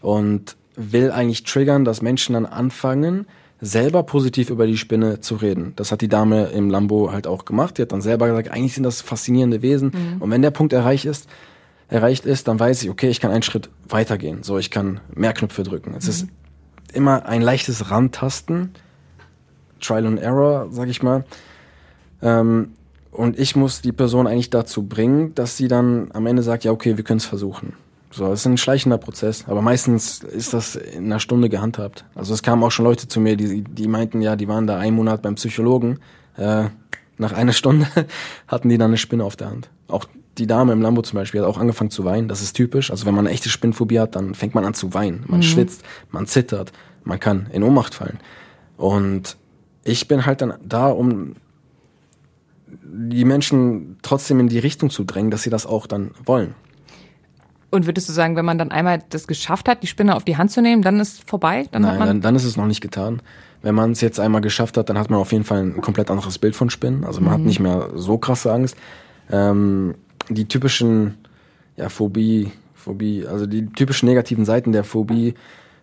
und 0.01 0.57
will 0.75 1.11
eigentlich 1.11 1.43
triggern, 1.43 1.85
dass 1.85 2.01
Menschen 2.01 2.33
dann 2.33 2.45
anfangen, 2.45 3.27
selber 3.61 4.03
positiv 4.03 4.49
über 4.49 4.67
die 4.67 4.77
Spinne 4.77 5.21
zu 5.21 5.35
reden. 5.35 5.73
Das 5.75 5.91
hat 5.91 6.01
die 6.01 6.07
Dame 6.07 6.47
im 6.47 6.69
Lambo 6.69 7.11
halt 7.11 7.27
auch 7.27 7.45
gemacht. 7.45 7.77
Die 7.77 7.83
hat 7.83 7.91
dann 7.91 8.01
selber 8.01 8.27
gesagt, 8.27 8.49
eigentlich 8.49 8.73
sind 8.73 8.83
das 8.83 9.01
faszinierende 9.01 9.61
Wesen. 9.61 9.91
Und 10.19 10.31
wenn 10.31 10.41
der 10.41 10.51
Punkt 10.51 10.73
erreicht 10.73 11.05
ist, 11.05 11.29
erreicht 11.89 12.25
ist, 12.25 12.47
dann 12.47 12.59
weiß 12.59 12.83
ich, 12.83 12.89
okay, 12.89 13.09
ich 13.09 13.19
kann 13.19 13.31
einen 13.31 13.43
Schritt 13.43 13.69
weitergehen. 13.87 14.43
So, 14.43 14.57
ich 14.57 14.71
kann 14.71 15.01
mehr 15.13 15.33
Knöpfe 15.33 15.63
drücken. 15.63 15.93
Es 15.97 16.07
ist 16.07 16.27
immer 16.93 17.25
ein 17.25 17.41
leichtes 17.41 17.91
Rantasten, 17.91 18.71
Trial 19.79 20.05
and 20.05 20.19
Error, 20.19 20.67
sag 20.71 20.89
ich 20.89 21.01
mal. 21.03 21.23
Ähm, 22.21 22.71
und 23.11 23.39
ich 23.39 23.55
muss 23.55 23.81
die 23.81 23.91
Person 23.91 24.27
eigentlich 24.27 24.49
dazu 24.49 24.83
bringen, 24.83 25.33
dass 25.35 25.57
sie 25.57 25.67
dann 25.67 26.09
am 26.13 26.25
Ende 26.27 26.43
sagt, 26.43 26.63
ja, 26.63 26.71
okay, 26.71 26.97
wir 26.97 27.03
können 27.03 27.17
es 27.17 27.25
versuchen. 27.25 27.73
So, 28.11 28.31
es 28.31 28.41
ist 28.41 28.45
ein 28.47 28.57
schleichender 28.57 28.97
Prozess, 28.97 29.45
aber 29.47 29.61
meistens 29.61 30.23
ist 30.23 30.53
das 30.53 30.75
in 30.75 31.05
einer 31.05 31.19
Stunde 31.19 31.47
gehandhabt. 31.47 32.05
Also 32.15 32.33
es 32.33 32.41
kamen 32.41 32.63
auch 32.63 32.71
schon 32.71 32.85
Leute 32.85 33.07
zu 33.07 33.19
mir, 33.19 33.35
die, 33.35 33.63
die 33.63 33.87
meinten, 33.87 34.21
ja, 34.21 34.35
die 34.35 34.47
waren 34.47 34.65
da 34.65 34.77
einen 34.77 34.95
Monat 34.95 35.21
beim 35.21 35.35
Psychologen. 35.35 35.99
Äh, 36.35 36.65
nach 37.17 37.33
einer 37.33 37.53
Stunde 37.53 37.87
hatten 38.47 38.69
die 38.69 38.77
dann 38.77 38.91
eine 38.91 38.97
Spinne 38.97 39.23
auf 39.23 39.35
der 39.35 39.49
Hand. 39.49 39.69
Auch 39.87 40.05
die 40.39 40.47
Dame 40.47 40.73
im 40.73 40.81
Lambo 40.81 41.01
zum 41.01 41.17
Beispiel 41.17 41.41
hat 41.41 41.47
auch 41.47 41.59
angefangen 41.59 41.91
zu 41.91 42.05
weinen. 42.05 42.27
Das 42.27 42.41
ist 42.41 42.53
typisch. 42.53 42.89
Also 42.89 43.05
wenn 43.05 43.13
man 43.13 43.27
eine 43.27 43.33
echte 43.33 43.49
Spinnphobie 43.49 43.99
hat, 43.99 44.15
dann 44.15 44.33
fängt 44.33 44.55
man 44.55 44.65
an 44.65 44.73
zu 44.73 44.93
weinen. 44.93 45.23
Man 45.27 45.43
schwitzt, 45.43 45.83
man 46.11 46.25
zittert, 46.25 46.71
man 47.03 47.19
kann 47.19 47.47
in 47.51 47.61
Ohnmacht 47.61 47.93
fallen. 47.93 48.19
Und 48.77 49.37
ich 49.83 50.07
bin 50.07 50.25
halt 50.25 50.41
dann 50.41 50.53
da, 50.63 50.87
um 50.89 51.35
die 52.67 53.25
Menschen 53.25 53.97
trotzdem 54.01 54.39
in 54.39 54.47
die 54.47 54.59
Richtung 54.59 54.89
zu 54.89 55.03
drängen, 55.03 55.31
dass 55.31 55.43
sie 55.43 55.49
das 55.49 55.65
auch 55.65 55.87
dann 55.87 56.11
wollen. 56.25 56.55
Und 57.71 57.85
würdest 57.85 58.09
du 58.09 58.13
sagen, 58.13 58.35
wenn 58.35 58.45
man 58.45 58.57
dann 58.57 58.71
einmal 58.71 59.03
das 59.09 59.27
geschafft 59.27 59.69
hat, 59.69 59.83
die 59.83 59.87
Spinne 59.87 60.15
auf 60.15 60.23
die 60.23 60.37
Hand 60.37 60.51
zu 60.51 60.61
nehmen, 60.61 60.81
dann 60.81 60.99
ist 60.99 61.27
vorbei? 61.29 61.67
Dann 61.71 61.83
Nein, 61.83 61.99
dann, 61.99 62.21
dann 62.21 62.35
ist 62.35 62.45
es 62.45 62.57
noch 62.57 62.65
nicht 62.65 62.81
getan. 62.81 63.21
Wenn 63.61 63.75
man 63.75 63.91
es 63.91 64.01
jetzt 64.01 64.19
einmal 64.19 64.41
geschafft 64.41 64.77
hat, 64.77 64.89
dann 64.89 64.97
hat 64.97 65.09
man 65.09 65.19
auf 65.19 65.31
jeden 65.31 65.43
Fall 65.43 65.61
ein 65.61 65.81
komplett 65.81 66.09
anderes 66.09 66.39
Bild 66.39 66.55
von 66.55 66.69
Spinnen. 66.69 67.03
Also 67.03 67.21
man 67.21 67.33
hat 67.33 67.41
nicht 67.41 67.59
mehr 67.59 67.89
so 67.93 68.17
krasse 68.17 68.51
Angst. 68.51 68.75
Ähm, 69.29 69.95
die 70.29 70.47
typischen 70.47 71.15
ja, 71.75 71.89
Phobie, 71.89 72.51
Phobie, 72.73 73.27
also 73.27 73.45
die 73.45 73.67
typischen 73.67 74.07
negativen 74.07 74.45
Seiten 74.45 74.71
der 74.71 74.83
Phobie, 74.83 75.35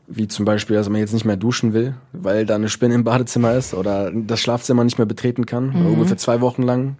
wie 0.08 0.28
zum 0.28 0.44
Beispiel, 0.44 0.76
dass 0.76 0.88
man 0.88 1.00
jetzt 1.00 1.12
nicht 1.12 1.24
mehr 1.24 1.36
duschen 1.36 1.72
will, 1.72 1.94
weil 2.12 2.46
da 2.46 2.54
eine 2.54 2.68
Spinne 2.68 2.94
im 2.94 3.04
Badezimmer 3.04 3.54
ist 3.54 3.74
oder 3.74 4.10
das 4.12 4.40
Schlafzimmer 4.40 4.84
nicht 4.84 4.98
mehr 4.98 5.06
betreten 5.06 5.46
kann, 5.46 5.74
ungefähr 5.74 6.16
zwei 6.16 6.40
Wochen 6.40 6.62
lang, 6.62 6.96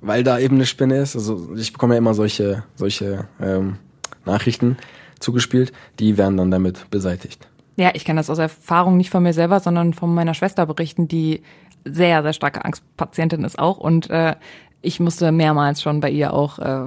weil 0.00 0.24
da 0.24 0.38
eben 0.38 0.56
eine 0.56 0.66
Spinne 0.66 0.98
ist. 0.98 1.16
Also 1.16 1.54
ich 1.56 1.72
bekomme 1.72 1.94
ja 1.94 1.98
immer 1.98 2.14
solche, 2.14 2.64
solche 2.74 3.28
ähm, 3.40 3.76
Nachrichten 4.24 4.76
zugespielt, 5.20 5.72
die 5.98 6.16
werden 6.16 6.36
dann 6.36 6.50
damit 6.50 6.90
beseitigt. 6.90 7.48
Ja, 7.76 7.90
ich 7.94 8.04
kann 8.04 8.16
das 8.16 8.30
aus 8.30 8.38
Erfahrung 8.38 8.96
nicht 8.96 9.10
von 9.10 9.22
mir 9.22 9.34
selber, 9.34 9.60
sondern 9.60 9.92
von 9.92 10.14
meiner 10.14 10.34
Schwester 10.34 10.64
berichten, 10.64 11.08
die 11.08 11.42
sehr, 11.84 12.22
sehr 12.22 12.32
starke 12.32 12.64
Angstpatientin 12.64 13.44
ist 13.44 13.58
auch. 13.58 13.76
Und 13.76 14.08
äh, 14.08 14.34
ich 14.80 14.98
musste 14.98 15.30
mehrmals 15.30 15.82
schon 15.82 16.00
bei 16.00 16.10
ihr 16.10 16.32
auch 16.32 16.58
äh, 16.58 16.86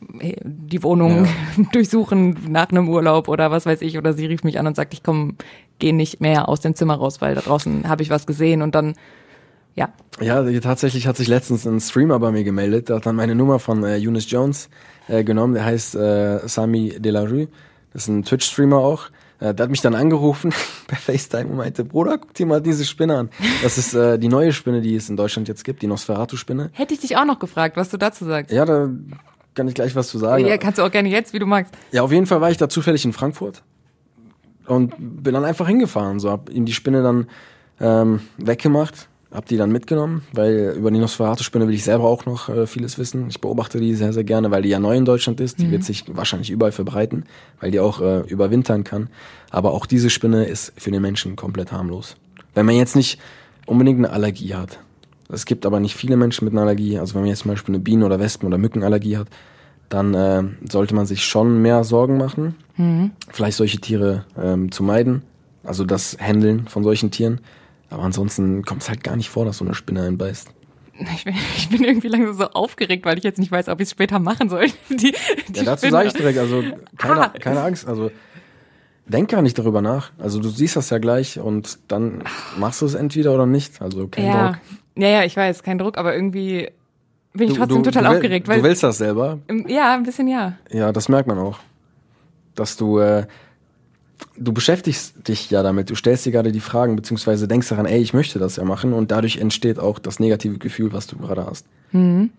die 0.00 0.82
Wohnung 0.82 1.26
durchsuchen 1.72 2.36
nach 2.48 2.70
einem 2.70 2.88
Urlaub 2.88 3.28
oder 3.28 3.50
was 3.50 3.66
weiß 3.66 3.82
ich. 3.82 3.98
Oder 3.98 4.12
sie 4.12 4.26
rief 4.26 4.44
mich 4.44 4.58
an 4.58 4.66
und 4.66 4.76
sagte, 4.76 4.94
ich 4.94 5.02
komm, 5.02 5.36
geh 5.78 5.92
nicht 5.92 6.20
mehr 6.20 6.48
aus 6.48 6.60
dem 6.60 6.74
Zimmer 6.74 6.94
raus, 6.94 7.20
weil 7.20 7.34
da 7.34 7.40
draußen 7.40 7.88
habe 7.88 8.02
ich 8.02 8.10
was 8.10 8.26
gesehen. 8.26 8.62
Und 8.62 8.74
dann, 8.74 8.94
ja, 9.74 9.88
Ja, 10.20 10.42
tatsächlich 10.60 11.06
hat 11.06 11.16
sich 11.16 11.28
letztens 11.28 11.66
ein 11.66 11.80
Streamer 11.80 12.18
bei 12.18 12.30
mir 12.30 12.44
gemeldet, 12.44 12.88
der 12.88 12.96
hat 12.96 13.06
dann 13.06 13.16
meine 13.16 13.34
Nummer 13.34 13.58
von 13.58 13.82
äh, 13.84 13.96
Eunice 13.96 14.30
Jones 14.30 14.68
äh, 15.08 15.24
genommen, 15.24 15.54
der 15.54 15.64
heißt 15.64 15.94
äh, 15.96 16.46
Sami 16.46 16.94
Delarue, 16.98 17.48
das 17.92 18.02
ist 18.02 18.08
ein 18.08 18.24
Twitch-Streamer 18.24 18.78
auch. 18.78 19.10
Äh, 19.40 19.52
der 19.52 19.64
hat 19.64 19.70
mich 19.70 19.80
dann 19.80 19.94
angerufen 19.94 20.52
per 20.86 20.96
FaceTime 20.96 21.46
und 21.46 21.56
meinte, 21.56 21.84
Bruder, 21.84 22.18
guck 22.18 22.34
dir 22.34 22.46
mal 22.46 22.60
diese 22.60 22.84
Spinne 22.84 23.18
an. 23.18 23.30
Das 23.62 23.78
ist 23.78 23.94
äh, 23.94 24.18
die 24.18 24.28
neue 24.28 24.52
Spinne, 24.52 24.80
die 24.80 24.94
es 24.94 25.08
in 25.08 25.16
Deutschland 25.16 25.48
jetzt 25.48 25.64
gibt, 25.64 25.82
die 25.82 25.86
Nosferatu-Spinne. 25.88 26.70
hätte 26.72 26.94
ich 26.94 27.00
dich 27.00 27.16
auch 27.16 27.24
noch 27.24 27.40
gefragt, 27.40 27.76
was 27.76 27.90
du 27.90 27.96
dazu 27.96 28.24
sagst. 28.24 28.52
Ja, 28.52 28.64
da, 28.64 28.88
kann 29.54 29.68
ich 29.68 29.74
gleich 29.74 29.94
was 29.94 30.08
zu 30.08 30.18
sagen. 30.18 30.46
Ja, 30.46 30.58
kannst 30.58 30.78
du 30.78 30.82
auch 30.82 30.90
gerne 30.90 31.08
jetzt, 31.08 31.32
wie 31.32 31.38
du 31.38 31.46
magst. 31.46 31.74
Ja, 31.92 32.02
auf 32.02 32.12
jeden 32.12 32.26
Fall 32.26 32.40
war 32.40 32.50
ich 32.50 32.56
da 32.56 32.68
zufällig 32.68 33.04
in 33.04 33.12
Frankfurt 33.12 33.62
und 34.66 34.94
bin 34.98 35.34
dann 35.34 35.44
einfach 35.44 35.66
hingefahren. 35.66 36.20
So 36.20 36.30
hab 36.30 36.50
ihm 36.50 36.64
die 36.64 36.72
Spinne 36.72 37.02
dann 37.02 37.26
ähm, 37.80 38.20
weggemacht, 38.38 39.08
hab 39.30 39.46
die 39.46 39.56
dann 39.56 39.70
mitgenommen, 39.72 40.22
weil 40.32 40.74
über 40.76 40.90
die 40.90 40.98
Nosferatu-Spinne 40.98 41.66
will 41.66 41.74
ich 41.74 41.84
selber 41.84 42.04
auch 42.04 42.24
noch 42.26 42.48
äh, 42.48 42.66
vieles 42.66 42.98
wissen. 42.98 43.28
Ich 43.28 43.40
beobachte 43.40 43.80
die 43.80 43.94
sehr, 43.94 44.12
sehr 44.12 44.24
gerne, 44.24 44.50
weil 44.50 44.62
die 44.62 44.68
ja 44.68 44.78
neu 44.78 44.96
in 44.96 45.04
Deutschland 45.04 45.40
ist. 45.40 45.58
Die 45.58 45.70
wird 45.70 45.84
sich 45.84 46.04
wahrscheinlich 46.08 46.50
überall 46.50 46.72
verbreiten, 46.72 47.24
weil 47.60 47.70
die 47.70 47.80
auch 47.80 48.00
äh, 48.00 48.20
überwintern 48.20 48.84
kann. 48.84 49.08
Aber 49.50 49.72
auch 49.72 49.86
diese 49.86 50.10
Spinne 50.10 50.44
ist 50.44 50.72
für 50.76 50.90
den 50.90 51.02
Menschen 51.02 51.36
komplett 51.36 51.72
harmlos. 51.72 52.16
Wenn 52.54 52.66
man 52.66 52.76
jetzt 52.76 52.96
nicht 52.96 53.18
unbedingt 53.66 53.98
eine 53.98 54.10
Allergie 54.10 54.54
hat. 54.54 54.78
Es 55.28 55.46
gibt 55.46 55.64
aber 55.66 55.80
nicht 55.80 55.94
viele 55.96 56.16
Menschen 56.16 56.44
mit 56.44 56.52
einer 56.52 56.62
Allergie. 56.62 56.98
Also 56.98 57.14
wenn 57.14 57.22
man 57.22 57.30
jetzt 57.30 57.40
zum 57.40 57.50
Beispiel 57.50 57.74
eine 57.74 57.82
Bienen- 57.82 58.02
oder 58.02 58.20
Wespen- 58.20 58.46
oder 58.46 58.58
Mückenallergie 58.58 59.16
hat, 59.16 59.28
dann 59.88 60.14
äh, 60.14 60.42
sollte 60.70 60.94
man 60.94 61.06
sich 61.06 61.24
schon 61.24 61.62
mehr 61.62 61.84
Sorgen 61.84 62.16
machen. 62.16 62.54
Vielleicht 63.30 63.56
solche 63.56 63.78
Tiere 63.78 64.24
ähm, 64.36 64.72
zu 64.72 64.82
meiden. 64.82 65.22
Also 65.62 65.84
das 65.84 66.16
Händeln 66.18 66.66
von 66.68 66.82
solchen 66.82 67.10
Tieren. 67.10 67.40
Aber 67.90 68.02
ansonsten 68.02 68.64
kommt 68.64 68.82
es 68.82 68.88
halt 68.88 69.04
gar 69.04 69.14
nicht 69.16 69.30
vor, 69.30 69.44
dass 69.44 69.58
so 69.58 69.64
eine 69.64 69.74
Spinne 69.74 70.02
einen 70.02 70.18
beißt. 70.18 70.50
Ich 71.14 71.24
bin, 71.24 71.34
ich 71.56 71.68
bin 71.68 71.84
irgendwie 71.84 72.08
langsam 72.08 72.34
so 72.36 72.44
aufgeregt, 72.50 73.04
weil 73.04 73.16
ich 73.18 73.24
jetzt 73.24 73.38
nicht 73.38 73.52
weiß, 73.52 73.68
ob 73.68 73.80
ich 73.80 73.84
es 73.86 73.90
später 73.92 74.18
machen 74.18 74.48
soll. 74.48 74.66
Die, 74.90 75.14
die 75.48 75.58
Ja, 75.58 75.62
dazu 75.64 75.88
sage 75.90 76.08
ich 76.08 76.14
direkt, 76.14 76.38
also 76.38 76.62
keine, 76.98 77.20
Ah. 77.20 77.28
keine 77.38 77.62
Angst. 77.62 77.86
Also 77.86 78.10
denk 79.06 79.30
gar 79.30 79.42
nicht 79.42 79.58
darüber 79.58 79.80
nach. 79.82 80.10
Also 80.18 80.40
du 80.40 80.48
siehst 80.48 80.76
das 80.76 80.90
ja 80.90 80.98
gleich 80.98 81.38
und 81.38 81.78
dann 81.88 82.24
machst 82.58 82.82
du 82.82 82.86
es 82.86 82.94
entweder 82.94 83.32
oder 83.34 83.46
nicht. 83.46 83.80
Also 83.80 84.08
kein 84.08 84.24
Ja. 84.26 84.46
Druck. 84.52 84.58
Ja, 84.96 85.08
ja, 85.08 85.24
ich 85.24 85.36
weiß, 85.36 85.62
kein 85.62 85.78
Druck, 85.78 85.98
aber 85.98 86.14
irgendwie 86.14 86.68
bin 87.32 87.48
ich 87.48 87.54
Du, 87.54 87.58
trotzdem 87.60 87.82
du, 87.82 87.90
total 87.90 88.04
du 88.04 88.08
will- 88.10 88.16
aufgeregt, 88.16 88.48
weil 88.48 88.58
du 88.58 88.64
willst 88.64 88.82
das 88.82 88.98
selber. 88.98 89.38
Ja, 89.66 89.94
ein 89.94 90.02
bisschen 90.04 90.28
ja. 90.28 90.56
Ja, 90.70 90.92
das 90.92 91.08
merkt 91.08 91.26
man 91.28 91.38
auch. 91.38 91.58
Dass 92.54 92.76
du, 92.76 92.98
äh, 93.00 93.26
du 94.36 94.52
beschäftigst 94.52 95.26
dich 95.28 95.50
ja 95.50 95.62
damit, 95.64 95.90
du 95.90 95.96
stellst 95.96 96.24
dir 96.26 96.32
gerade 96.32 96.52
die 96.52 96.60
Fragen, 96.60 96.94
beziehungsweise 96.94 97.48
denkst 97.48 97.68
daran, 97.68 97.86
ey, 97.86 98.00
ich 98.00 98.14
möchte 98.14 98.38
das 98.38 98.56
ja 98.56 98.64
machen 98.64 98.92
und 98.92 99.10
dadurch 99.10 99.38
entsteht 99.38 99.78
auch 99.80 99.98
das 99.98 100.20
negative 100.20 100.58
Gefühl, 100.58 100.92
was 100.92 101.06
du 101.08 101.16
gerade 101.16 101.44
hast. 101.46 101.66
Mhm. 101.92 102.30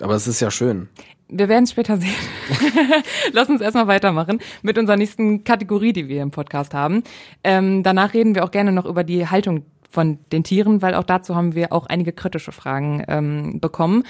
Aber 0.00 0.14
es 0.14 0.26
ist 0.26 0.40
ja 0.40 0.50
schön. 0.50 0.88
Wir 1.30 1.48
werden 1.50 1.64
es 1.64 1.72
später 1.72 1.98
sehen. 1.98 2.14
Lass 3.32 3.50
uns 3.50 3.60
erstmal 3.60 3.86
weitermachen 3.86 4.38
mit 4.62 4.78
unserer 4.78 4.96
nächsten 4.96 5.44
Kategorie, 5.44 5.92
die 5.92 6.08
wir 6.08 6.22
im 6.22 6.30
Podcast 6.30 6.72
haben. 6.72 7.02
Ähm, 7.44 7.82
danach 7.82 8.14
reden 8.14 8.34
wir 8.34 8.44
auch 8.44 8.50
gerne 8.50 8.72
noch 8.72 8.86
über 8.86 9.04
die 9.04 9.26
Haltung 9.26 9.64
von 9.90 10.18
den 10.32 10.44
Tieren, 10.44 10.82
weil 10.82 10.94
auch 10.94 11.04
dazu 11.04 11.34
haben 11.34 11.54
wir 11.54 11.72
auch 11.72 11.86
einige 11.86 12.12
kritische 12.12 12.52
Fragen 12.52 13.04
ähm, 13.08 13.60
bekommen. 13.60 14.04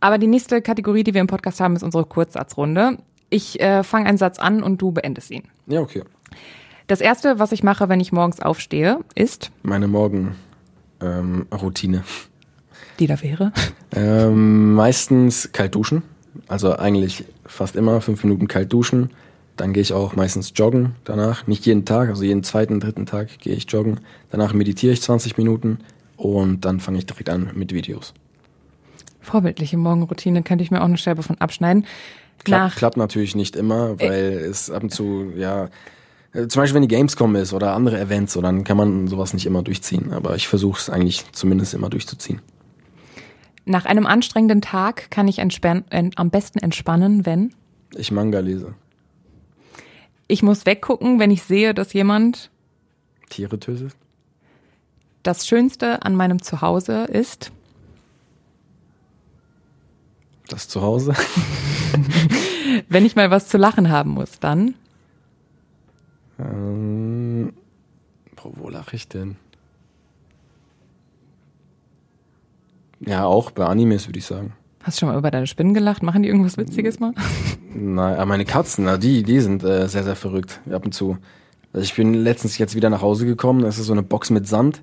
Aber 0.00 0.18
die 0.18 0.26
nächste 0.26 0.60
Kategorie, 0.60 1.04
die 1.04 1.14
wir 1.14 1.20
im 1.20 1.26
Podcast 1.26 1.60
haben, 1.60 1.74
ist 1.74 1.82
unsere 1.82 2.04
Kurzsatzrunde. 2.04 2.98
Ich 3.30 3.60
äh, 3.60 3.82
fange 3.82 4.06
einen 4.06 4.18
Satz 4.18 4.38
an 4.38 4.62
und 4.62 4.80
du 4.80 4.92
beendest 4.92 5.30
ihn. 5.30 5.44
Ja, 5.66 5.80
okay. 5.80 6.02
Das 6.86 7.00
erste, 7.00 7.38
was 7.38 7.50
ich 7.52 7.62
mache, 7.64 7.88
wenn 7.88 7.98
ich 7.98 8.12
morgens 8.12 8.40
aufstehe, 8.40 9.00
ist, 9.14 9.50
Meine 9.62 9.88
Morgen 9.88 10.36
ähm, 11.00 11.46
Routine. 11.52 12.04
die 13.00 13.06
da 13.06 13.20
wäre. 13.22 13.52
Ähm, 13.94 14.74
meistens 14.74 15.50
kalt 15.52 15.74
duschen. 15.74 16.02
Also 16.46 16.76
eigentlich 16.76 17.24
fast 17.46 17.74
immer 17.74 18.00
fünf 18.00 18.22
Minuten 18.22 18.46
kalt 18.46 18.72
duschen. 18.72 19.10
Dann 19.56 19.72
gehe 19.72 19.82
ich 19.82 19.92
auch 19.92 20.14
meistens 20.16 20.52
joggen 20.54 20.94
danach. 21.04 21.46
Nicht 21.46 21.64
jeden 21.66 21.84
Tag, 21.84 22.08
also 22.10 22.22
jeden 22.22 22.42
zweiten, 22.42 22.80
dritten 22.80 23.06
Tag 23.06 23.38
gehe 23.40 23.54
ich 23.54 23.70
joggen. 23.70 24.00
Danach 24.30 24.52
meditiere 24.52 24.92
ich 24.92 25.00
20 25.00 25.38
Minuten 25.38 25.78
und 26.16 26.64
dann 26.64 26.80
fange 26.80 26.98
ich 26.98 27.06
direkt 27.06 27.30
an 27.30 27.50
mit 27.54 27.72
Videos. 27.72 28.12
Vorbildliche 29.20 29.76
Morgenroutine, 29.76 30.42
könnte 30.42 30.62
ich 30.62 30.70
mir 30.70 30.80
auch 30.80 30.86
eine 30.86 30.98
Scheibe 30.98 31.22
von 31.22 31.38
abschneiden. 31.38 31.86
Klappt, 32.44 32.62
Nach, 32.62 32.76
klappt 32.76 32.96
natürlich 32.96 33.34
nicht 33.34 33.56
immer, 33.56 33.98
weil 33.98 34.34
es 34.48 34.70
ab 34.70 34.82
und 34.82 34.90
zu, 34.90 35.32
ja, 35.36 35.68
äh, 36.32 36.46
zum 36.48 36.62
Beispiel 36.62 36.74
wenn 36.74 36.82
die 36.82 36.94
Gamescom 36.94 37.34
ist 37.34 37.52
oder 37.52 37.72
andere 37.72 37.98
Events, 37.98 38.34
so, 38.34 38.40
dann 38.40 38.62
kann 38.62 38.76
man 38.76 39.08
sowas 39.08 39.32
nicht 39.32 39.46
immer 39.46 39.62
durchziehen. 39.62 40.12
Aber 40.12 40.36
ich 40.36 40.46
versuche 40.48 40.78
es 40.78 40.90
eigentlich 40.90 41.24
zumindest 41.32 41.74
immer 41.74 41.88
durchzuziehen. 41.88 42.40
nach 43.64 43.84
einem 43.84 44.06
anstrengenden 44.06 44.60
Tag 44.60 45.10
kann 45.10 45.26
ich 45.26 45.40
am 45.40 46.30
besten 46.30 46.58
entspannen, 46.60 47.26
wenn 47.26 47.52
Ich 47.96 48.12
Manga 48.12 48.38
lese. 48.38 48.74
Ich 50.28 50.42
muss 50.42 50.66
weggucken, 50.66 51.18
wenn 51.18 51.30
ich 51.30 51.42
sehe, 51.42 51.74
dass 51.74 51.92
jemand 51.92 52.50
Tiere 53.28 53.58
tötet. 53.58 53.94
das 55.22 55.46
Schönste 55.46 56.02
an 56.02 56.14
meinem 56.14 56.42
Zuhause 56.42 57.04
ist. 57.04 57.52
Das 60.48 60.68
Zuhause. 60.68 61.14
Wenn 62.88 63.04
ich 63.04 63.16
mal 63.16 63.30
was 63.30 63.48
zu 63.48 63.58
lachen 63.58 63.90
haben 63.90 64.10
muss, 64.10 64.38
dann 64.38 64.74
Ähm, 66.38 67.52
wo 68.42 68.68
lache 68.68 68.94
ich 68.94 69.08
denn? 69.08 69.36
Ja, 73.00 73.24
auch 73.24 73.50
bei 73.50 73.66
Animes 73.66 74.06
würde 74.06 74.18
ich 74.18 74.26
sagen. 74.26 74.52
Hast 74.86 74.96
du 74.96 75.00
schon 75.00 75.08
mal 75.08 75.18
über 75.18 75.30
deine 75.30 75.48
Spinnen 75.48 75.74
gelacht? 75.74 76.02
Machen 76.02 76.22
die 76.22 76.28
irgendwas 76.28 76.56
Witziges 76.56 77.00
mal? 77.00 77.12
Nein, 77.74 78.14
aber 78.14 78.26
meine 78.26 78.44
Katzen, 78.44 78.84
na, 78.84 78.96
die, 78.96 79.24
die 79.24 79.40
sind 79.40 79.64
äh, 79.64 79.88
sehr, 79.88 80.04
sehr 80.04 80.16
verrückt 80.16 80.60
ab 80.70 80.84
und 80.84 80.92
zu. 80.92 81.18
Also 81.72 81.84
ich 81.84 81.94
bin 81.94 82.14
letztens 82.14 82.56
jetzt 82.56 82.76
wieder 82.76 82.88
nach 82.88 83.02
Hause 83.02 83.26
gekommen, 83.26 83.62
da 83.62 83.68
ist 83.68 83.76
so 83.76 83.92
eine 83.92 84.04
Box 84.04 84.30
mit 84.30 84.46
Sand 84.46 84.82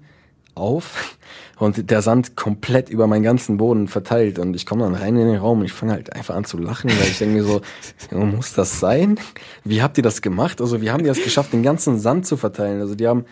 auf 0.55 1.17
und 1.57 1.89
der 1.89 2.01
Sand 2.01 2.35
komplett 2.35 2.89
über 2.89 3.07
meinen 3.07 3.23
ganzen 3.23 3.55
Boden 3.57 3.87
verteilt 3.87 4.39
und 4.39 4.55
ich 4.55 4.65
komme 4.65 4.83
dann 4.83 4.93
rein 4.93 5.15
in 5.15 5.27
den 5.27 5.37
Raum 5.37 5.59
und 5.59 5.65
ich 5.65 5.73
fange 5.73 5.93
halt 5.93 6.13
einfach 6.13 6.35
an 6.35 6.43
zu 6.43 6.57
lachen, 6.57 6.91
weil 6.91 7.07
ich 7.07 7.17
denke 7.17 7.35
mir 7.35 7.43
so, 7.43 7.61
muss 8.11 8.53
das 8.53 8.81
sein? 8.81 9.17
Wie 9.63 9.81
habt 9.81 9.97
ihr 9.97 10.03
das 10.03 10.21
gemacht? 10.21 10.59
Also 10.59 10.81
wie 10.81 10.91
haben 10.91 11.01
die 11.01 11.09
das 11.09 11.23
geschafft, 11.23 11.53
den 11.53 11.63
ganzen 11.63 11.97
Sand 11.97 12.27
zu 12.27 12.35
verteilen? 12.35 12.81
Also 12.81 12.93
die 12.93 13.07
haben 13.07 13.23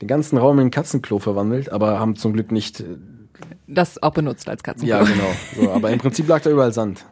den 0.00 0.08
ganzen 0.08 0.38
Raum 0.38 0.60
in 0.60 0.68
ein 0.68 0.70
Katzenklo 0.70 1.18
verwandelt, 1.18 1.70
aber 1.70 1.98
haben 1.98 2.14
zum 2.14 2.32
Glück 2.32 2.52
nicht, 2.52 2.80
äh, 2.80 2.84
Das 3.72 4.02
auch 4.02 4.12
benutzt 4.12 4.48
als 4.48 4.62
Katzenklo. 4.62 4.96
ja 4.96 5.02
genau, 5.04 5.30
so, 5.54 5.70
aber 5.70 5.90
im 5.90 5.98
Prinzip 5.98 6.26
lag 6.26 6.42
da 6.42 6.50
überall 6.50 6.72
Sand. 6.72 7.04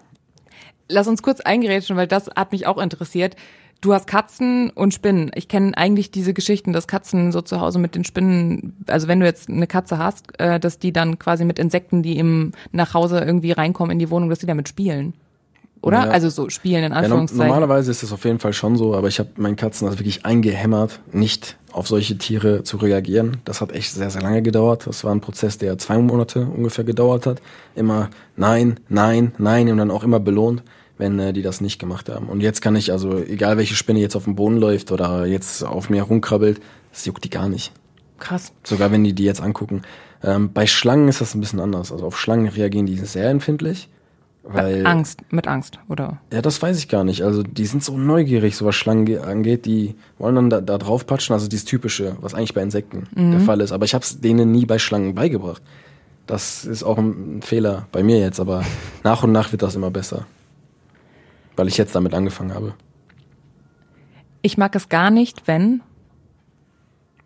Lass 0.89 1.07
uns 1.07 1.23
kurz 1.23 1.41
eingerätschen, 1.41 1.97
weil 1.97 2.07
das 2.07 2.29
hat 2.35 2.53
mich 2.53 2.67
auch 2.67 2.79
interessiert. 2.79 3.37
Du 3.81 3.95
hast 3.95 4.09
Katzen 4.09 4.71
und 4.71 4.93
Spinnen. 4.93 5.31
Ich 5.35 5.47
kenne 5.47 5.77
eigentlich 5.77 6.11
diese 6.11 6.35
Geschichten, 6.35 6.73
dass 6.73 6.89
Katzen 6.89 7.31
so 7.31 7.43
zu 7.43 7.61
Hause 7.61 7.79
mit 7.79 7.95
den 7.95 8.05
Spinnen, 8.05 8.77
also 8.89 9.07
wenn 9.07 9.21
du 9.21 9.27
jetzt 9.27 9.49
eine 9.49 9.69
Katze 9.69 9.99
hast, 9.99 10.39
äh, 10.41 10.59
dass 10.59 10.81
die 10.81 10.93
dann 10.93 11.21
quasi 11.21 11.45
mit 11.45 11.61
Insekten, 11.61 12.03
die 12.03 12.19
im 12.19 12.53
nach 12.73 12.95
Hause 12.95 13.21
irgendwie 13.21 13.53
reinkommen 13.53 13.93
in 13.93 14.01
die 14.01 14.11
Wohnung, 14.11 14.31
dass 14.31 14.41
die 14.41 14.47
damit 14.47 14.69
spielen. 14.69 15.15
Oder? 15.81 15.99
Ja. 16.07 16.11
Also 16.11 16.29
so 16.29 16.49
spielen 16.49 16.85
in 16.85 16.93
Ja, 16.93 16.99
Anführungszeichen. 16.99 17.47
normalerweise 17.47 17.91
ist 17.91 18.03
es 18.03 18.13
auf 18.13 18.25
jeden 18.25 18.39
Fall 18.41 18.53
schon 18.53 18.77
so, 18.77 18.95
aber 18.95 19.09
ich 19.09 19.19
habe 19.19 19.31
meinen 19.37 19.57
Katzen 19.57 19.87
das 19.89 19.99
wirklich 19.99 20.25
eingehämmert, 20.27 21.01
nicht 21.13 21.57
auf 21.73 21.87
solche 21.87 22.19
Tiere 22.19 22.65
zu 22.65 22.79
reagieren. 22.79 23.39
Das 23.45 23.61
hat 23.61 23.73
echt 23.73 23.93
sehr, 23.93 24.11
sehr 24.11 24.23
lange 24.23 24.43
gedauert. 24.43 24.87
Das 24.87 25.05
war 25.05 25.13
ein 25.13 25.21
Prozess, 25.21 25.59
der 25.59 25.79
zwei 25.79 25.99
Monate 25.99 26.41
ungefähr 26.47 26.85
gedauert 26.85 27.27
hat. 27.27 27.41
Immer 27.77 28.11
nein, 28.37 28.81
nein, 28.89 29.33
nein 29.39 29.71
und 29.71 29.79
dann 29.79 29.91
auch 29.91 30.03
immer 30.03 30.19
belohnt, 30.19 30.63
wenn 30.97 31.19
äh, 31.21 31.33
die 31.33 31.43
das 31.43 31.61
nicht 31.61 31.79
gemacht 31.79 32.09
haben. 32.09 32.29
Und 32.29 32.41
jetzt 32.41 32.61
kann 32.61 32.75
ich, 32.75 32.91
also 32.91 33.19
egal 33.19 33.57
welche 33.57 33.77
Spinne 33.77 34.01
jetzt 34.01 34.17
auf 34.17 34.25
dem 34.25 34.35
Boden 34.35 34.57
läuft 34.57 34.91
oder 34.91 35.27
jetzt 35.27 35.63
auf 35.65 35.91
mir 35.91 36.03
rumkrabbelt, 36.03 36.61
das 36.91 37.05
juckt 37.05 37.23
die 37.25 37.31
gar 37.31 37.49
nicht. 37.49 37.73
Krass. 38.19 38.53
Sogar 38.65 38.91
wenn 38.91 39.05
die 39.05 39.13
die 39.13 39.25
jetzt 39.25 39.41
angucken. 39.41 39.83
Ähm, 40.25 40.53
bei 40.53 40.67
Schlangen 40.67 41.07
ist 41.07 41.21
das 41.21 41.37
ein 41.37 41.41
bisschen 41.41 41.61
anders. 41.61 41.93
Also 41.93 42.05
auf 42.07 42.19
Schlangen 42.19 42.49
reagieren 42.49 42.87
die 42.87 42.97
sehr 42.97 43.31
empfindlich. 43.31 43.89
Weil, 44.51 44.87
Angst, 44.87 45.21
mit 45.31 45.47
Angst, 45.47 45.79
oder? 45.89 46.21
ja, 46.33 46.41
das 46.41 46.63
weiß 46.63 46.79
ich 46.79 46.89
gar 46.89 47.05
nicht. 47.05 47.23
Also 47.23 47.43
die 47.43 47.67
sind 47.67 47.85
so 47.85 47.99
neugierig, 47.99 48.57
so 48.57 48.65
was 48.65 48.75
Schlangen 48.75 49.05
ge- 49.05 49.19
angeht. 49.19 49.67
Die 49.67 49.95
wollen 50.19 50.37
dann 50.37 50.49
da, 50.51 50.61
da 50.63 50.79
drauf 50.79 51.07
patschen. 51.07 51.35
Also 51.35 51.49
dieses 51.49 51.67
Typische, 51.67 52.17
was 52.23 52.33
eigentlich 52.35 52.55
bei 52.55 52.63
Insekten 52.63 53.07
der 53.15 53.41
Fall 53.41 53.61
ist. 53.61 53.73
Aber 53.73 53.85
ich 53.85 53.93
habe 53.95 54.03
es 54.05 54.21
denen 54.23 54.51
nie 54.53 54.65
bei 54.65 54.79
Schlangen 54.79 55.15
beigebracht. 55.15 55.61
Das 56.27 56.65
ist 56.65 56.83
auch 56.83 56.97
ein, 56.99 57.39
ein 57.39 57.43
Fehler 57.43 57.87
bei 57.93 58.03
mir 58.03 58.19
jetzt. 58.21 58.41
Aber 58.41 58.65
nach 59.05 59.23
und 59.23 59.33
nach 59.33 59.53
wird 59.53 59.61
das 59.63 59.75
immer 59.75 59.91
besser. 59.91 60.25
Weil 61.57 61.69
ich 61.69 61.77
jetzt 61.77 61.95
damit 61.95 62.15
angefangen 62.15 62.55
habe. 62.55 62.73
Ich 64.41 64.57
mag 64.57 64.75
es 64.77 64.89
gar 64.89 65.11
nicht, 65.11 65.47
wenn 65.47 65.83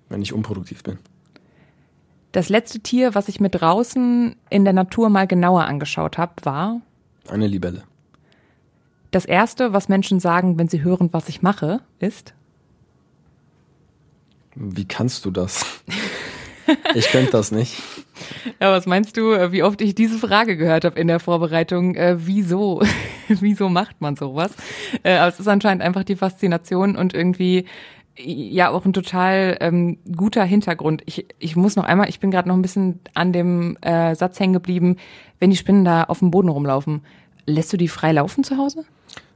Wenn 0.08 0.22
ich 0.22 0.32
unproduktiv 0.32 0.82
bin. 0.82 0.98
das 2.32 2.48
letzte 2.48 2.80
Tier, 2.80 3.14
was 3.14 3.28
ich 3.28 3.38
mir 3.38 3.50
draußen 3.50 4.34
in 4.50 4.64
der 4.64 4.72
Natur 4.72 5.08
mal 5.08 5.26
genauer 5.28 5.64
angeschaut 5.66 6.18
habe, 6.18 6.32
war 6.42 6.80
Eine 7.28 7.46
Libelle. 7.46 7.84
das 9.10 9.24
erste, 9.26 9.72
was 9.72 9.88
Menschen 9.88 10.20
sagen, 10.20 10.58
wenn 10.58 10.68
sie 10.68 10.82
hören, 10.82 11.10
was 11.12 11.28
ich 11.28 11.42
mache, 11.42 11.80
ist 11.98 12.34
Wie 14.54 14.86
kannst 14.86 15.24
du 15.24 15.30
das? 15.30 15.64
ich 16.94 17.06
könnte 17.08 17.32
das 17.32 17.52
nicht. 17.52 17.80
Ja, 18.60 18.72
was 18.72 18.86
meinst 18.86 19.16
du, 19.16 19.32
äh, 19.32 19.52
wie 19.52 19.62
oft 19.62 19.80
ich 19.80 19.94
diese 19.94 20.18
Frage 20.18 20.56
gehört 20.56 20.84
habe 20.84 20.98
in 20.98 21.08
der 21.08 21.20
Vorbereitung? 21.20 21.94
Äh, 21.94 22.16
wieso? 22.18 22.82
wieso 23.28 23.68
macht 23.68 24.00
man 24.00 24.16
sowas? 24.16 24.52
Äh, 25.02 25.16
aber 25.16 25.28
es 25.28 25.40
ist 25.40 25.48
anscheinend 25.48 25.82
einfach 25.82 26.04
die 26.04 26.16
Faszination 26.16 26.96
und 26.96 27.14
irgendwie 27.14 27.66
ja 28.16 28.70
auch 28.70 28.84
ein 28.84 28.92
total 28.92 29.56
ähm, 29.60 29.98
guter 30.16 30.44
Hintergrund. 30.44 31.02
Ich, 31.06 31.26
ich 31.38 31.56
muss 31.56 31.76
noch 31.76 31.84
einmal, 31.84 32.08
ich 32.08 32.20
bin 32.20 32.30
gerade 32.30 32.48
noch 32.48 32.56
ein 32.56 32.62
bisschen 32.62 33.00
an 33.14 33.32
dem 33.32 33.76
äh, 33.80 34.14
Satz 34.14 34.38
hängen 34.38 34.52
geblieben, 34.52 34.96
wenn 35.38 35.50
die 35.50 35.56
Spinnen 35.56 35.84
da 35.84 36.04
auf 36.04 36.18
dem 36.18 36.30
Boden 36.30 36.48
rumlaufen. 36.48 37.02
Lässt 37.46 37.72
du 37.72 37.76
die 37.76 37.88
frei 37.88 38.12
laufen 38.12 38.44
zu 38.44 38.56
Hause? 38.58 38.84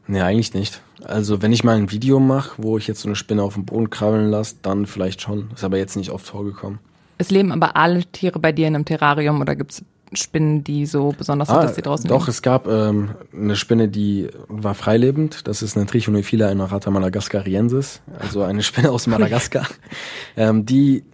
Nee, 0.06 0.20
eigentlich 0.20 0.54
nicht. 0.54 0.80
Also 1.02 1.42
wenn 1.42 1.52
ich 1.52 1.64
mal 1.64 1.76
ein 1.76 1.90
Video 1.90 2.20
mache, 2.20 2.62
wo 2.62 2.78
ich 2.78 2.86
jetzt 2.86 3.00
so 3.00 3.08
eine 3.08 3.16
Spinne 3.16 3.42
auf 3.42 3.54
dem 3.54 3.64
Boden 3.64 3.90
krabbeln 3.90 4.30
lasse, 4.30 4.56
dann 4.62 4.86
vielleicht 4.86 5.20
schon. 5.20 5.50
Ist 5.54 5.64
aber 5.64 5.78
jetzt 5.78 5.96
nicht 5.96 6.10
oft 6.10 6.26
vorgekommen. 6.26 6.78
Es 7.18 7.30
leben 7.30 7.50
aber 7.50 7.76
alle 7.76 8.04
Tiere 8.04 8.38
bei 8.38 8.52
dir 8.52 8.68
in 8.68 8.74
einem 8.74 8.84
Terrarium 8.84 9.40
oder 9.40 9.56
gibt's 9.56 9.84
Spinnen, 10.16 10.64
die 10.64 10.86
so 10.86 11.14
besonders 11.16 11.48
sind, 11.48 11.56
Ah, 11.56 11.62
dass 11.62 11.74
sie 11.76 11.82
draußen 11.82 12.08
doch, 12.08 12.22
leben? 12.22 12.30
es 12.30 12.42
gab 12.42 12.66
ähm, 12.66 13.10
eine 13.32 13.56
Spinne, 13.56 13.88
die 13.88 14.28
war 14.48 14.74
freilebend. 14.74 15.46
Das 15.46 15.62
ist 15.62 15.76
eine 15.76 15.86
Trichonophylla 15.86 16.50
innerata 16.50 16.90
madagascariensis, 16.90 18.00
also 18.18 18.42
eine 18.42 18.62
Spinne 18.62 18.90
aus 18.90 19.06
Madagaskar. 19.06 19.66
ähm, 20.36 20.66
die, 20.66 21.04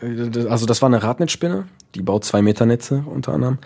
äh, 0.00 0.46
also 0.48 0.66
das 0.66 0.82
war 0.82 0.88
eine 0.88 1.02
Radnetzspinne, 1.02 1.66
die 1.94 2.02
baut 2.02 2.24
zwei 2.24 2.42
Meter 2.42 2.66
Netze 2.66 3.04
unter 3.06 3.32
anderem. 3.32 3.58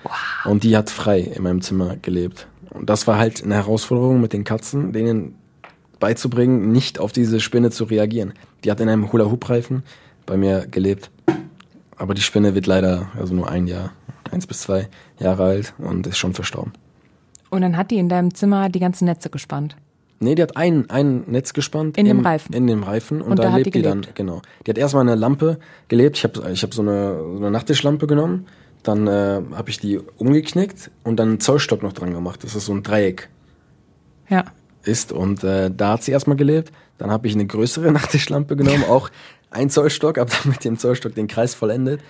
Und 0.44 0.64
die 0.64 0.76
hat 0.76 0.90
frei 0.90 1.20
in 1.20 1.42
meinem 1.42 1.60
Zimmer 1.60 1.96
gelebt. 1.96 2.46
Und 2.70 2.88
das 2.88 3.06
war 3.06 3.18
halt 3.18 3.42
eine 3.44 3.54
Herausforderung 3.56 4.20
mit 4.20 4.32
den 4.32 4.44
Katzen, 4.44 4.92
denen 4.92 5.34
beizubringen, 6.00 6.72
nicht 6.72 6.98
auf 6.98 7.12
diese 7.12 7.38
Spinne 7.38 7.70
zu 7.70 7.84
reagieren. 7.84 8.32
Die 8.64 8.70
hat 8.70 8.80
in 8.80 8.88
einem 8.88 9.12
Hula-Hoop-Reifen 9.12 9.82
bei 10.26 10.36
mir 10.36 10.66
gelebt. 10.70 11.10
Aber 11.96 12.14
die 12.14 12.22
Spinne 12.22 12.54
wird 12.56 12.66
leider 12.66 13.10
also 13.16 13.34
nur 13.34 13.48
ein 13.48 13.68
Jahr, 13.68 13.92
eins 14.33 14.47
bis 14.47 14.62
zwei 14.62 14.89
Jahre 15.18 15.45
alt 15.45 15.74
und 15.78 16.07
ist 16.07 16.18
schon 16.18 16.35
verstorben. 16.35 16.72
Und 17.51 17.62
dann 17.62 17.76
hat 17.76 17.91
die 17.91 17.99
in 17.99 18.09
deinem 18.09 18.35
Zimmer 18.35 18.68
die 18.68 18.80
ganzen 18.80 19.05
Netze 19.05 19.30
gespannt. 19.30 19.76
Nee, 20.20 20.37
die 20.37 20.43
hat 20.43 20.57
ein, 20.57 20.89
ein 20.89 21.24
Netz 21.26 21.53
gespannt. 21.53 21.99
In 21.99 22.07
dem 22.07 22.20
im, 22.20 22.24
Reifen? 22.24 22.55
In 22.55 22.66
dem 22.66 22.85
Reifen. 22.85 23.20
Und, 23.20 23.33
Und 23.33 23.39
da, 23.39 23.51
da 23.51 23.57
lebt 23.57 23.66
die 23.66 23.70
die, 23.72 23.83
dann, 23.83 24.07
genau. 24.14 24.41
Die 24.64 24.70
hat 24.70 24.78
erstmal 24.78 25.03
eine 25.03 25.16
Lampe 25.16 25.59
gelebt. 25.89 26.16
Ich 26.16 26.24
habe 26.24 26.51
ich 26.53 26.62
hab 26.62 26.72
so, 26.72 26.83
eine, 26.83 27.18
so 27.18 27.37
eine 27.39 27.51
Nachttischlampe 27.51 28.07
genommen. 28.07 28.47
Dann 28.85 29.07
äh, 29.07 29.43
habe 29.53 29.70
ich 29.70 29.80
die 29.80 29.99
umgeknickt 29.99 30.91
und 31.03 31.16
dann 31.16 31.28
einen 31.28 31.41
Zollstock 31.41 31.83
noch 31.83 31.93
dran 31.93 32.12
gemacht. 32.12 32.45
Das 32.45 32.55
ist 32.55 32.66
so 32.66 32.72
ein 32.72 32.83
Dreieck 32.85 33.28
Ja. 34.28 34.45
ist. 34.85 35.12
Und 35.12 35.43
äh, 35.45 35.70
da 35.76 35.95
hat 35.95 36.05
sie 36.05 36.12
erstmal 36.12 36.37
gelebt. 36.37 36.72
Dann 36.99 37.11
habe 37.11 37.26
ich 37.26 37.35
eine 37.35 37.47
größere 37.47 37.91
Nachttischlampe 37.93 38.55
genommen, 38.57 38.85
auch 38.89 39.11
ein 39.51 39.70
Zollstock, 39.70 40.18
habe 40.18 40.30
dann 40.30 40.53
mit 40.53 40.64
dem 40.64 40.78
Zollstock 40.78 41.14
den 41.14 41.26
Kreis 41.26 41.55
vollendet. 41.55 42.01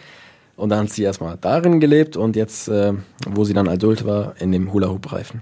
Und 0.57 0.69
dann 0.69 0.81
hat 0.81 0.91
sie 0.91 1.03
erstmal 1.03 1.37
darin 1.41 1.81
gelebt 1.81 2.17
und 2.17 2.37
jetzt, 2.37 2.69
äh, 2.69 2.93
wo 3.27 3.45
sie 3.45 3.55
dann 3.55 3.69
adult 3.69 4.05
war, 4.07 4.35
in 4.41 4.53
dem 4.53 4.73
Hula-Hoop-Reifen. 4.73 5.41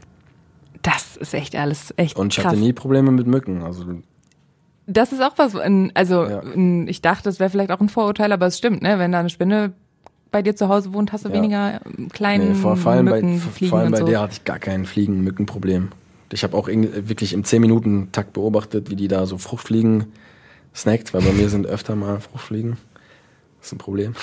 Das 0.83 1.17
ist 1.17 1.35
echt 1.35 1.55
alles 1.57 1.93
echt 1.97 2.17
Und 2.17 2.33
ich 2.33 2.37
krass. 2.43 2.53
hatte 2.53 2.61
nie 2.61 2.73
Probleme 2.73 3.11
mit 3.11 3.27
Mücken. 3.27 3.63
Also 3.63 3.85
Das 4.87 5.13
ist 5.13 5.21
auch 5.23 5.35
was, 5.37 5.55
also 5.95 6.25
Ja. 6.25 6.43
ich 6.87 7.03
dachte, 7.03 7.25
das 7.25 7.39
wäre 7.39 7.51
vielleicht 7.51 7.71
auch 7.71 7.81
ein 7.81 7.89
Vorurteil, 7.89 8.33
aber 8.33 8.47
es 8.47 8.57
stimmt, 8.59 8.83
ne? 8.83 8.99
Wenn 8.99 9.13
da 9.13 9.21
eine 9.21 9.29
Spinne 9.31 9.73
bei 10.31 10.43
dir 10.43 10.55
zu 10.57 10.69
Hause 10.69 10.93
wohnt, 10.95 11.13
hast 11.13 11.25
du 11.25 11.29
Ja. 11.29 11.35
weniger 11.35 11.81
ähm, 11.85 12.09
kleinen 12.09 12.49
Nee, 12.51 12.55
vor, 12.55 12.77
vor 12.77 12.93
allem, 12.93 13.07
bei, 13.07 13.21
Mücken, 13.21 13.39
vor, 13.41 13.53
Fliegen 13.53 13.71
vor 13.71 13.79
allem 13.81 13.93
bei 13.93 13.99
so. 13.99 14.07
der 14.07 14.21
hatte 14.21 14.33
ich 14.35 14.45
gar 14.45 14.59
kein 14.59 14.87
Fliegen-Mücken-Problem. 14.87 15.89
Ich 16.33 16.45
habe 16.45 16.57
auch 16.57 16.69
irgendwie 16.69 17.09
wirklich 17.09 17.33
im 17.33 17.43
10-Minuten-Takt 17.43 18.33
beobachtet, 18.33 18.89
wie 18.91 18.97
die 18.97 19.09
da 19.09 19.27
so 19.27 19.37
Fruchtfliegen 19.39 20.07
snackt, 20.75 21.13
weil 21.13 21.23
bei 21.23 21.33
mir 21.33 21.49
sind 21.49 21.67
öfter 21.67 21.95
mal 21.97 22.21
Fruchtfliegen. 22.21 22.77
Das 23.59 23.67
ist 23.67 23.73
ein 23.73 23.79
Problem. 23.79 24.15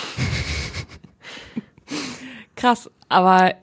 Krass, 2.57 2.89
aber 3.07 3.53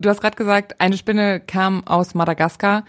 du 0.00 0.08
hast 0.08 0.20
gerade 0.20 0.36
gesagt, 0.36 0.80
eine 0.80 0.96
Spinne 0.96 1.38
kam 1.40 1.86
aus 1.86 2.14
Madagaskar. 2.14 2.84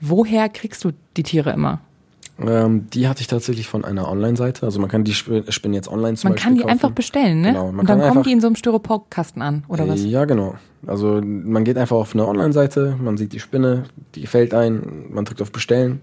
Woher 0.00 0.48
kriegst 0.48 0.82
du 0.84 0.92
die 1.16 1.22
Tiere 1.22 1.50
immer? 1.50 1.80
Ähm, 2.38 2.88
die 2.90 3.08
hatte 3.08 3.22
ich 3.22 3.28
tatsächlich 3.28 3.66
von 3.66 3.82
einer 3.84 4.10
Online-Seite. 4.10 4.66
Also 4.66 4.78
man 4.78 4.90
kann 4.90 5.04
die 5.04 5.12
Sp- 5.16 5.48
Spinnen 5.50 5.72
jetzt 5.74 5.88
online 5.88 6.16
zum 6.16 6.28
Man 6.28 6.34
Beispiel 6.34 6.44
kann 6.48 6.54
die 6.54 6.60
kaufen. 6.60 6.70
einfach 6.72 6.90
bestellen, 6.90 7.40
ne? 7.40 7.48
Genau, 7.48 7.66
man 7.72 7.80
und 7.80 7.88
dann 7.88 8.00
kommen 8.02 8.22
die 8.24 8.32
in 8.32 8.40
so 8.42 8.46
einem 8.46 8.56
Styroporkasten 8.56 9.40
an, 9.40 9.64
oder 9.68 9.88
was? 9.88 10.04
Ja, 10.04 10.26
genau. 10.26 10.54
Also 10.86 11.22
man 11.24 11.64
geht 11.64 11.78
einfach 11.78 11.96
auf 11.96 12.14
eine 12.14 12.26
Online-Seite, 12.28 12.96
man 13.02 13.16
sieht 13.16 13.32
die 13.32 13.40
Spinne, 13.40 13.84
die 14.14 14.20
gefällt 14.20 14.52
ein, 14.52 15.06
man 15.10 15.24
drückt 15.24 15.40
auf 15.40 15.50
Bestellen, 15.50 16.02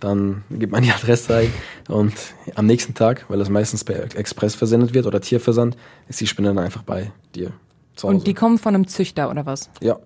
dann 0.00 0.42
gibt 0.50 0.72
man 0.72 0.82
die 0.82 0.90
Adresse 0.96 1.36
ein 1.36 1.52
und 1.88 2.14
am 2.54 2.64
nächsten 2.64 2.94
Tag, 2.94 3.26
weil 3.28 3.38
das 3.38 3.50
meistens 3.50 3.84
per 3.84 4.04
Express 4.16 4.54
versendet 4.54 4.94
wird 4.94 5.04
oder 5.06 5.20
Tierversand, 5.20 5.76
ist 6.08 6.18
die 6.18 6.26
Spinne 6.26 6.48
dann 6.48 6.58
einfach 6.60 6.82
bei 6.82 7.12
dir 7.34 7.52
zu 7.96 8.08
Hause. 8.08 8.16
Und 8.16 8.26
die 8.26 8.34
kommen 8.34 8.58
von 8.58 8.74
einem 8.74 8.86
Züchter, 8.86 9.30
oder 9.30 9.46
was? 9.46 9.70
ja, 9.80 9.98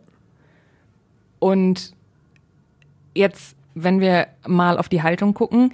Und 1.39 1.93
jetzt, 3.15 3.57
wenn 3.75 4.01
wir 4.01 4.29
mal 4.47 4.79
auf 4.79 4.89
die 4.89 5.03
Haltung 5.03 5.35
gucken, 5.35 5.73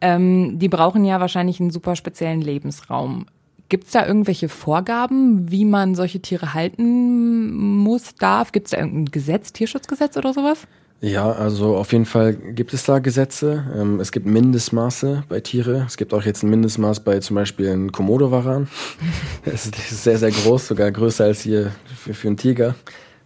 ähm, 0.00 0.58
die 0.58 0.68
brauchen 0.68 1.04
ja 1.04 1.20
wahrscheinlich 1.20 1.60
einen 1.60 1.70
super 1.70 1.96
speziellen 1.96 2.40
Lebensraum. 2.40 3.26
Gibt 3.70 3.84
es 3.84 3.92
da 3.92 4.06
irgendwelche 4.06 4.48
Vorgaben, 4.48 5.50
wie 5.50 5.64
man 5.64 5.94
solche 5.94 6.20
Tiere 6.20 6.52
halten 6.52 7.78
muss, 7.78 8.14
darf? 8.14 8.52
Gibt 8.52 8.66
es 8.66 8.72
da 8.72 8.78
irgendein 8.78 9.06
Gesetz, 9.06 9.52
Tierschutzgesetz 9.52 10.16
oder 10.16 10.34
sowas? 10.34 10.66
Ja, 11.04 11.32
also 11.32 11.76
auf 11.76 11.92
jeden 11.92 12.06
Fall 12.06 12.32
gibt 12.32 12.72
es 12.72 12.84
da 12.84 12.98
Gesetze. 12.98 13.66
Ähm, 13.76 14.00
es 14.00 14.10
gibt 14.10 14.24
Mindestmaße 14.24 15.24
bei 15.28 15.40
Tiere. 15.40 15.84
Es 15.86 15.98
gibt 15.98 16.14
auch 16.14 16.22
jetzt 16.22 16.42
ein 16.42 16.48
Mindestmaß 16.48 17.00
bei 17.00 17.18
zum 17.18 17.36
Beispiel 17.36 17.68
einem 17.68 17.92
Komodo-Varan. 17.92 18.68
Es 19.44 19.66
ist, 19.66 19.76
das 19.76 19.92
ist 19.92 20.04
sehr, 20.04 20.16
sehr 20.16 20.30
groß, 20.30 20.66
sogar 20.66 20.90
größer 20.90 21.24
als 21.24 21.42
hier 21.42 21.72
für, 21.94 22.14
für 22.14 22.28
einen 22.28 22.38
Tiger. 22.38 22.74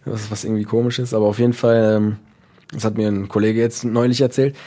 Was, 0.03 0.29
was 0.29 0.43
irgendwie 0.43 0.65
komisch 0.65 0.99
ist. 0.99 1.13
Aber 1.13 1.27
auf 1.27 1.39
jeden 1.39 1.53
Fall, 1.53 1.95
ähm, 1.95 2.17
das 2.73 2.83
hat 2.83 2.97
mir 2.97 3.07
ein 3.07 3.29
Kollege 3.29 3.61
jetzt 3.61 3.85
neulich 3.85 4.19
erzählt. 4.19 4.57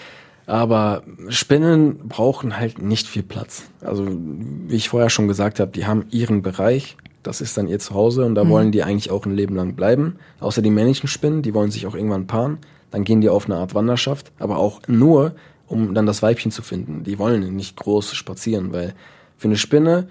Aber 0.47 1.03
Spinnen 1.29 2.09
brauchen 2.09 2.57
halt 2.57 2.81
nicht 2.81 3.07
viel 3.07 3.23
Platz. 3.23 3.65
Also 3.83 4.09
wie 4.09 4.77
ich 4.77 4.89
vorher 4.89 5.11
schon 5.11 5.29
gesagt 5.29 5.61
habe, 5.61 5.71
die 5.71 5.85
haben 5.85 6.07
ihren 6.11 6.41
Bereich. 6.41 6.97
Das 7.23 7.43
ist 7.43 7.59
dann 7.59 7.69
ihr 7.69 7.79
Zuhause 7.79 8.25
und 8.25 8.37
da 8.37 8.49
wollen 8.49 8.73
die 8.73 8.83
eigentlich 8.83 9.11
auch 9.11 9.27
ein 9.27 9.37
Leben 9.37 9.55
lang 9.55 9.75
bleiben. 9.75 10.17
Außer 10.41 10.63
die 10.63 10.71
männlichen 10.71 11.09
Spinnen, 11.09 11.43
die 11.43 11.53
wollen 11.53 11.71
sich 11.71 11.87
auch 11.87 11.95
irgendwann 11.95 12.27
paaren. 12.27 12.59
Dann 12.93 13.05
gehen 13.05 13.21
die 13.21 13.29
auf 13.29 13.47
eine 13.47 13.57
Art 13.57 13.75
Wanderschaft, 13.75 14.31
aber 14.39 14.59
auch 14.59 14.81
nur, 14.87 15.35
um 15.67 15.95
dann 15.95 16.07
das 16.07 16.23
Weibchen 16.23 16.53
zu 16.53 16.63
finden. 16.63 17.03
Die 17.03 17.19
wollen 17.19 17.57
nicht 17.57 17.77
groß 17.77 18.15
spazieren, 18.15 18.73
weil 18.73 18.95
für 19.37 19.49
eine 19.49 19.57
Spinne 19.57 20.09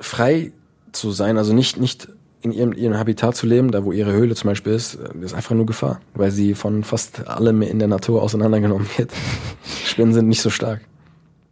frei 0.00 0.52
zu 0.92 1.12
sein, 1.12 1.38
also 1.38 1.52
nicht, 1.52 1.78
nicht 1.78 2.08
in 2.42 2.52
ihrem, 2.52 2.72
ihrem 2.72 2.96
Habitat 2.96 3.36
zu 3.36 3.46
leben, 3.46 3.70
da 3.70 3.84
wo 3.84 3.92
ihre 3.92 4.12
Höhle 4.12 4.34
zum 4.34 4.48
Beispiel 4.48 4.72
ist, 4.72 4.94
äh, 4.94 5.24
ist 5.24 5.34
einfach 5.34 5.54
nur 5.54 5.66
Gefahr, 5.66 6.00
weil 6.14 6.30
sie 6.30 6.54
von 6.54 6.84
fast 6.84 7.26
allem 7.28 7.62
in 7.62 7.78
der 7.78 7.88
Natur 7.88 8.22
auseinandergenommen 8.22 8.86
wird. 8.96 9.12
Spinnen 9.84 10.14
sind 10.14 10.28
nicht 10.28 10.42
so 10.42 10.50
stark. 10.50 10.80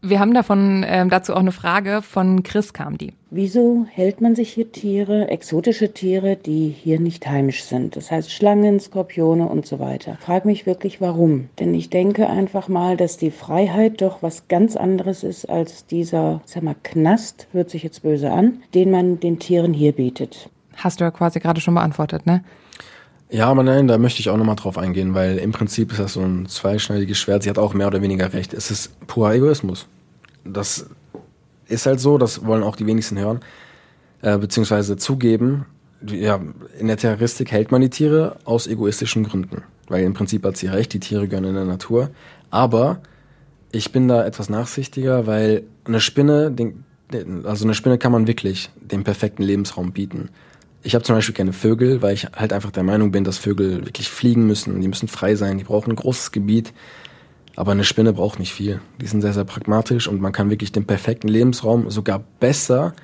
Wir 0.06 0.20
haben 0.20 0.34
davon 0.34 0.84
ähm, 0.86 1.08
dazu 1.08 1.32
auch 1.32 1.40
eine 1.40 1.50
Frage 1.50 2.02
von 2.02 2.42
Chris 2.42 2.74
kam 2.74 2.98
die. 2.98 3.14
Wieso 3.30 3.86
hält 3.90 4.20
man 4.20 4.34
sich 4.34 4.52
hier 4.52 4.70
Tiere, 4.70 5.28
exotische 5.28 5.94
Tiere, 5.94 6.36
die 6.36 6.68
hier 6.68 7.00
nicht 7.00 7.26
heimisch 7.26 7.64
sind? 7.64 7.96
Das 7.96 8.10
heißt 8.10 8.30
Schlangen, 8.30 8.80
Skorpione 8.80 9.48
und 9.48 9.64
so 9.64 9.78
weiter. 9.78 10.18
Frag 10.20 10.44
mich 10.44 10.66
wirklich 10.66 11.00
warum. 11.00 11.48
Denn 11.58 11.74
ich 11.74 11.88
denke 11.88 12.28
einfach 12.28 12.68
mal, 12.68 12.98
dass 12.98 13.16
die 13.16 13.30
Freiheit 13.30 14.02
doch 14.02 14.22
was 14.22 14.46
ganz 14.48 14.76
anderes 14.76 15.24
ist 15.24 15.48
als 15.48 15.86
dieser, 15.86 16.42
sag 16.44 16.62
mal, 16.64 16.76
Knast, 16.82 17.48
hört 17.52 17.70
sich 17.70 17.82
jetzt 17.82 18.02
böse 18.02 18.30
an, 18.30 18.62
den 18.74 18.90
man 18.90 19.20
den 19.20 19.38
Tieren 19.38 19.72
hier 19.72 19.92
bietet. 19.92 20.50
Hast 20.76 21.00
du 21.00 21.04
ja 21.04 21.12
quasi 21.12 21.40
gerade 21.40 21.62
schon 21.62 21.74
beantwortet, 21.74 22.26
ne? 22.26 22.44
Ja, 23.30 23.48
aber 23.48 23.62
nein, 23.62 23.88
da 23.88 23.98
möchte 23.98 24.20
ich 24.20 24.30
auch 24.30 24.36
nochmal 24.36 24.56
drauf 24.56 24.78
eingehen, 24.78 25.14
weil 25.14 25.38
im 25.38 25.52
Prinzip 25.52 25.90
ist 25.92 25.98
das 25.98 26.12
so 26.12 26.20
ein 26.20 26.46
zweischneidiges 26.46 27.18
Schwert. 27.18 27.42
Sie 27.42 27.50
hat 27.50 27.58
auch 27.58 27.74
mehr 27.74 27.86
oder 27.86 28.02
weniger 28.02 28.32
recht. 28.32 28.54
Es 28.54 28.70
ist 28.70 29.06
purer 29.06 29.34
Egoismus. 29.34 29.86
Das 30.44 30.86
ist 31.66 31.86
halt 31.86 32.00
so, 32.00 32.18
das 32.18 32.44
wollen 32.44 32.62
auch 32.62 32.76
die 32.76 32.86
wenigsten 32.86 33.18
hören, 33.18 33.40
äh, 34.22 34.38
beziehungsweise 34.38 34.96
zugeben. 34.96 35.66
Ja, 36.06 36.40
in 36.78 36.86
der 36.86 36.98
Terroristik 36.98 37.50
hält 37.50 37.72
man 37.72 37.80
die 37.80 37.90
Tiere 37.90 38.36
aus 38.44 38.66
egoistischen 38.66 39.24
Gründen. 39.24 39.62
Weil 39.88 40.04
im 40.04 40.14
Prinzip 40.14 40.44
hat 40.44 40.56
sie 40.56 40.66
recht, 40.66 40.92
die 40.92 41.00
Tiere 41.00 41.28
gehören 41.28 41.44
in 41.44 41.54
der 41.54 41.64
Natur. 41.64 42.10
Aber 42.50 43.00
ich 43.72 43.90
bin 43.90 44.06
da 44.06 44.24
etwas 44.24 44.48
nachsichtiger, 44.48 45.26
weil 45.26 45.64
eine 45.84 46.00
Spinne, 46.00 46.50
den, 46.50 46.84
also 47.44 47.64
eine 47.64 47.74
Spinne 47.74 47.98
kann 47.98 48.12
man 48.12 48.26
wirklich 48.26 48.70
den 48.80 49.02
perfekten 49.02 49.42
Lebensraum 49.42 49.92
bieten. 49.92 50.28
Ich 50.84 50.94
habe 50.94 51.02
zum 51.02 51.16
Beispiel 51.16 51.34
keine 51.34 51.54
Vögel, 51.54 52.02
weil 52.02 52.14
ich 52.14 52.26
halt 52.36 52.52
einfach 52.52 52.70
der 52.70 52.82
Meinung 52.82 53.10
bin, 53.10 53.24
dass 53.24 53.38
Vögel 53.38 53.86
wirklich 53.86 54.08
fliegen 54.08 54.46
müssen. 54.46 54.80
Die 54.80 54.88
müssen 54.88 55.08
frei 55.08 55.34
sein, 55.34 55.56
die 55.58 55.64
brauchen 55.64 55.90
ein 55.90 55.96
großes 55.96 56.30
Gebiet. 56.30 56.72
Aber 57.56 57.72
eine 57.72 57.84
Spinne 57.84 58.12
braucht 58.12 58.38
nicht 58.38 58.52
viel. 58.52 58.80
Die 59.00 59.06
sind 59.06 59.22
sehr, 59.22 59.32
sehr 59.32 59.44
pragmatisch 59.44 60.08
und 60.08 60.20
man 60.20 60.32
kann 60.32 60.50
wirklich 60.50 60.72
den 60.72 60.84
perfekten 60.84 61.28
Lebensraum 61.28 61.90
sogar 61.90 62.22
besser 62.38 62.94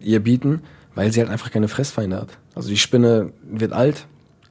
ihr 0.00 0.20
bieten, 0.20 0.62
weil 0.94 1.12
sie 1.12 1.20
halt 1.20 1.30
einfach 1.30 1.50
keine 1.50 1.68
Fressfeinde 1.68 2.16
hat. 2.16 2.38
Also 2.54 2.70
die 2.70 2.76
Spinne 2.76 3.32
wird 3.42 3.72
alt. 3.72 4.06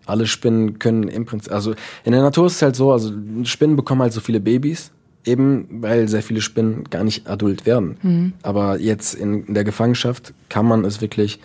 Alle 0.05 0.27
Spinnen 0.27 0.77
können 0.79 1.07
im 1.07 1.25
Prinzip, 1.25 1.51
also 1.51 1.73
in 2.03 2.11
der 2.11 2.21
Natur 2.21 2.45
ist 2.45 2.57
es 2.57 2.61
halt 2.61 2.75
so, 2.75 2.91
also 2.91 3.11
Spinnen 3.43 3.75
bekommen 3.75 4.01
halt 4.03 4.13
so 4.13 4.21
viele 4.21 4.39
Babys, 4.39 4.91
eben 5.25 5.67
weil 5.81 6.07
sehr 6.07 6.21
viele 6.21 6.41
Spinnen 6.41 6.83
gar 6.91 7.03
nicht 7.03 7.27
adult 7.27 7.65
werden. 7.65 8.33
Aber 8.43 8.79
jetzt 8.79 9.15
in, 9.15 9.45
in 9.45 9.53
der 9.55 9.63
Gefangenschaft 9.63 10.33
kann 10.47 10.67
man 10.67 10.85
es 10.85 11.01
wirklich 11.01 11.39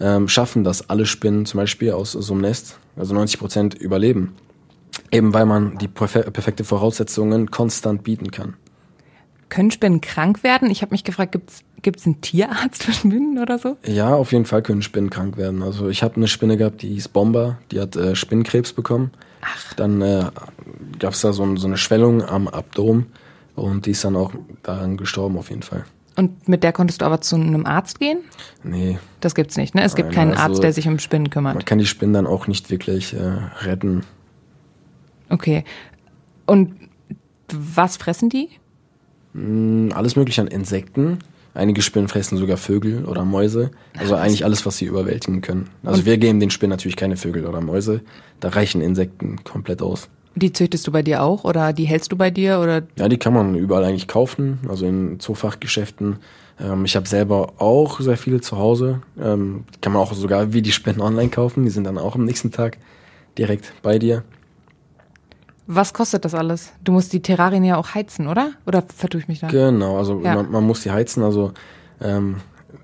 ähm, 0.00 0.28
schaffen, 0.28 0.64
dass 0.64 0.88
alle 0.90 1.06
Spinnen 1.06 1.46
zum 1.46 1.58
Beispiel 1.58 1.92
aus 1.92 2.12
so 2.12 2.32
einem 2.32 2.42
Nest, 2.42 2.78
also 2.96 3.14
90 3.14 3.38
Prozent 3.38 3.74
überleben. 3.74 4.34
Eben 5.10 5.34
weil 5.34 5.46
man 5.46 5.78
die 5.78 5.88
perfe 5.88 6.22
perfekte 6.30 6.64
Voraussetzungen 6.64 7.50
konstant 7.50 8.04
bieten 8.04 8.30
kann. 8.30 8.54
Können 9.48 9.70
Spinnen 9.70 10.00
krank 10.00 10.42
werden? 10.42 10.70
Ich 10.70 10.82
habe 10.82 10.92
mich 10.92 11.04
gefragt, 11.04 11.32
gibt 11.32 11.50
es 11.50 11.64
gibt 11.84 12.00
es 12.00 12.06
einen 12.06 12.20
Tierarzt 12.20 12.82
für 12.82 12.92
Spinnen 12.92 13.38
oder 13.38 13.58
so? 13.58 13.76
Ja, 13.86 14.14
auf 14.14 14.32
jeden 14.32 14.46
Fall 14.46 14.62
können 14.62 14.82
Spinnen 14.82 15.10
krank 15.10 15.36
werden. 15.36 15.62
Also 15.62 15.88
ich 15.88 16.02
habe 16.02 16.16
eine 16.16 16.26
Spinne 16.26 16.56
gehabt, 16.56 16.82
die 16.82 16.88
hieß 16.88 17.08
Bomber, 17.08 17.58
die 17.70 17.78
hat 17.78 17.94
äh, 17.94 18.16
Spinnenkrebs 18.16 18.72
bekommen. 18.72 19.12
Ach. 19.42 19.74
Dann 19.74 20.00
äh, 20.00 20.24
gab 20.98 21.12
es 21.12 21.20
da 21.20 21.32
so, 21.32 21.56
so 21.56 21.66
eine 21.66 21.76
Schwellung 21.76 22.22
am 22.22 22.48
Abdomen 22.48 23.06
und 23.54 23.86
die 23.86 23.92
ist 23.92 24.04
dann 24.04 24.16
auch 24.16 24.32
daran 24.64 24.96
gestorben 24.96 25.38
auf 25.38 25.50
jeden 25.50 25.62
Fall. 25.62 25.84
Und 26.16 26.48
mit 26.48 26.62
der 26.62 26.72
konntest 26.72 27.00
du 27.00 27.06
aber 27.06 27.20
zu 27.20 27.36
einem 27.36 27.66
Arzt 27.66 27.98
gehen? 27.98 28.18
Nee. 28.62 28.98
Das 29.20 29.34
gibt's 29.34 29.56
nicht, 29.56 29.74
ne? 29.74 29.82
Es 29.82 29.94
gibt 29.96 30.10
Nein, 30.10 30.14
keinen 30.16 30.30
also 30.32 30.42
Arzt, 30.42 30.62
der 30.62 30.72
sich 30.72 30.86
um 30.86 30.98
Spinnen 30.98 31.30
kümmert. 31.30 31.54
Man 31.54 31.64
kann 31.64 31.78
die 31.78 31.86
Spinnen 31.86 32.14
dann 32.14 32.26
auch 32.26 32.46
nicht 32.46 32.70
wirklich 32.70 33.14
äh, 33.14 33.18
retten. 33.62 34.04
Okay. 35.28 35.64
Und 36.46 36.74
was 37.52 37.96
fressen 37.96 38.28
die? 38.28 38.48
Mm, 39.32 39.90
Alles 39.92 40.16
mögliche 40.16 40.40
an 40.40 40.46
Insekten. 40.46 41.18
Einige 41.54 41.82
Spinnen 41.82 42.08
fressen 42.08 42.36
sogar 42.36 42.56
Vögel 42.56 43.04
oder 43.04 43.24
Mäuse. 43.24 43.70
Also 43.96 44.16
eigentlich 44.16 44.44
alles, 44.44 44.66
was 44.66 44.76
sie 44.76 44.86
überwältigen 44.86 45.40
können. 45.40 45.70
Also 45.84 46.04
wir 46.04 46.18
geben 46.18 46.40
den 46.40 46.50
Spinnen 46.50 46.70
natürlich 46.70 46.96
keine 46.96 47.16
Vögel 47.16 47.46
oder 47.46 47.60
Mäuse. 47.60 48.00
Da 48.40 48.48
reichen 48.48 48.80
Insekten 48.80 49.42
komplett 49.44 49.80
aus. 49.80 50.08
Die 50.36 50.52
züchtest 50.52 50.86
du 50.86 50.92
bei 50.92 51.02
dir 51.02 51.22
auch 51.22 51.44
oder 51.44 51.72
die 51.72 51.84
hältst 51.84 52.10
du 52.10 52.16
bei 52.16 52.30
dir 52.30 52.58
oder 52.60 52.82
Ja, 52.96 53.08
die 53.08 53.18
kann 53.18 53.32
man 53.32 53.54
überall 53.54 53.84
eigentlich 53.84 54.08
kaufen, 54.08 54.58
also 54.68 54.84
in 54.86 55.20
Zoofachgeschäften. 55.20 56.16
Ähm, 56.60 56.84
ich 56.84 56.96
habe 56.96 57.06
selber 57.08 57.52
auch 57.58 58.00
sehr 58.00 58.16
viele 58.16 58.40
zu 58.40 58.58
Hause. 58.58 59.00
Ähm, 59.20 59.64
die 59.74 59.80
kann 59.80 59.92
man 59.92 60.02
auch 60.02 60.12
sogar 60.12 60.52
wie 60.52 60.62
die 60.62 60.72
Spinnen 60.72 61.00
online 61.00 61.28
kaufen. 61.30 61.64
Die 61.64 61.70
sind 61.70 61.84
dann 61.84 61.98
auch 61.98 62.14
am 62.16 62.24
nächsten 62.24 62.50
Tag 62.50 62.78
direkt 63.38 63.72
bei 63.82 63.98
dir. 63.98 64.22
was 65.66 65.94
kostet 65.94 66.24
das 66.24 66.34
alles? 66.34 66.72
Du 66.82 66.92
musst 66.92 67.12
die 67.12 67.22
Terrarien 67.22 67.64
ja 67.64 67.76
auch 67.76 67.94
heizen, 67.94 68.26
oder? 68.28 68.50
Oder 68.66 68.82
vertue 68.82 69.20
ich 69.20 69.28
mich 69.28 69.40
da? 69.40 69.46
Genau, 69.48 69.96
also 69.98 70.20
Ja. 70.22 70.34
man, 70.34 70.50
man 70.50 70.64
muss 70.64 70.82
die 70.82 70.90
heizen. 70.90 71.22
Also 71.22 71.52
ähm, 72.00 72.36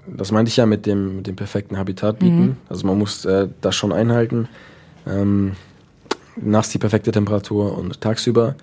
das 0.07 0.32
meinte 0.32 0.48
ich 0.48 0.57
ja 0.57 0.66
mit 0.66 0.86
dem, 0.86 1.16
mit 1.16 1.26
dem 1.26 1.36
perfekten 1.36 1.76
Habitat 1.76 2.18
bieten. 2.20 2.57
Also 2.68 2.86
man 2.86 2.96
muss 2.98 3.24
äh, 3.24 3.48
das 3.61 3.74
schon 3.76 3.92
einhalten. 3.92 4.48
Ähm, 5.07 5.53
nachts 6.43 6.70
die 6.70 6.78
perfekte 6.78 7.12
Temperatur 7.12 7.76
und 7.76 8.01
tagsüber. 8.01 8.57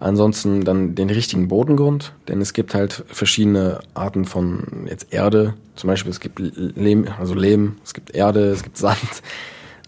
Ansonsten 0.00 0.64
dann 0.64 0.94
den 0.94 1.10
richtigen 1.10 1.48
Bodengrund, 1.48 2.12
denn 2.28 2.40
es 2.40 2.52
gibt 2.52 2.74
halt 2.74 3.04
verschiedene 3.08 3.80
Arten 3.94 4.24
von 4.24 4.86
jetzt 4.88 5.12
Erde. 5.12 5.54
Zum 5.74 5.88
Beispiel 5.88 6.10
es 6.10 6.20
gibt 6.20 6.38
Lehm, 6.38 7.08
also 7.18 7.34
Lehm, 7.34 7.76
es 7.84 7.94
gibt 7.94 8.14
Erde, 8.14 8.50
es 8.50 8.62
gibt 8.62 8.76
Sand 8.76 9.22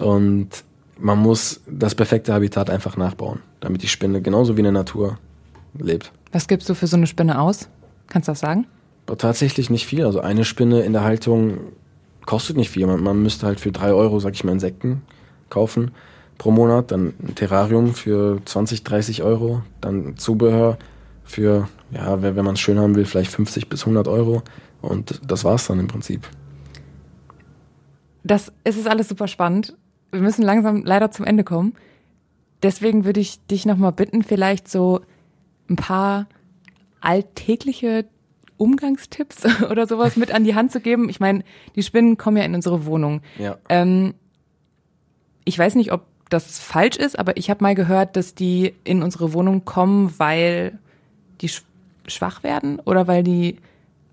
und 0.01 0.49
man 0.99 1.19
muss 1.19 1.61
das 1.69 1.95
perfekte 1.95 2.35
Habitat 2.35 2.71
einfach 2.71 2.97
nachbauen, 2.97 3.41
damit 3.61 3.83
die 3.83 3.89
Spinne 3.89 4.21
genauso 4.21 4.57
wie 4.57 4.61
in 4.61 4.65
der 4.65 4.73
Natur 4.73 5.19
lebt. 5.79 6.11
Was 6.33 6.49
gibst 6.49 6.69
du 6.69 6.75
für 6.75 6.89
so 6.89 6.97
eine 6.97 7.07
Spinne 7.07 7.41
aus? 7.41 7.69
Kannst 8.09 8.27
du 8.27 8.33
das 8.33 8.41
sagen? 8.41 8.67
Aber 9.07 9.17
tatsächlich 9.17 9.71
nicht 9.71 9.87
viel. 9.87 10.05
Also 10.05 10.21
eine 10.21 10.45
Spinne 10.45 10.83
in 10.83 10.93
der 10.93 11.05
Haltung 11.05 11.59
kostet 12.27 12.57
nicht 12.57 12.71
viel. 12.71 12.87
Man, 12.87 13.03
man 13.03 13.23
müsste 13.23 13.47
halt 13.47 13.61
für 13.61 13.73
drei 13.73 13.93
Euro, 13.93 14.19
sag 14.19 14.35
ich 14.35 14.45
mal, 14.45 14.53
Insekten 14.53 15.03
kaufen 15.49 15.93
pro 16.41 16.51
Monat. 16.51 16.91
Dann 16.91 17.13
ein 17.23 17.35
Terrarium 17.35 17.95
für 17.95 18.41
20, 18.45 18.83
30 18.83 19.23
Euro. 19.23 19.63
Dann 19.81 20.17
Zubehör 20.17 20.79
für, 21.23 21.69
ja, 21.93 22.23
wenn 22.23 22.35
man 22.35 22.55
es 22.55 22.61
schön 22.61 22.81
haben 22.81 22.97
will, 22.97 23.05
vielleicht 23.05 23.31
50 23.31 23.69
bis 23.69 23.83
100 23.83 24.09
Euro. 24.09 24.43
Und 24.81 25.21
das 25.25 25.45
war's 25.45 25.67
dann 25.67 25.79
im 25.79 25.87
Prinzip. 25.87 26.27
Das 28.25 28.53
es 28.65 28.77
ist 28.77 28.89
alles 28.89 29.09
super 29.09 29.29
spannend. 29.29 29.77
Wir 30.11 30.21
müssen 30.21 30.43
langsam 30.43 30.83
leider 30.85 31.11
zum 31.11 31.27
Ende 31.27 31.45
kommen. 31.45 31.75
Deswegen 32.63 33.05
würde 33.05 33.21
ich 33.21 33.45
dich 33.47 33.67
nochmal 33.67 33.93
bitten, 33.93 34.23
vielleicht 34.23 34.69
so 34.69 35.01
ein 35.69 35.77
paar 35.77 36.27
alltägliche 37.01 38.07
Umgangstipps 38.57 39.63
oder 39.71 39.87
sowas 39.87 40.17
mit 40.17 40.33
an 40.33 40.45
die 40.45 40.55
Hand 40.55 40.73
zu 40.73 40.81
geben. 40.81 41.11
Ich 41.11 41.21
meine, 41.21 41.45
die 41.77 41.83
Spinnen 41.83 42.17
kommen 42.17 42.39
ja 42.39 42.45
in 42.45 42.55
unsere 42.55 42.87
Wohnung. 42.87 43.21
Ja. 43.39 43.59
Ähm, 43.69 44.15
ich 45.45 45.59
weiß 45.59 45.75
nicht, 45.75 45.93
ob 45.93 46.10
das 46.31 46.59
falsch 46.59 46.97
ist, 46.97 47.19
aber 47.19 47.37
ich 47.37 47.51
habe 47.51 47.63
mal 47.63 47.75
gehört, 47.75 48.17
dass 48.17 48.35
die 48.35 48.75
in 48.85 49.03
unsere 49.03 49.33
Wohnung 49.33 49.65
kommen, 49.65 50.15
weil 50.19 50.79
die 51.41 51.49
sch 51.49 51.63
schwach 52.07 52.43
werden 52.43 52.81
oder 52.81 53.07
weil 53.07 53.23
die 53.23 53.59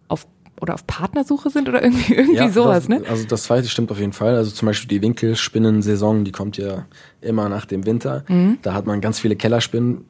auf 0.07 0.27
oder 0.61 0.73
auf 0.75 0.85
Partnersuche 0.85 1.49
sind 1.49 1.67
oder 1.69 1.81
irgendwie 1.81 2.13
irgendwie 2.15 2.49
sowas, 2.49 2.87
das, 2.87 2.89
ne? 2.89 3.01
Also 3.09 3.25
das 3.25 3.43
zweite 3.43 3.67
stimmt 3.69 3.91
auf 3.91 3.99
jeden 3.99 4.13
Fall. 4.13 4.35
Also 4.35 4.51
zum 4.51 4.65
Beispiel 4.67 4.87
die 4.89 5.01
Winkelspinnensaison, 5.01 6.23
die 6.25 6.31
kommt 6.31 6.57
ja 6.57 6.85
immer 7.21 7.49
nach 7.49 7.65
dem 7.65 7.85
Winter. 7.85 8.23
Mhm. 8.27 8.57
Da 8.61 8.73
hat 8.73 8.85
man 8.85 9.01
ganz 9.01 9.19
viele 9.19 9.35
Kellerspinnen 9.35 10.05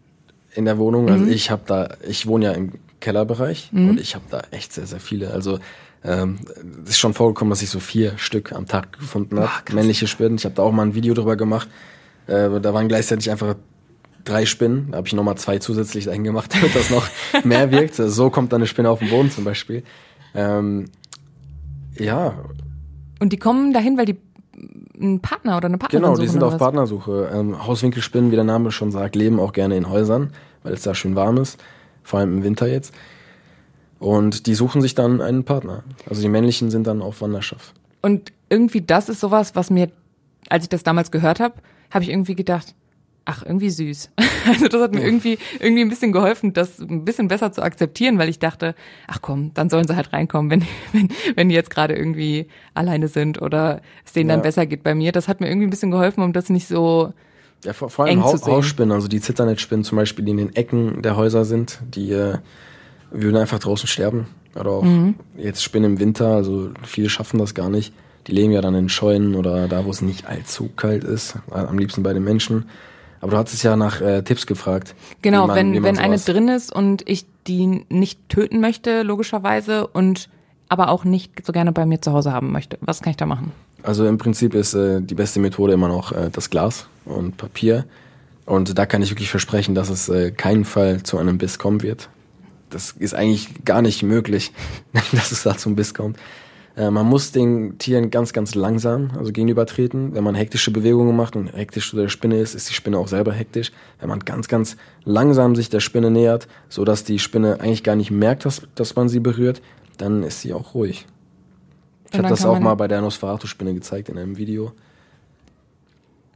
in 0.55 0.65
der 0.65 0.77
Wohnung. 0.77 1.09
Also 1.09 1.25
ich 1.25 1.51
habe 1.51 1.61
da, 1.67 1.89
ich 2.07 2.25
wohne 2.27 2.45
ja 2.45 2.51
im 2.53 2.73
Kellerbereich 2.99 3.69
Mhm. 3.71 3.89
und 3.91 3.99
ich 3.99 4.15
habe 4.15 4.25
da 4.29 4.41
echt 4.51 4.73
sehr, 4.73 4.87
sehr 4.87 4.99
viele. 4.99 5.31
Also 5.31 5.59
ähm, 6.03 6.39
es 6.83 6.91
ist 6.91 6.97
schon 6.99 7.13
vorgekommen, 7.13 7.49
dass 7.51 7.61
ich 7.61 7.69
so 7.69 7.79
vier 7.79 8.17
Stück 8.17 8.53
am 8.53 8.65
Tag 8.65 8.97
gefunden 8.99 9.39
habe. 9.39 9.49
männliche 9.73 10.07
Spinnen. 10.07 10.35
Ich 10.37 10.45
habe 10.45 10.55
da 10.55 10.63
auch 10.63 10.71
mal 10.71 10.83
ein 10.83 10.95
Video 10.95 11.13
drüber 11.13 11.35
gemacht. 11.35 11.67
Äh, 12.27 12.59
da 12.59 12.73
waren 12.73 12.87
gleichzeitig 12.87 13.31
einfach 13.31 13.55
drei 14.23 14.45
Spinnen. 14.45 14.91
Da 14.91 14.97
habe 14.97 15.07
ich 15.07 15.13
nochmal 15.13 15.35
zwei 15.37 15.59
zusätzlich 15.59 16.05
dahin 16.05 16.23
gemacht, 16.23 16.53
damit 16.59 16.75
das 16.75 16.89
noch 16.89 17.07
mehr 17.43 17.71
wirkt. 17.71 17.95
So 17.95 18.29
kommt 18.29 18.51
dann 18.53 18.61
eine 18.61 18.67
Spinne 18.67 18.89
auf 18.89 18.99
den 18.99 19.09
Boden 19.09 19.31
zum 19.31 19.43
Beispiel. 19.43 19.83
Ähm, 20.35 20.85
ja, 21.97 22.33
Und 23.19 23.33
die 23.33 23.37
kommen 23.37 23.73
dahin, 23.73 23.97
weil 23.97 24.05
die 24.05 24.17
einen 24.99 25.19
Partner 25.21 25.57
oder 25.57 25.67
eine 25.67 25.77
Partnerin 25.77 26.03
Genau, 26.03 26.17
die 26.17 26.27
sind 26.27 26.43
auf 26.43 26.53
was? 26.53 26.59
Partnersuche. 26.59 27.29
Ähm, 27.33 27.65
Hauswinkelspinnen, 27.65 28.31
wie 28.31 28.35
der 28.35 28.43
Name 28.43 28.71
schon 28.71 28.91
sagt, 28.91 29.15
leben 29.15 29.39
auch 29.39 29.53
gerne 29.53 29.77
in 29.77 29.89
Häusern, 29.89 30.31
weil 30.63 30.73
es 30.73 30.81
da 30.81 30.93
schön 30.95 31.15
warm 31.15 31.37
ist, 31.37 31.63
vor 32.03 32.19
allem 32.19 32.37
im 32.37 32.43
Winter 32.43 32.67
jetzt. 32.67 32.93
Und 33.99 34.45
die 34.47 34.53
suchen 34.53 34.81
sich 34.81 34.95
dann 34.95 35.21
einen 35.21 35.43
Partner. 35.43 35.83
Also 36.09 36.21
die 36.21 36.29
männlichen 36.29 36.69
sind 36.69 36.85
dann 36.87 37.01
auf 37.01 37.21
Wanderschaft. 37.21 37.73
Und 38.01 38.31
irgendwie 38.49 38.81
das 38.81 39.09
ist 39.09 39.19
sowas, 39.19 39.55
was 39.55 39.69
mir, 39.69 39.89
als 40.49 40.63
ich 40.65 40.69
das 40.69 40.83
damals 40.83 41.11
gehört 41.11 41.39
habe, 41.39 41.55
habe 41.91 42.03
ich 42.03 42.09
irgendwie 42.09 42.35
gedacht, 42.35 42.75
ach, 43.25 43.43
irgendwie 43.45 43.69
süß. 43.69 44.09
Also 44.47 44.69
das 44.69 44.81
hat 44.81 44.93
mir 44.93 45.03
irgendwie, 45.03 45.37
irgendwie 45.59 45.81
ein 45.81 45.89
bisschen 45.89 46.13
geholfen, 46.13 46.53
das 46.53 46.79
ein 46.79 47.03
bisschen 47.03 47.27
besser 47.27 47.51
zu 47.51 47.61
akzeptieren, 47.61 48.17
weil 48.17 48.29
ich 48.29 48.39
dachte, 48.39 48.75
ach 49.07 49.19
komm, 49.21 49.53
dann 49.53 49.69
sollen 49.69 49.85
sie 49.85 49.93
halt 49.97 50.13
reinkommen, 50.13 50.49
wenn, 50.49 50.61
wenn, 50.93 51.09
wenn 51.35 51.49
die 51.49 51.55
jetzt 51.55 51.69
gerade 51.69 51.95
irgendwie 51.97 52.47
alleine 52.73 53.09
sind 53.09 53.41
oder 53.41 53.81
es 54.05 54.13
denen 54.13 54.29
dann 54.29 54.39
Ja. 54.39 54.43
besser 54.43 54.65
geht 54.65 54.83
bei 54.83 54.95
mir. 54.95 55.11
Das 55.11 55.27
hat 55.27 55.41
mir 55.41 55.49
irgendwie 55.49 55.67
ein 55.67 55.69
bisschen 55.69 55.91
geholfen, 55.91 56.23
um 56.23 56.31
das 56.31 56.49
nicht 56.49 56.65
so, 56.69 57.11
Ja, 57.65 57.73
vor, 57.73 57.89
vor 57.89 58.05
allem 58.05 58.19
Eng 58.19 58.25
zu 58.25 58.31
Hau 58.31 58.37
sehen. 58.37 58.53
Hausspinnen, 58.53 58.93
also 58.93 59.09
die 59.09 59.19
Zitternetzspinnen 59.19 59.83
zum 59.83 59.97
Beispiel, 59.97 60.23
die 60.23 60.31
in 60.31 60.37
den 60.37 60.55
Ecken 60.55 61.01
der 61.01 61.17
Häuser 61.17 61.43
sind, 61.43 61.81
die 61.93 62.13
äh, 62.13 62.37
würden 63.11 63.35
einfach 63.35 63.59
draußen 63.59 63.87
sterben. 63.89 64.27
Oder 64.55 64.69
auch 64.71 64.83
Mhm. 64.83 65.15
jetzt 65.35 65.61
Spinnen 65.61 65.91
im 65.95 65.99
Winter, 65.99 66.27
also 66.27 66.69
viele 66.83 67.09
schaffen 67.09 67.37
das 67.37 67.53
gar 67.53 67.69
nicht. 67.69 67.93
Die 68.27 68.33
leben 68.33 68.51
ja 68.51 68.61
dann 68.61 68.75
in 68.75 68.89
Scheunen 68.89 69.35
oder 69.35 69.67
da, 69.67 69.85
wo 69.85 69.89
es 69.89 70.01
nicht 70.01 70.27
allzu 70.27 70.69
kalt 70.75 71.03
ist, 71.03 71.35
am 71.49 71.77
liebsten 71.77 72.03
bei 72.03 72.13
den 72.13 72.23
Menschen. 72.23 72.65
Aber 73.21 73.31
du 73.31 73.37
hattest 73.37 73.63
ja 73.63 73.75
nach 73.75 74.01
äh, 74.01 74.21
Tipps 74.21 74.45
gefragt. 74.45 74.93
genau, 75.21 75.47
man- 75.47 75.55
wenn, 75.55 75.83
wenn 75.83 75.97
eine 75.97 76.17
drin 76.19 76.49
ist 76.49 76.71
und 76.73 77.07
ich 77.09 77.25
die 77.47 77.85
nicht 77.89 78.19
töten 78.29 78.59
möchte, 78.59 79.01
logischerweise, 79.03 79.87
und 79.87 80.29
aber 80.69 80.89
auch 80.89 81.05
nicht 81.05 81.45
so 81.45 81.53
gerne 81.53 81.71
bei 81.71 81.85
mir 81.85 82.01
zu 82.01 82.11
Hause 82.11 82.33
haben 82.33 82.51
möchte. 82.51 82.77
Was 82.81 83.01
kann 83.01 83.11
ich 83.11 83.17
da 83.17 83.25
machen? 83.25 83.53
Also 83.83 84.05
im 84.05 84.17
Prinzip 84.17 84.53
ist 84.53 84.73
äh, 84.73 85.01
die 85.01 85.15
beste 85.15 85.39
Methode 85.39 85.71
immer 85.73 85.87
noch 85.87 86.11
äh, 86.11 86.29
das 86.31 86.49
Glas 86.49 86.87
und 87.05 87.37
Papier. 87.37 87.85
Und 88.45 88.77
da 88.77 88.85
kann 88.85 89.01
ich 89.01 89.09
wirklich 89.11 89.29
versprechen, 89.29 89.75
dass 89.75 89.89
es 89.89 90.09
äh, 90.09 90.31
keinen 90.31 90.65
Fall 90.65 91.03
zu 91.03 91.17
einem 91.17 91.37
Biss 91.37 91.57
kommen 91.57 91.81
wird. 91.83 92.09
Das 92.69 92.91
ist 92.91 93.13
eigentlich 93.15 93.63
gar 93.63 93.81
nicht 93.81 94.03
möglich, 94.03 94.51
dass 95.13 95.31
es 95.31 95.43
da 95.43 95.57
zum 95.57 95.75
Biss 95.77 95.93
kommt. 95.93 96.17
Äh, 96.77 96.91
man 96.91 97.07
muss 97.07 97.31
den 97.31 97.77
Tieren 97.79 98.11
ganz, 98.11 98.31
ganz 98.31 98.55
langsam 98.55 99.09
also 99.17 99.31
gegenübertreten. 99.31 100.13
Wenn 100.13 100.23
man 100.23 100.35
hektische 100.35 100.71
Bewegungen 100.71 101.15
macht 101.15 101.35
und 101.35 101.47
hektisch 101.47 101.89
zu 101.89 101.97
der 101.97 102.07
Spinne 102.07 102.37
ist, 102.37 102.53
ist 102.53 102.69
die 102.69 102.73
Spinne 102.73 102.99
auch 102.99 103.07
selber 103.07 103.33
hektisch. 103.33 103.71
Wenn 103.99 104.09
man 104.09 104.19
ganz, 104.19 104.47
ganz 104.47 104.77
langsam 105.03 105.55
sich 105.55 105.69
der 105.69 105.79
Spinne 105.79 106.11
nähert, 106.11 106.47
so 106.69 106.85
dass 106.85 107.03
die 107.03 107.19
Spinne 107.19 107.59
eigentlich 107.59 107.83
gar 107.83 107.95
nicht 107.95 108.11
merkt, 108.11 108.45
dass, 108.45 108.61
dass 108.75 108.95
man 108.95 109.09
sie 109.09 109.19
berührt, 109.19 109.61
dann 109.97 110.21
ist 110.23 110.41
sie 110.41 110.53
auch 110.53 110.75
ruhig. 110.75 111.07
Ich 112.11 112.17
habe 112.17 112.29
das 112.29 112.45
auch 112.45 112.59
mal 112.59 112.75
bei 112.75 112.87
der 112.87 113.01
Nosferatu-Spinne 113.01 113.73
gezeigt 113.73 114.07
in 114.07 114.17
einem 114.17 114.37
Video. 114.37 114.71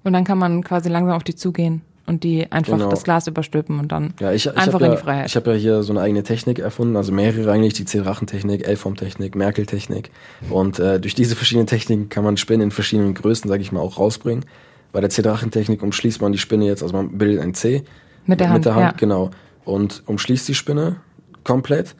Und 0.03 0.13
dann 0.13 0.23
kann 0.23 0.39
man 0.39 0.63
quasi 0.63 0.89
langsam 0.89 1.15
auf 1.15 1.23
die 1.23 1.35
zugehen 1.35 1.83
und 2.11 2.23
die 2.23 2.51
einfach 2.51 2.73
Genau. 2.77 2.89
das 2.89 3.03
Glas 3.03 3.25
überstülpen 3.27 3.79
und 3.79 3.91
dann 3.91 4.13
Ja, 4.19 4.31
ich, 4.31 4.45
ich 4.45 4.55
einfach 4.57 4.79
in 4.81 4.87
ja, 4.87 4.95
die 4.95 5.01
Freiheit. 5.01 5.25
Ich 5.27 5.35
habe 5.35 5.51
ja 5.51 5.57
hier 5.57 5.83
so 5.83 5.93
eine 5.93 6.01
eigene 6.01 6.23
Technik 6.23 6.59
erfunden, 6.59 6.95
also 6.95 7.11
mehrere 7.11 7.51
eigentlich, 7.51 7.73
die 7.73 7.85
C-Drachentechnik, 7.85 8.67
L-Form-Technik, 8.67 9.35
Merkel-Technik. 9.35 10.11
Und 10.49 10.77
äh, 10.79 10.99
durch 10.99 11.15
diese 11.15 11.35
verschiedenen 11.35 11.67
Techniken 11.67 12.09
kann 12.09 12.23
man 12.23 12.37
Spinnen 12.37 12.65
in 12.67 12.71
verschiedenen 12.71 13.13
Größen, 13.13 13.49
sage 13.49 13.61
ich 13.63 13.71
mal, 13.71 13.79
auch 13.79 13.97
rausbringen. 13.97 14.45
Bei 14.91 14.99
der 15.01 15.09
C-Drachentechnik 15.09 15.81
umschließt 15.81 16.21
man 16.21 16.31
die 16.33 16.37
Spinne 16.37 16.65
jetzt, 16.65 16.83
also 16.83 16.95
man 16.95 17.17
bildet 17.17 17.41
ein 17.41 17.53
C. 17.53 17.83
Mit 18.25 18.39
der 18.39 18.49
Hand, 18.49 18.57
Mit 18.59 18.65
der 18.65 18.75
Hand, 18.75 18.85
ja. 18.85 18.91
genau. 18.97 19.31
Und 19.65 20.03
umschließt 20.05 20.47
die 20.47 20.53
Spinne 20.55 20.97
komplett 21.43 21.95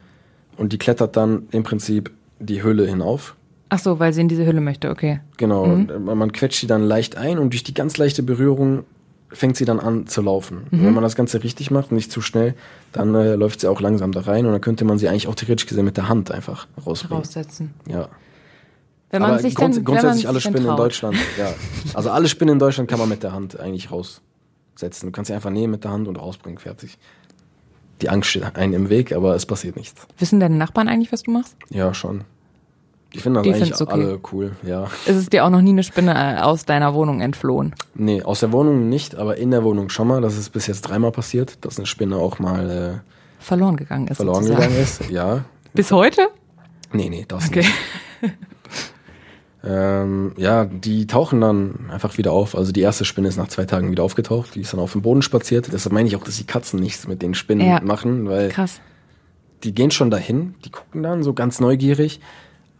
und 0.56 0.72
die 0.72 0.78
klettert 0.78 1.16
dann 1.16 1.48
im 1.50 1.62
Prinzip 1.62 2.10
die 2.38 2.62
Hülle 2.62 2.86
hinauf. 2.86 3.34
Ach 3.70 3.78
so, 3.78 3.98
weil 3.98 4.12
sie 4.12 4.20
in 4.20 4.28
diese 4.28 4.44
Hülle 4.44 4.60
möchte, 4.60 4.90
okay. 4.90 5.20
Genau, 5.38 5.64
Mhm. 5.66 6.04
man 6.04 6.18
man 6.18 6.32
quetscht 6.32 6.60
die 6.62 6.66
dann 6.66 6.82
leicht 6.82 7.16
ein 7.16 7.38
und 7.38 7.52
durch 7.54 7.64
die 7.64 7.72
ganz 7.72 7.96
leichte 7.96 8.22
Berührung 8.22 8.84
fängt 9.32 9.56
sie 9.56 9.64
dann 9.64 9.80
an 9.80 10.06
zu 10.06 10.22
laufen. 10.22 10.66
Mhm. 10.70 10.84
Wenn 10.84 10.94
man 10.94 11.02
das 11.02 11.16
Ganze 11.16 11.42
richtig 11.42 11.70
macht, 11.70 11.92
nicht 11.92 12.12
zu 12.12 12.20
schnell, 12.20 12.54
dann 12.92 13.14
äh, 13.14 13.34
läuft 13.34 13.60
sie 13.60 13.68
auch 13.68 13.80
langsam 13.80 14.12
da 14.12 14.20
rein 14.20 14.46
und 14.46 14.52
dann 14.52 14.60
könnte 14.60 14.84
man 14.84 14.98
sie 14.98 15.08
eigentlich 15.08 15.28
auch 15.28 15.34
theoretisch 15.34 15.66
gesehen 15.66 15.84
mit 15.84 15.96
der 15.96 16.08
Hand 16.08 16.30
einfach 16.30 16.66
rausbringen. 16.84 17.18
Raussetzen. 17.18 17.74
Ja. 17.88 18.08
Wenn 19.10 19.22
man 19.22 19.32
Aber 19.32 19.40
sich 19.40 19.54
grunds 19.54 19.76
dann, 19.76 19.84
grundsätzlich 19.84 20.26
alle 20.26 20.40
Spinnen 20.40 20.66
in. 20.66 20.76
Deutschland, 20.76 21.16
ja. 21.38 21.52
Also 21.92 22.10
alle 22.10 22.28
Spinnen 22.28 22.54
in 22.54 22.58
Deutschland 22.58 22.88
kann 22.88 22.98
man 22.98 23.08
mit 23.08 23.22
der 23.22 23.32
Hand 23.32 23.60
eigentlich 23.60 23.90
raussetzen. 23.90 25.06
Du 25.06 25.10
kannst 25.12 25.28
sie 25.28 25.34
einfach 25.34 25.50
nehmen 25.50 25.72
mit 25.72 25.84
der 25.84 25.90
Hand 25.90 26.08
und 26.08 26.16
rausbringen, 26.16 26.58
fertig. 26.58 26.98
Die 28.00 28.08
Angst 28.08 28.30
steht 28.30 28.56
einem 28.56 28.72
im 28.74 28.88
Weg, 28.88 29.12
aber 29.12 29.34
es 29.34 29.44
passiert 29.46 29.76
nichts. 29.76 30.06
Wissen 30.18 30.40
deine 30.40 30.56
Nachbarn 30.56 30.88
eigentlich, 30.88 31.12
was 31.12 31.22
du 31.22 31.30
machst? 31.30 31.56
Ja, 31.68 31.92
schon. 31.92 32.24
Die 33.14 33.18
finden 33.20 33.34
das 33.36 33.42
Die 33.44 33.52
eigentlich 33.54 33.80
okay. 33.80 33.92
alle 33.92 34.20
cool, 34.32 34.52
ja. 34.62 34.84
Ist 35.06 35.16
es 35.16 35.28
dir 35.28 35.44
auch 35.44 35.50
noch 35.50 35.60
nie 35.60 35.70
eine 35.70 35.82
Spinne 35.82 36.14
äh, 36.14 36.40
aus 36.40 36.64
deiner 36.64 36.94
Wohnung 36.94 37.20
entflohen? 37.20 37.74
Nee, 37.94 38.22
aus 38.22 38.40
der 38.40 38.52
Wohnung 38.52 38.88
nicht, 38.88 39.14
aber 39.16 39.36
in 39.36 39.50
der 39.50 39.64
Wohnung 39.64 39.88
schon 39.90 40.08
mal. 40.08 40.20
Das 40.22 40.36
ist 40.38 40.50
bis 40.50 40.66
jetzt 40.66 40.82
dreimal 40.82 41.12
passiert, 41.12 41.64
dass 41.64 41.76
eine 41.78 41.86
Spinne 41.86 42.16
auch 42.16 42.38
mal 42.38 42.70
äh, 42.70 43.42
Verloren 43.42 43.76
gegangen 43.76 44.08
ist. 44.08 44.16
verloren 44.16 44.42
sozusagen. 44.44 44.62
gegangen 44.62 44.82
ist. 44.82 45.10
Ja. 45.10 45.44
Bis 45.74 45.90
heute? 45.92 46.28
Nee, 46.92 47.08
nee, 47.10 47.24
das 47.28 47.48
Okay. 47.48 47.60
nicht. 48.22 48.32
Ähm, 49.64 50.32
ja, 50.38 50.64
die 50.64 51.06
tauchen 51.06 51.40
dann 51.40 51.88
einfach 51.90 52.18
wieder 52.18 52.32
auf. 52.32 52.56
Also 52.56 52.72
die 52.72 52.80
erste 52.80 53.04
Spinne 53.04 53.28
ist 53.28 53.36
nach 53.36 53.46
zwei 53.48 53.64
Tagen 53.64 53.90
wieder 53.92 54.02
aufgetaucht. 54.02 54.54
Die 54.56 54.60
ist 54.62 54.72
dann 54.72 54.80
auf 54.80 54.92
dem 54.92 55.02
Boden 55.02 55.22
spaziert. 55.22 55.68
Deshalb 55.72 55.92
meine 55.92 56.08
ich 56.08 56.16
auch, 56.16 56.24
dass 56.24 56.36
die 56.36 56.44
Katzen 56.46 56.80
nichts 56.80 57.06
mit 57.06 57.22
den 57.22 57.34
Spinnen 57.34 57.66
Ja. 57.66 57.80
machen, 57.80 58.28
weil 58.28 58.48
Krass. 58.48 58.80
die 59.62 59.72
gehen 59.72 59.92
schon 59.92 60.10
dahin, 60.10 60.54
die 60.64 60.70
gucken 60.70 61.02
dann 61.04 61.22
so 61.22 61.32
ganz 61.32 61.60
neugierig. 61.60 62.20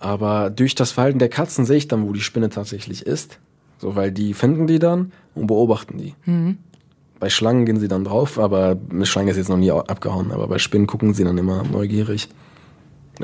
Aber 0.03 0.51
durch 0.51 0.75
das 0.75 0.91
Verhalten 0.91 1.19
der 1.21 1.29
Katzen 1.29 1.65
sehe 1.65 1.77
ich 1.77 1.87
dann, 1.89 2.07
wo 2.09 2.13
die 2.13 2.21
Spinne 2.21 2.51
tatsächlich 2.51 3.07
ist. 3.07 3.39
So, 3.79 3.95
weil 3.97 4.11
die 4.13 4.35
finden 4.35 4.67
die 4.67 4.79
dann 4.79 5.13
und 5.35 5.47
beobachten 5.47 5.97
die. 5.99 6.15
Bei 7.21 7.31
Schlangen 7.31 7.67
gehen 7.67 7.79
sie 7.79 7.87
dann 7.89 8.05
drauf, 8.05 8.39
aber 8.39 8.77
eine 8.91 9.07
Schlange 9.07 9.31
ist 9.31 9.37
jetzt 9.37 9.49
noch 9.49 9.57
nie 9.57 9.71
au- 9.71 9.81
abgehauen. 9.81 10.33
Aber 10.33 10.49
bei 10.49 10.59
Spinnen 10.59 10.87
gucken 10.89 11.15
sie 11.15 11.23
dann 11.25 11.39
immer 11.39 11.63
neugierig. 11.63 12.29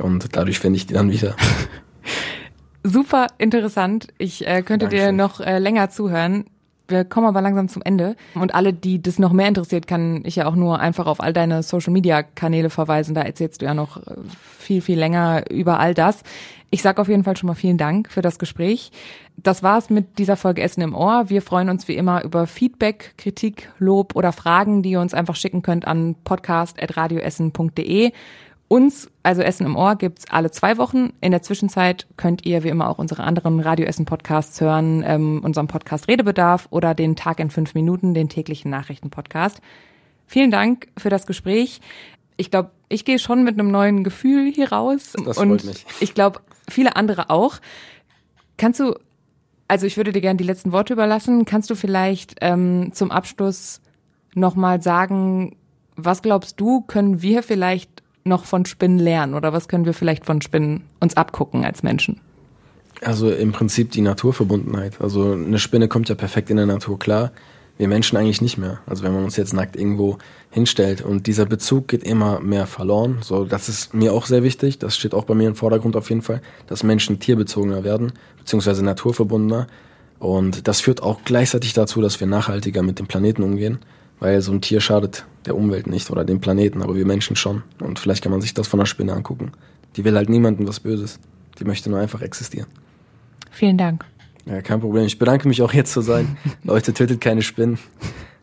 Und 0.00 0.36
dadurch 0.36 0.60
finde 0.60 0.76
ich 0.76 0.86
die 0.86 0.94
dann 0.94 1.10
wieder. 1.10 1.34
Super 2.84 3.26
interessant. 3.38 4.08
Ich 4.18 4.46
äh, 4.46 4.62
könnte 4.62 4.86
dir 4.88 5.06
Dankeschön. 5.06 5.16
noch 5.16 5.40
äh, 5.40 5.58
länger 5.58 5.90
zuhören. 5.90 6.44
Wir 6.88 7.04
kommen 7.04 7.26
aber 7.26 7.42
langsam 7.42 7.68
zum 7.68 7.82
Ende. 7.82 8.16
Und 8.34 8.54
alle, 8.54 8.72
die 8.72 9.00
das 9.00 9.18
noch 9.18 9.32
mehr 9.32 9.48
interessiert, 9.48 9.86
kann 9.86 10.22
ich 10.24 10.36
ja 10.36 10.46
auch 10.46 10.56
nur 10.56 10.80
einfach 10.80 11.06
auf 11.06 11.20
all 11.20 11.34
deine 11.34 11.62
Social 11.62 11.92
Media 11.92 12.22
Kanäle 12.22 12.70
verweisen. 12.70 13.14
Da 13.14 13.20
erzählst 13.20 13.60
du 13.60 13.66
ja 13.66 13.74
noch 13.74 13.98
äh, 13.98 14.14
viel, 14.58 14.80
viel 14.80 14.98
länger 14.98 15.50
über 15.50 15.78
all 15.78 15.92
das. 15.92 16.22
Ich 16.70 16.82
sag 16.82 16.98
auf 16.98 17.08
jeden 17.08 17.24
Fall 17.24 17.36
schon 17.36 17.46
mal 17.46 17.54
vielen 17.54 17.78
Dank 17.78 18.10
für 18.10 18.22
das 18.22 18.38
Gespräch. 18.38 18.90
Das 19.36 19.62
war's 19.62 19.88
mit 19.90 20.18
dieser 20.18 20.36
Folge 20.36 20.62
Essen 20.62 20.82
im 20.82 20.94
Ohr. 20.94 21.24
Wir 21.28 21.42
freuen 21.42 21.68
uns 21.68 21.88
wie 21.88 21.96
immer 21.96 22.24
über 22.24 22.46
Feedback, 22.46 23.14
Kritik, 23.16 23.70
Lob 23.78 24.16
oder 24.16 24.32
Fragen, 24.32 24.82
die 24.82 24.90
ihr 24.90 25.00
uns 25.00 25.14
einfach 25.14 25.36
schicken 25.36 25.62
könnt 25.62 25.86
an 25.86 26.16
podcast.radioessen.de. 26.24 28.12
Uns, 28.68 29.10
also 29.22 29.40
Essen 29.40 29.64
im 29.64 29.76
Ohr, 29.76 29.96
gibt's 29.96 30.26
alle 30.30 30.50
zwei 30.50 30.76
Wochen. 30.76 31.14
In 31.22 31.30
der 31.30 31.40
Zwischenzeit 31.40 32.06
könnt 32.18 32.44
ihr 32.44 32.64
wie 32.64 32.68
immer 32.68 32.90
auch 32.90 32.98
unsere 32.98 33.24
anderen 33.24 33.60
Radio 33.60 33.86
Essen 33.86 34.04
Podcasts 34.04 34.60
hören, 34.60 35.02
ähm, 35.06 35.40
unserem 35.42 35.68
Podcast 35.68 36.06
Redebedarf 36.06 36.68
oder 36.70 36.94
den 36.94 37.16
Tag 37.16 37.40
in 37.40 37.50
fünf 37.50 37.74
Minuten, 37.74 38.12
den 38.12 38.28
täglichen 38.28 38.70
Nachrichten-Podcast. 38.70 39.62
Vielen 40.26 40.50
Dank 40.50 40.88
für 40.98 41.08
das 41.08 41.26
Gespräch. 41.26 41.80
Ich 42.36 42.50
glaube, 42.50 42.70
ich 42.90 43.06
gehe 43.06 43.18
schon 43.18 43.42
mit 43.42 43.58
einem 43.58 43.70
neuen 43.70 44.04
Gefühl 44.04 44.52
hier 44.52 44.70
raus. 44.70 45.14
Das 45.24 45.38
und 45.38 45.48
freut 45.48 45.64
mich. 45.64 45.86
ich 46.00 46.12
glaube, 46.12 46.40
viele 46.68 46.94
andere 46.94 47.30
auch. 47.30 47.56
Kannst 48.58 48.80
du, 48.80 48.94
also 49.66 49.86
ich 49.86 49.96
würde 49.96 50.12
dir 50.12 50.20
gerne 50.20 50.36
die 50.36 50.44
letzten 50.44 50.72
Worte 50.72 50.92
überlassen. 50.92 51.46
Kannst 51.46 51.70
du 51.70 51.74
vielleicht 51.74 52.36
ähm, 52.42 52.90
zum 52.92 53.10
Abschluss 53.10 53.80
nochmal 54.34 54.82
sagen, 54.82 55.56
was 55.96 56.20
glaubst 56.20 56.60
du, 56.60 56.82
können 56.82 57.22
wir 57.22 57.42
vielleicht 57.42 57.97
noch 58.28 58.44
von 58.44 58.66
Spinnen 58.66 58.98
lernen 58.98 59.34
oder 59.34 59.52
was 59.52 59.68
können 59.68 59.84
wir 59.84 59.94
vielleicht 59.94 60.24
von 60.24 60.40
Spinnen 60.40 60.84
uns 61.00 61.16
abgucken 61.16 61.64
als 61.64 61.82
Menschen? 61.82 62.20
Also 63.02 63.30
im 63.30 63.52
Prinzip 63.52 63.92
die 63.92 64.00
Naturverbundenheit. 64.00 65.00
Also 65.00 65.32
eine 65.32 65.58
Spinne 65.58 65.88
kommt 65.88 66.08
ja 66.08 66.14
perfekt 66.14 66.50
in 66.50 66.56
der 66.56 66.66
Natur 66.66 66.98
klar. 66.98 67.32
Wir 67.76 67.86
Menschen 67.86 68.18
eigentlich 68.18 68.42
nicht 68.42 68.58
mehr. 68.58 68.80
Also 68.86 69.04
wenn 69.04 69.12
man 69.12 69.22
uns 69.22 69.36
jetzt 69.36 69.52
nackt 69.52 69.76
irgendwo 69.76 70.18
hinstellt 70.50 71.00
und 71.02 71.28
dieser 71.28 71.46
Bezug 71.46 71.86
geht 71.88 72.02
immer 72.02 72.40
mehr 72.40 72.66
verloren. 72.66 73.18
So, 73.20 73.44
das 73.44 73.68
ist 73.68 73.94
mir 73.94 74.12
auch 74.12 74.26
sehr 74.26 74.42
wichtig. 74.42 74.78
Das 74.78 74.96
steht 74.96 75.14
auch 75.14 75.24
bei 75.24 75.34
mir 75.34 75.46
im 75.46 75.54
Vordergrund 75.54 75.94
auf 75.94 76.08
jeden 76.08 76.22
Fall, 76.22 76.42
dass 76.66 76.82
Menschen 76.82 77.20
tierbezogener 77.20 77.84
werden, 77.84 78.12
beziehungsweise 78.38 78.84
naturverbundener. 78.84 79.68
Und 80.18 80.66
das 80.66 80.80
führt 80.80 81.02
auch 81.02 81.20
gleichzeitig 81.24 81.72
dazu, 81.74 82.00
dass 82.00 82.18
wir 82.18 82.26
nachhaltiger 82.26 82.82
mit 82.82 82.98
dem 82.98 83.06
Planeten 83.06 83.44
umgehen, 83.44 83.78
weil 84.20 84.40
so 84.40 84.52
ein 84.52 84.60
Tier 84.60 84.80
schadet 84.80 85.24
der 85.46 85.56
Umwelt 85.56 85.86
nicht 85.86 86.10
oder 86.10 86.24
dem 86.24 86.40
Planeten, 86.40 86.82
aber 86.82 86.94
wir 86.94 87.06
Menschen 87.06 87.36
schon. 87.36 87.62
Und 87.80 87.98
vielleicht 87.98 88.22
kann 88.22 88.32
man 88.32 88.40
sich 88.40 88.54
das 88.54 88.68
von 88.68 88.80
einer 88.80 88.86
Spinne 88.86 89.12
angucken. 89.12 89.52
Die 89.96 90.04
will 90.04 90.16
halt 90.16 90.28
niemandem 90.28 90.68
was 90.68 90.80
Böses. 90.80 91.18
Die 91.58 91.64
möchte 91.64 91.90
nur 91.90 91.98
einfach 91.98 92.20
existieren. 92.20 92.68
Vielen 93.50 93.78
Dank. 93.78 94.04
Ja, 94.46 94.62
kein 94.62 94.80
Problem. 94.80 95.04
Ich 95.04 95.18
bedanke 95.18 95.48
mich 95.48 95.62
auch 95.62 95.72
jetzt 95.72 95.92
zu 95.92 96.00
sein. 96.00 96.36
Leute, 96.64 96.94
tötet 96.94 97.20
keine 97.20 97.42
Spinnen. 97.42 97.78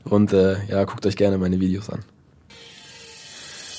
Und 0.04 0.34
äh, 0.34 0.58
ja, 0.68 0.84
guckt 0.84 1.06
euch 1.06 1.16
gerne 1.16 1.38
meine 1.38 1.60
Videos 1.60 1.90
an. 1.90 2.00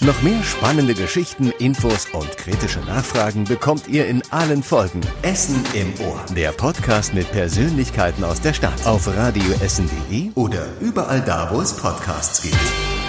Noch 0.01 0.20
mehr 0.20 0.42
spannende 0.42 0.92
Geschichten, 0.92 1.51
Infos 1.59 2.07
und 2.12 2.36
kritische 2.36 2.80
Nachfragen 2.80 3.44
bekommt 3.44 3.88
ihr 3.88 4.07
in 4.07 4.22
allen 4.30 4.62
Folgen. 4.62 5.01
Essen 5.22 5.64
im 5.72 5.94
Ohr. 6.07 6.20
Der 6.36 6.53
Podcast 6.53 7.14
mit 7.14 7.30
Persönlichkeiten 7.32 8.22
aus 8.22 8.42
der 8.42 8.53
Stadt. 8.53 8.86
Auf 8.86 9.09
radioessen.de 9.09 10.32
oder 10.34 10.66
überall 10.80 11.22
da, 11.22 11.49
wo 11.51 11.62
es 11.62 11.74
Podcasts 11.74 12.42
gibt. 12.42 13.05